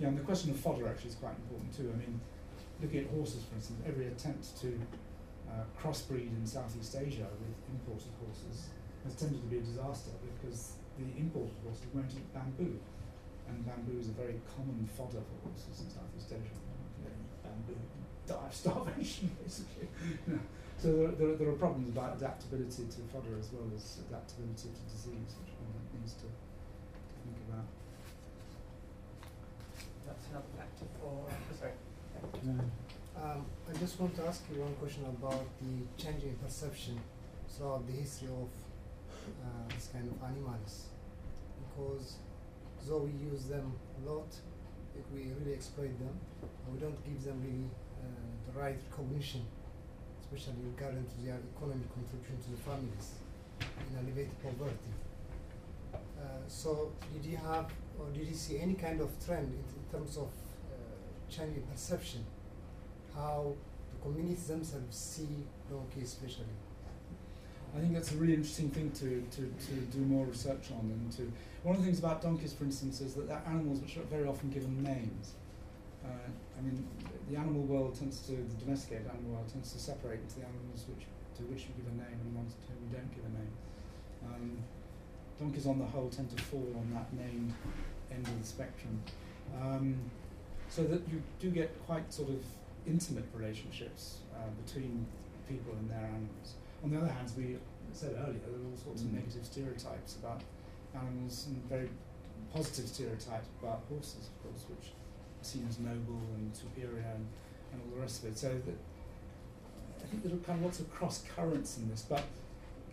[0.00, 1.92] Yeah, and the question of fodder actually is quite important too.
[1.92, 2.20] I mean,
[2.80, 4.80] looking at horses, for instance, every attempt to
[5.44, 8.72] uh, crossbreed in Southeast Asia with imported horses
[9.04, 12.80] has tended to be a disaster because the imported horses won't eat bamboo,
[13.48, 16.56] and bamboo is a very common fodder for horses in Southeast Asia.
[17.44, 17.76] Bamboo,
[18.26, 19.88] die of starvation, basically.
[20.82, 23.98] You know, so there, there, there are problems about adaptability to fodder as well as
[24.08, 26.28] adaptability to disease, which one needs to
[27.24, 27.66] think about.
[30.06, 31.26] That's another factor for.
[31.28, 31.72] oh, sorry.
[33.16, 36.98] Um, I just want to ask you one question about the changing perception
[37.48, 38.48] throughout the history of
[39.44, 40.86] uh, this kind of animals.
[41.60, 42.16] Because
[42.88, 44.32] though we use them a lot,
[44.96, 46.16] if we really exploit them,
[46.72, 47.68] we don't give them really
[48.00, 48.08] uh,
[48.46, 49.44] the right recognition,
[50.32, 53.18] especially regarding to their economic contribution to the families
[53.60, 54.94] in alleviating poverty.
[55.94, 57.66] Uh, so, did you have
[57.98, 62.24] or did you see any kind of trend in, in terms of uh, changing perception?
[63.14, 63.54] How
[63.92, 66.54] the communities themselves see donkeys, especially?
[67.76, 70.80] I think that's a really interesting thing to, to, to do more research on.
[70.80, 71.32] And to
[71.62, 74.26] one of the things about donkeys, for instance, is that they're animals which are very
[74.26, 75.34] often given names.
[76.04, 76.86] Uh, I mean,
[77.30, 80.84] the animal world tends to, the domesticated animal world tends to separate into the animals
[80.88, 81.04] which,
[81.36, 83.54] to which you give a name and ones to whom you don't give a name.
[84.24, 84.64] Um,
[85.38, 87.52] donkeys, on the whole, tend to fall on that named
[88.10, 89.02] end of the spectrum.
[89.60, 89.96] Um,
[90.68, 92.42] so that you do get quite sort of
[92.86, 95.06] intimate relationships uh, between
[95.48, 96.54] people and their animals.
[96.84, 97.56] On the other hand, as we
[97.92, 99.14] said earlier, there are all sorts of Mm.
[99.14, 100.40] negative stereotypes about
[100.94, 101.88] animals and very
[102.52, 104.92] positive stereotypes about horses, of course, which
[105.46, 107.26] seen as noble and superior and,
[107.72, 108.38] and all the rest of it.
[108.38, 108.78] So that
[110.02, 112.24] I think there are kind of lots of cross currents in this, but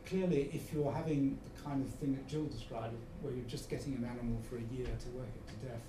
[0.06, 3.95] clearly, if you're having the kind of thing that Jill described, where you're just getting
[3.95, 5.84] an animal for a year to work it to death,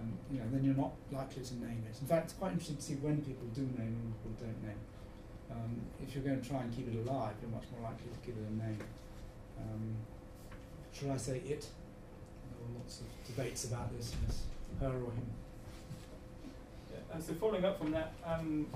[0.00, 1.96] um, you know, then you're not likely to name it.
[2.00, 4.62] In fact, it's quite interesting to see when people do name and when people don't
[4.62, 4.82] name.
[5.50, 8.20] Um, if you're going to try and keep it alive, you're much more likely to
[8.26, 8.78] give it a name.
[9.58, 9.96] Um,
[10.92, 11.62] should I say it?
[11.62, 14.42] There were lots of debates about this, yes,
[14.80, 15.30] her or him.
[17.20, 18.66] So following up from that, um,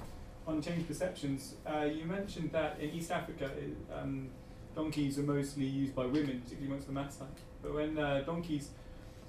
[0.47, 4.29] on change perceptions, uh, you mentioned that in East Africa, it, um,
[4.75, 7.29] donkeys are mostly used by women, particularly amongst the Maasai.
[7.63, 8.71] But when uh, donkeys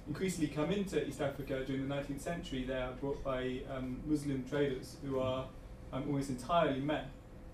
[0.08, 4.44] increasingly come into East Africa during the 19th century, they are brought by um, Muslim
[4.50, 5.46] traders who are
[5.94, 7.06] um, almost entirely men.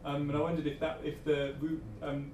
[0.06, 2.32] Um, and I wondered if that, if the root um,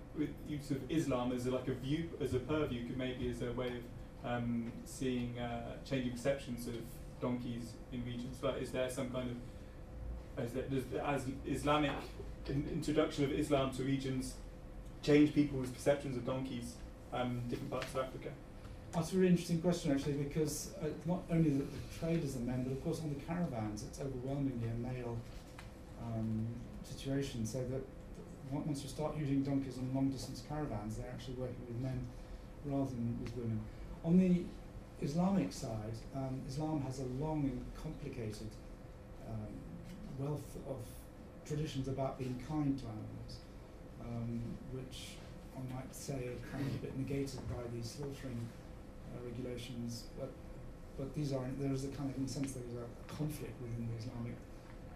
[0.47, 3.51] use of Islam as a, like a view, as a purview, could maybe as a
[3.53, 3.79] way
[4.23, 4.43] of
[4.85, 6.75] seeing uh, changing perceptions of
[7.23, 8.35] donkeys in regions.
[8.43, 10.83] Like, is there some kind of, is there, does,
[11.13, 11.91] as Islamic
[12.47, 14.35] in, introduction of Islam to regions
[15.01, 16.75] change people's perceptions of donkeys
[17.13, 18.29] um, in different parts of Africa?
[18.93, 22.63] That's a really interesting question, actually, because uh, not only that the traders are men,
[22.63, 25.17] but of course on the caravans, it's overwhelmingly a male
[26.05, 26.45] um,
[26.83, 27.45] situation.
[27.45, 27.83] So that
[28.51, 31.99] once you start using donkeys on long distance caravans, they're actually working with men
[32.65, 33.59] rather than with women.
[34.03, 34.43] On the
[35.03, 38.49] Islamic side, um, Islam has a long and complicated
[39.27, 39.53] um,
[40.17, 40.77] wealth of
[41.45, 43.33] traditions about being kind to animals,
[44.01, 45.17] um, which
[45.53, 48.47] one might say, are kind of a bit negated by these slaughtering
[49.13, 50.31] uh, regulations, but
[50.97, 53.53] but these are there is a kind of in a sense there is a, conflict
[53.61, 54.35] within the Islamic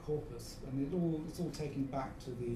[0.04, 2.56] corpus, and it all it's all taken back to the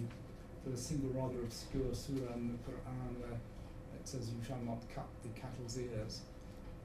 [0.64, 3.38] to the single rather obscure surah in the Quran where
[3.96, 6.22] it says you shall not cut the cattle's ears,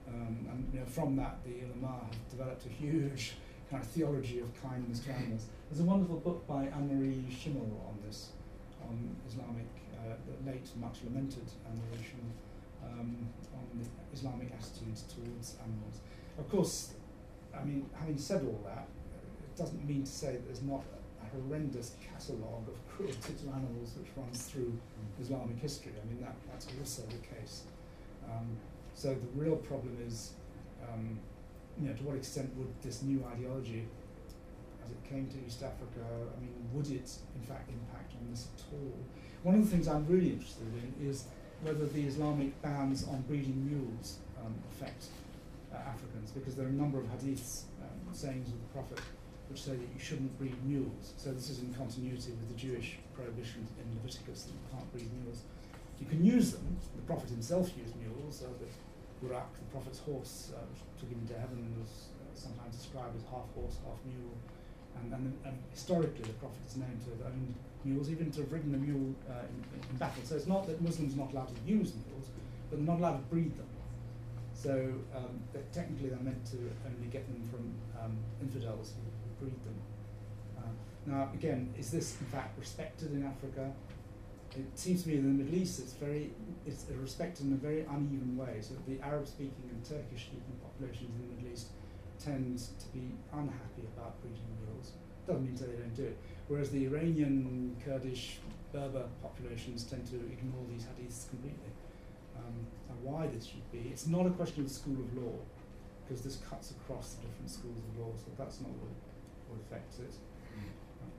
[0.09, 3.35] um, and you know from that the ulama have developed a huge
[3.71, 5.47] kind of theology of kindness to animals.
[5.69, 8.31] There's a wonderful book by Annemarie Schimmel on this,
[8.83, 9.67] on Islamic,
[9.99, 12.33] uh, the late, much lamented Annemarie Schimmel,
[12.85, 16.01] um, on the Islamic attitudes towards animals.
[16.39, 16.95] Of course,
[17.55, 18.87] I mean, having said all that,
[19.43, 20.85] it doesn't mean to say that there's not
[21.23, 24.79] a horrendous catalogue of cruelty to animals which runs through
[25.21, 25.93] Islamic history.
[26.01, 27.63] I mean, that, that's also the case.
[28.31, 28.57] Um,
[28.97, 30.33] so the real problem is,
[30.89, 31.21] um,
[31.79, 33.87] you know, to what extent would this new ideology,
[34.83, 38.49] as it came to East Africa, I mean, would it in fact impact on this
[38.57, 38.97] at all?
[39.43, 41.25] One of the things I'm really interested in is
[41.61, 45.05] whether the Islamic bans on breeding mules um, affect
[45.75, 49.01] uh, Africans, because there are a number of hadiths, um, sayings of the Prophet,
[49.51, 51.13] which say that you shouldn't breed mules.
[51.19, 55.11] So this is in continuity with the Jewish prohibition in Leviticus that you can't breed
[55.23, 55.43] mules.
[56.01, 56.77] You can use them.
[56.97, 58.43] The Prophet himself used mules.
[58.43, 58.67] Uh, the
[59.23, 63.17] Buraq, the Prophet's horse, uh, which took him into heaven, and was uh, sometimes described
[63.17, 64.37] as half horse, half mule.
[65.01, 68.53] And, and, and historically, the Prophet is known to have owned mules, even to have
[68.53, 69.57] ridden a mule uh, in,
[69.91, 70.23] in battle.
[70.25, 72.29] So it's not that Muslims are not allowed to use mules,
[72.71, 73.69] but they're not allowed to breed them.
[74.57, 74.73] So
[75.15, 75.41] um,
[75.73, 79.05] technically they're meant to only get them from um, infidels who,
[79.45, 79.79] who breed them.
[80.59, 80.73] Uh,
[81.07, 83.71] now, again, is this in fact respected in Africa?
[84.57, 86.33] It seems to me in the Middle East it's very
[86.67, 88.57] it's respected in a very uneven way.
[88.61, 91.69] So the Arab-speaking and Turkish-speaking populations in the Middle East
[92.19, 94.93] tend to be unhappy about breeding mules.
[95.27, 96.19] Doesn't mean that they don't do it.
[96.49, 98.39] Whereas the Iranian, Kurdish,
[98.73, 101.73] Berber populations tend to ignore these hadiths completely.
[102.37, 105.35] Um, and why this should be, it's not a question of school of law,
[106.05, 108.93] because this cuts across the different schools of law, so that's not what,
[109.49, 110.15] what affects it.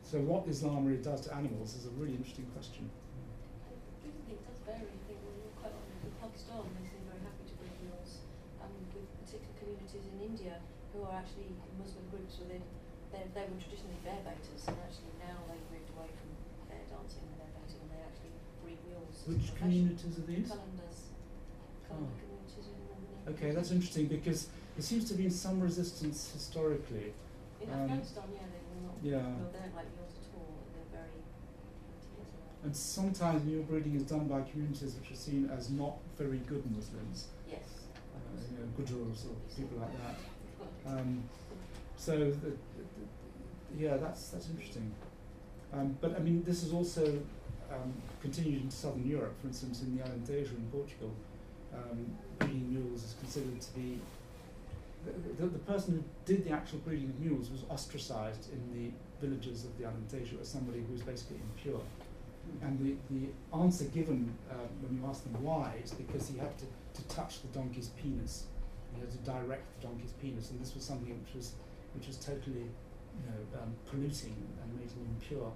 [0.03, 2.87] So what Islam really does to animals is a really interesting question.
[2.87, 4.87] I think it does vary.
[4.87, 5.75] I think when you're quite
[6.37, 8.21] with Pakistan, they seem very happy to breed mules,
[8.61, 10.61] and with particular communities in India
[10.93, 11.49] who are actually
[11.81, 12.61] Muslim groups within,
[13.09, 16.29] they, they were traditionally bear baiters, and actually now they've moved away from
[16.69, 19.25] bear dancing and bear baiting, and they actually breed mules.
[19.25, 20.53] Which communities are these?
[20.53, 21.09] Communities
[22.69, 24.47] in the Okay, that's interesting because
[24.77, 27.13] there seems to be some resistance historically.
[27.59, 28.93] In Um, Afghanistan, yeah, they will not.
[29.01, 29.25] yeah.
[29.41, 32.53] Well, they don't like mules at all, and they're very anti-Islam.
[32.67, 36.69] And sometimes mule breeding is done by communities which are seen as not very good
[36.69, 37.61] Muslims, Yes.
[38.13, 40.15] uh, you know, or people like that.
[40.85, 41.23] Um,
[41.97, 44.89] so, the, the, the, yeah, that's that's interesting.
[45.73, 47.05] Um, but I mean, this is also
[47.71, 49.33] um, continued in southern Europe.
[49.41, 51.11] For instance, in the Alentejo in Portugal,
[51.73, 52.05] um,
[52.39, 53.99] breeding mules is considered to be
[55.05, 59.25] the, the, the person who did the actual breeding of mules was ostracized in the
[59.25, 61.81] villages of the Alentejo as somebody who was basically impure.
[62.61, 66.57] And the, the answer given uh, when you ask them why is because he had
[66.57, 68.45] to, to touch the donkey's penis.
[68.93, 71.53] He had to direct the donkey's penis, and this was something which was
[71.95, 75.51] which was totally, you know, um, polluting and made him impure.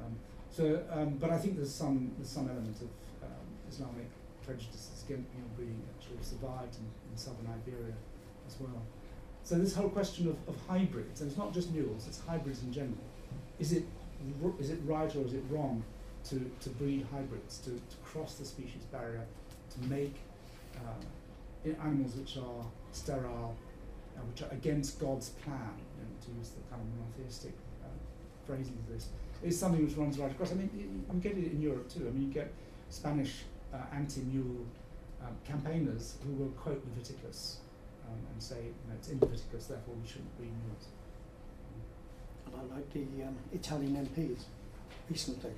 [0.00, 0.14] Um,
[0.50, 2.90] so, um, but I think there's some there's some element of
[3.22, 4.10] um, Islamic
[4.44, 7.94] prejudices against breeding actually survived in, in southern Iberia
[8.46, 8.82] as well.
[9.42, 12.72] So this whole question of, of hybrids, and it's not just mules, it's hybrids in
[12.72, 13.04] general.
[13.58, 13.84] Is it
[14.58, 15.84] is it right or is it wrong
[16.24, 19.24] to, to breed hybrids, to, to cross the species barrier,
[19.70, 20.16] to make
[20.76, 23.54] uh, animals which are sterile,
[24.16, 27.52] uh, which are against God's plan, you know, to use the kind of monotheistic
[27.82, 27.88] uh,
[28.46, 29.08] phrasing of this,
[29.42, 30.52] is something which runs right across.
[30.52, 32.06] I mean, you, get it in Europe too.
[32.08, 32.52] I mean, you get
[32.90, 33.42] Spanish
[33.72, 34.66] uh, anti-mule
[35.22, 37.58] um, campaigners who will quote Leviticus
[38.08, 40.88] um, and say, you know, it's in Leviticus, therefore we shouldn't breed mules.
[42.46, 44.44] And I like the um, Italian MPs
[45.10, 45.52] recently.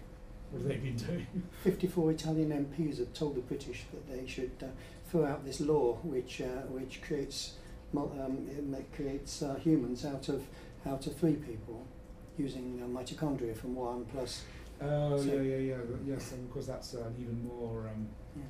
[0.51, 1.27] What have they been doing?
[1.65, 4.67] 54 Italian MPs have told the British that they should uh,
[5.11, 7.55] throw out this law which uh, which creates
[7.97, 8.47] um,
[8.77, 10.43] it creates uh, humans out of
[10.87, 11.85] out of three people
[12.39, 14.43] using uh, mitochondria from one plus.
[14.81, 15.77] Oh So- yeah, yeah, yeah.
[16.07, 18.07] Yes, and of course that's an even more um,
[18.37, 18.43] Yeah.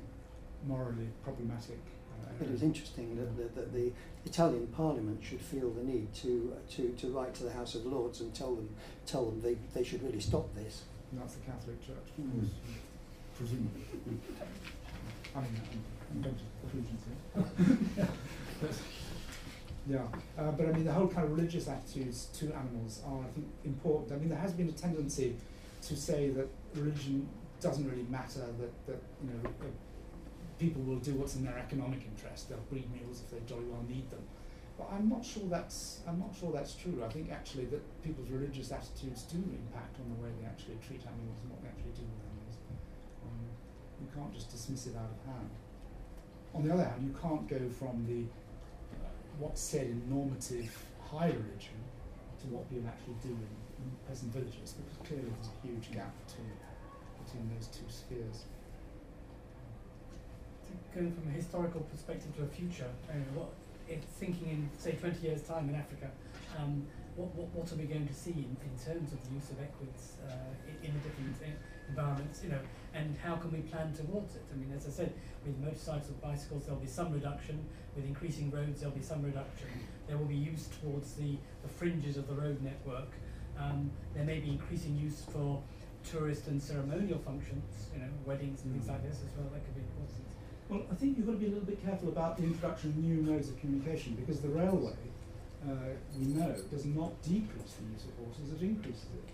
[0.67, 1.79] morally problematic.
[2.21, 3.91] Uh, But it was interesting that, that, that the
[4.25, 7.85] Italian Parliament should feel the need to uh, to to write to the House of
[7.85, 8.69] Lords and tell them
[9.05, 10.83] tell them they, they should really stop this.
[11.11, 12.31] And that's the Catholic Church, of Mm.
[12.39, 12.51] course,
[13.35, 13.81] presumably.
[15.35, 15.61] I mean,
[16.11, 18.07] I'm, going to conclusions here.
[18.61, 18.71] but,
[19.87, 20.07] yeah,
[20.37, 23.47] uh, but I mean, the whole kind of religious attitudes to animals are, I think,
[23.63, 24.11] important.
[24.13, 25.35] I mean, there has been a tendency
[25.83, 27.27] to say that religion
[27.61, 29.65] doesn't really matter that, that you know uh,
[30.59, 32.49] people will do what's in their economic interest.
[32.49, 34.21] They'll breed mules if they jolly well need them.
[34.77, 37.01] But I'm not sure that's I'm not sure that's true.
[37.03, 41.01] I think actually that people's religious attitudes do impact on the way they actually treat
[41.01, 42.55] animals and what they actually do with animals.
[43.25, 43.41] Um,
[43.97, 45.49] you can't just dismiss it out of hand.
[46.53, 48.29] On the other hand, you can't go from the
[48.93, 49.09] uh,
[49.41, 50.69] what's said in normative
[51.01, 51.81] high religion
[52.41, 53.49] to what people actually do in,
[53.81, 56.53] in peasant villages because clearly there's a huge gap between
[57.25, 58.45] between those two spheres.
[60.93, 63.49] Going from a historical perspective to a future, uh, what
[63.87, 66.11] if thinking in say 20 years' time in Africa,
[66.57, 66.85] um,
[67.15, 69.59] what, what, what are we going to see in, in terms of the use of
[69.59, 71.35] equids uh, in, in the different
[71.89, 72.59] environments, you know,
[72.93, 74.43] and how can we plan towards it?
[74.53, 75.13] I mean, as I said,
[75.45, 77.65] with motorcycles and bicycles, there'll be some reduction.
[77.95, 79.67] With increasing roads, there'll be some reduction.
[80.07, 83.09] There will be use towards the, the fringes of the road network.
[83.57, 85.61] Um, there may be increasing use for
[86.05, 89.49] tourist and ceremonial functions, you know, weddings and things like this as well.
[89.51, 90.26] That could be important.
[90.69, 92.97] Well, I think you've got to be a little bit careful about the introduction of
[92.97, 94.99] new modes of communication because the railway,
[95.63, 99.27] uh, we know, does not decrease the use of horses, it increases it.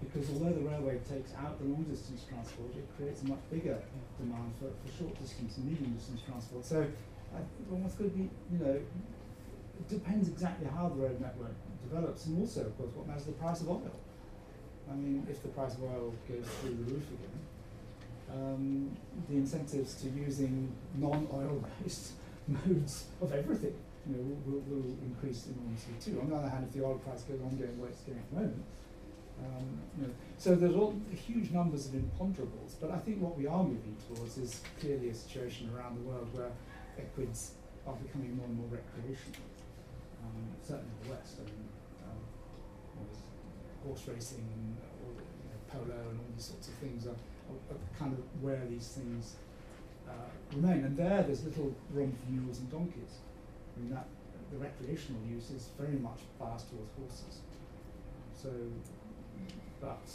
[0.00, 3.76] Because although the railway takes out the long distance transport, it creates a much bigger
[4.16, 6.64] demand for, for short distance and medium distance transport.
[6.64, 6.86] So,
[7.36, 11.52] I think to be, you know, it depends exactly how the road network
[11.84, 13.92] develops and also, of course, what matters the price of oil.
[14.90, 17.36] I mean, if the price of oil goes through the roof again,
[18.32, 18.96] um,
[19.28, 22.12] the incentives to using non-oil based
[22.48, 23.74] modes of everything
[24.08, 26.20] you know, will, will, increase enormously too.
[26.20, 28.30] On the other hand, if the oil price goes on going where it's going at
[28.30, 28.64] the moment,
[29.42, 29.66] um,
[29.98, 33.62] you know, so there's all huge numbers of imponderables, but I think what we are
[33.62, 36.50] moving towards is clearly a situation around the world where
[36.96, 37.52] equids
[37.86, 39.44] are becoming more and more recreational.
[40.24, 41.68] Um, certainly in the West, I mean,
[42.08, 42.20] um,
[43.84, 47.18] horse racing and you know, polo and all these sorts of things are
[47.70, 49.36] of, kind of where these things
[50.08, 50.12] uh,
[50.54, 50.84] remain.
[50.84, 53.20] And there, there's little room for mules and donkeys.
[53.76, 54.06] I mean, that
[54.50, 57.40] the recreational use is very much biased towards horses.
[58.34, 58.50] So,
[59.80, 60.06] but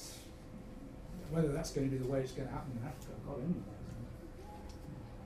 [1.29, 3.59] whether that's going to be the way it's going to happen in Africa, God only
[3.59, 3.81] knows.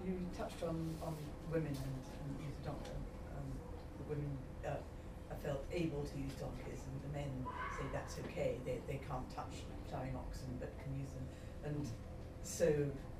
[0.05, 1.17] You touched on, on
[1.49, 2.93] women and, and use donkey.
[3.33, 3.49] Um,
[3.97, 4.29] the women
[4.61, 4.77] uh,
[5.33, 7.29] are felt able to use donkeys, and the men
[7.73, 8.57] say that's okay.
[8.65, 11.25] They, they can't touch ploughing oxen, but can use them.
[11.65, 11.89] And
[12.43, 12.69] so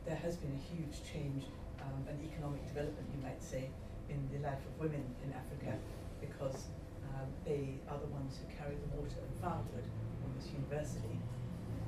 [0.05, 1.45] there has been a huge change,
[1.81, 3.69] um, an economic development, you might say,
[4.09, 5.73] in the life of women in Africa
[6.21, 6.69] because
[7.13, 9.87] um, they are the ones who carry the water and firewood
[10.21, 11.17] almost universally.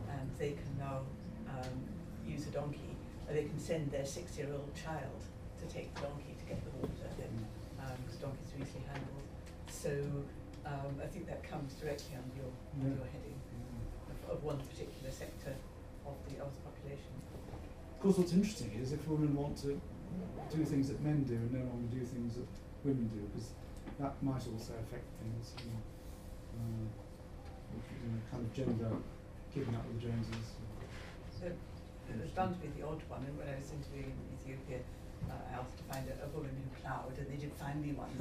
[0.09, 1.05] And they can now
[1.45, 1.77] um,
[2.25, 2.97] use a donkey,
[3.29, 5.21] or they can send their six year old child
[5.61, 7.09] to take the donkey to get the water.
[7.13, 9.25] Because um, donkeys are easily handled.
[9.69, 9.93] So
[10.65, 13.38] um, I think that comes directly under your, under your heading
[14.09, 15.53] of, of one particular sector
[16.07, 17.13] of the, of population.
[17.93, 19.79] Of course, what's interesting is if women want to
[20.49, 22.47] do things that men do and no longer do things that
[22.84, 23.51] women do, because
[23.99, 25.53] that might also affect things.
[25.59, 25.81] You know,
[26.57, 26.85] uh,
[27.75, 28.91] you know, kind of gender
[29.53, 30.47] keeping up with the Joneses.
[31.39, 34.25] So it was bound to be the odd one, and when I was interviewing in
[34.39, 34.79] Ethiopia,
[35.30, 37.94] uh, I asked to find a, a woman who ploughed, and they did find me
[37.94, 38.11] one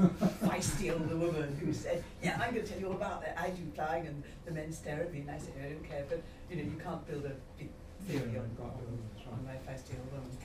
[0.44, 3.36] feisty older woman who said, "Yeah, I'm going to tell you all about that.
[3.38, 6.04] I do ploughing," and the men stare at me, and I say, "I don't care."
[6.08, 7.70] But you know, you can't build a big
[8.06, 10.36] theory Yeah, on, on, that's on my feisty old woman.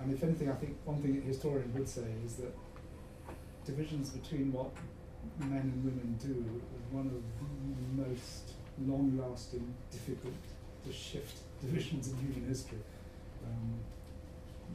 [0.00, 2.54] And if anything, I think one thing that historians would say is that
[3.66, 4.70] divisions between what
[5.38, 8.54] men and women do is one of the most
[8.86, 10.32] long-lasting, difficult
[10.86, 12.78] to shift divisions in human history.
[13.44, 13.74] Um,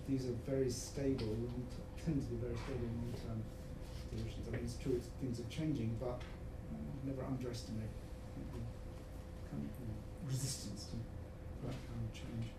[0.08, 3.40] these are very stable, long t- tend to be very stable in long-term
[4.16, 4.48] divisions.
[4.48, 6.22] I mean, it's true, it's, things are changing, but
[7.04, 7.90] never underestimate
[8.36, 8.60] the
[9.50, 10.96] kind of, you know, resistance to
[11.68, 12.52] that kind of change.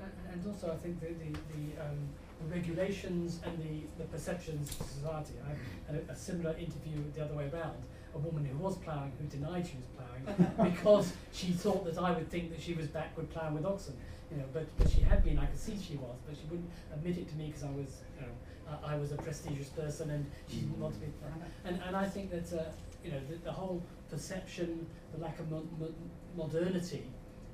[0.00, 1.98] And, and also, I think the the, the, um,
[2.40, 5.34] the regulations and the, the perceptions of society.
[5.44, 7.82] I had a, a similar interview the other way around.
[8.14, 12.12] A woman who was ploughing who denied she was ploughing because she thought that I
[12.12, 13.96] would think that she was backward ploughing with oxen.
[14.30, 15.38] You know, but, but she had been.
[15.38, 18.02] I could see she was, but she wouldn't admit it to me because I was,
[18.16, 18.32] you know,
[18.86, 21.06] I, I was a prestigious person and she didn't want to be.
[21.64, 22.64] And and I think that uh,
[23.02, 25.94] you know the, the whole perception, the lack of mo- mo-
[26.36, 27.04] modernity,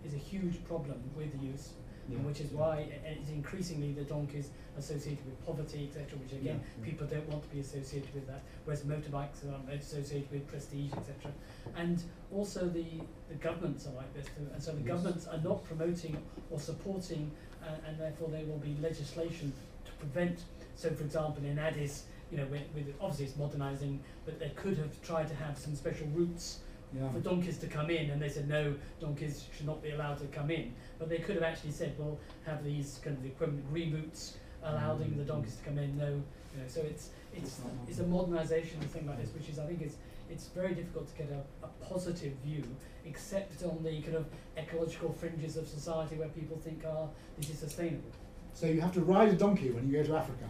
[0.05, 1.70] is a huge problem with the use
[2.09, 2.16] Yeah.
[2.16, 6.81] and which is why it's increasingly the donkeys associated with poverty, etc., which again Yeah,
[6.81, 6.85] yeah.
[6.90, 11.32] people don't want to be associated with that, whereas motorbikes are associated with prestige, etc.
[11.76, 12.02] And
[12.32, 12.85] also the,
[13.28, 14.89] the governments are like this too, and so the Yes.
[14.89, 16.16] governments are not promoting
[16.51, 17.31] or supporting,
[17.62, 19.52] uh, and therefore there will be legislation
[19.86, 20.40] to prevent.
[20.76, 24.76] So, for example, in Addis, you know, with, with obviously it's modernising, but they could
[24.78, 26.59] have tried to have some special routes
[26.93, 27.11] Yeah.
[27.11, 30.27] for donkeys to come in, and they said no, donkeys should not be allowed to
[30.27, 30.74] come in.
[30.98, 34.36] But they could have actually said, well, have these kind of the equivalent green routes
[34.62, 35.97] allowing the donkeys to come in.
[35.98, 39.66] No, you know, so it's it's it's a modernisation thing like this, which is I
[39.66, 39.97] think is
[40.31, 42.65] it's very difficult to get a, a positive view,
[43.05, 47.06] except on the kind of ecological fringes of society where people think, ah,
[47.39, 48.11] this is sustainable.
[48.55, 50.48] So you have to ride a donkey when you go to Africa.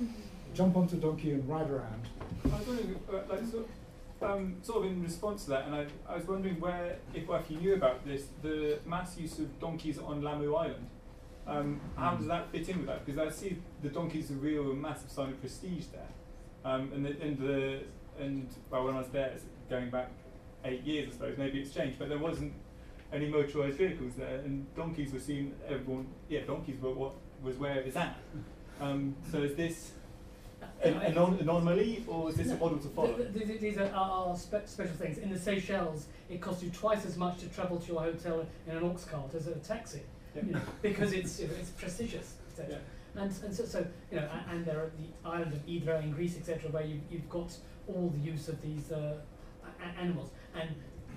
[0.54, 2.08] Jump onto a donkey and ride around.
[2.44, 3.68] I was wondering, uh, like, sort of,
[4.22, 7.50] um, sort of in response to that, and I, I was wondering where, if, if
[7.50, 10.88] you knew about this, the mass use of donkeys on Lamu Island.
[11.46, 13.06] Um, how does that fit in with that?
[13.06, 16.08] Because I see the donkeys are a real massive sign of prestige there,
[16.64, 17.80] um, and the, and the
[18.18, 19.32] and well, when I was there,
[19.68, 20.10] going back
[20.64, 22.52] eight years, I suppose maybe it's changed, but there wasn't
[23.12, 25.54] any motorised vehicles there, and donkeys were seen.
[25.68, 27.12] Everyone, yeah, donkeys were what
[27.42, 28.16] was where it was at.
[28.78, 29.92] Um, so is this
[30.82, 33.14] an anon- anomaly, or is this a model to follow?
[33.16, 35.18] th- th- th- these are, are, spe- special things.
[35.18, 38.76] In the Seychelles, it costs you twice as much to travel to your hotel in
[38.76, 40.02] an ox cart as a taxi,
[40.34, 40.42] Yeah.
[40.44, 42.78] you know, because it's it's prestigious, etc.
[43.14, 46.10] And and so, so you know, a- and there are the island of Hydra in
[46.12, 47.56] Greece, etc., where you you've got
[47.88, 49.16] all the use of these uh,
[49.98, 50.68] animals, and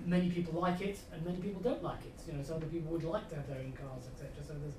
[0.05, 2.17] many people like it, and many people don't like it.
[2.27, 4.29] You know, some people would like to have their own cars, etc.
[4.47, 4.75] So there's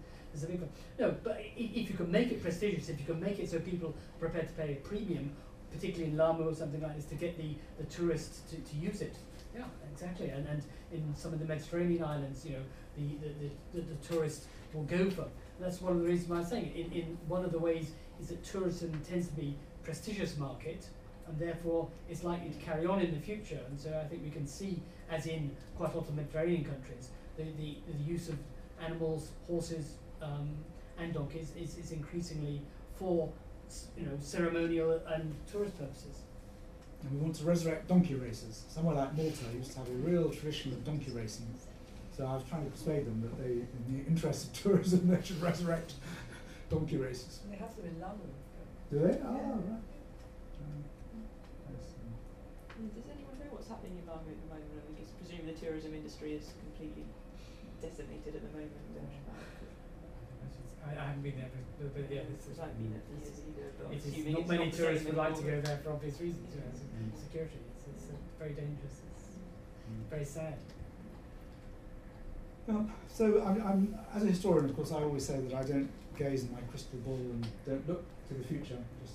[0.46, 0.70] big one.
[0.98, 3.88] No, but if you can make it prestigious, if you can make it so people
[3.88, 5.32] are prepared to pay a premium,
[5.72, 9.02] particularly in Lamu or something like this, to get the, the tourists to, to use
[9.02, 9.16] it.
[9.54, 10.28] Yeah, exactly.
[10.28, 10.62] And, and
[10.92, 12.62] in some of the Mediterranean islands, you know,
[12.96, 15.22] the, the, the, the, the tourists will go for.
[15.22, 16.86] And that's one of the reasons why I'm saying it.
[16.86, 17.90] In, in one of the ways
[18.20, 20.86] is that tourism tends to be prestigious market,
[21.26, 23.60] and therefore it's likely to carry on in the future.
[23.68, 24.80] And so I think we can see,
[25.10, 28.38] as in quite a lot of Mediterranean countries, the, the, the use of
[28.84, 30.48] animals, horses, um,
[30.98, 32.62] and donkeys is, is increasingly
[32.94, 33.30] for
[33.96, 36.22] you know ceremonial and tourist purposes.
[37.02, 38.64] And we want to resurrect donkey races.
[38.68, 41.46] Somewhere like Malta used to have a real tradition of donkey racing.
[42.14, 45.22] So I was trying to persuade them that they, in the interest of tourism, they
[45.24, 45.94] should resurrect
[46.68, 47.40] donkey races.
[47.48, 48.28] They have them in London.
[48.92, 49.16] Do they?
[49.16, 49.24] Yeah.
[49.24, 49.80] Oh, right.
[50.60, 50.84] Um,
[51.72, 52.12] yes, um,
[52.76, 54.84] Mm, Does anyone know what's happening in Lamu at the moment?
[54.84, 57.08] I guess presume the tourism industry is completely
[57.80, 58.76] decimated at the moment.
[60.80, 60.98] Don't you?
[60.98, 63.40] I, I haven't been there, but, but yeah, it's, Because I've been there for years
[63.44, 66.20] either, but it is, not many not tourists would like to go there for obvious
[66.20, 66.48] reasons.
[66.54, 67.18] You know, Mm.
[67.18, 67.56] security.
[67.76, 69.00] It's, it's uh, very dangerous.
[69.08, 69.28] It's
[69.88, 70.10] mm.
[70.10, 70.54] very sad.
[72.66, 75.90] Well, so I'm, I'm, as a historian, of course, I always say that I don't
[76.16, 78.78] gaze in my crystal ball and don't look to the future.
[79.02, 79.14] Just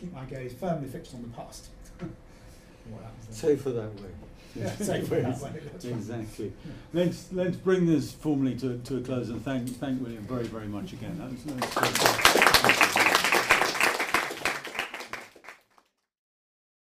[0.00, 1.68] keep my gaze firmly fixed on the past.
[2.00, 3.34] what happens then?
[3.34, 4.10] Safer that way.
[4.56, 4.74] Yeah,
[5.08, 6.52] way, exactly.
[6.92, 10.68] Let's let's bring this formally to, to a close and thank thank William very very
[10.68, 11.18] much again.
[11.18, 13.05] That was, that was great.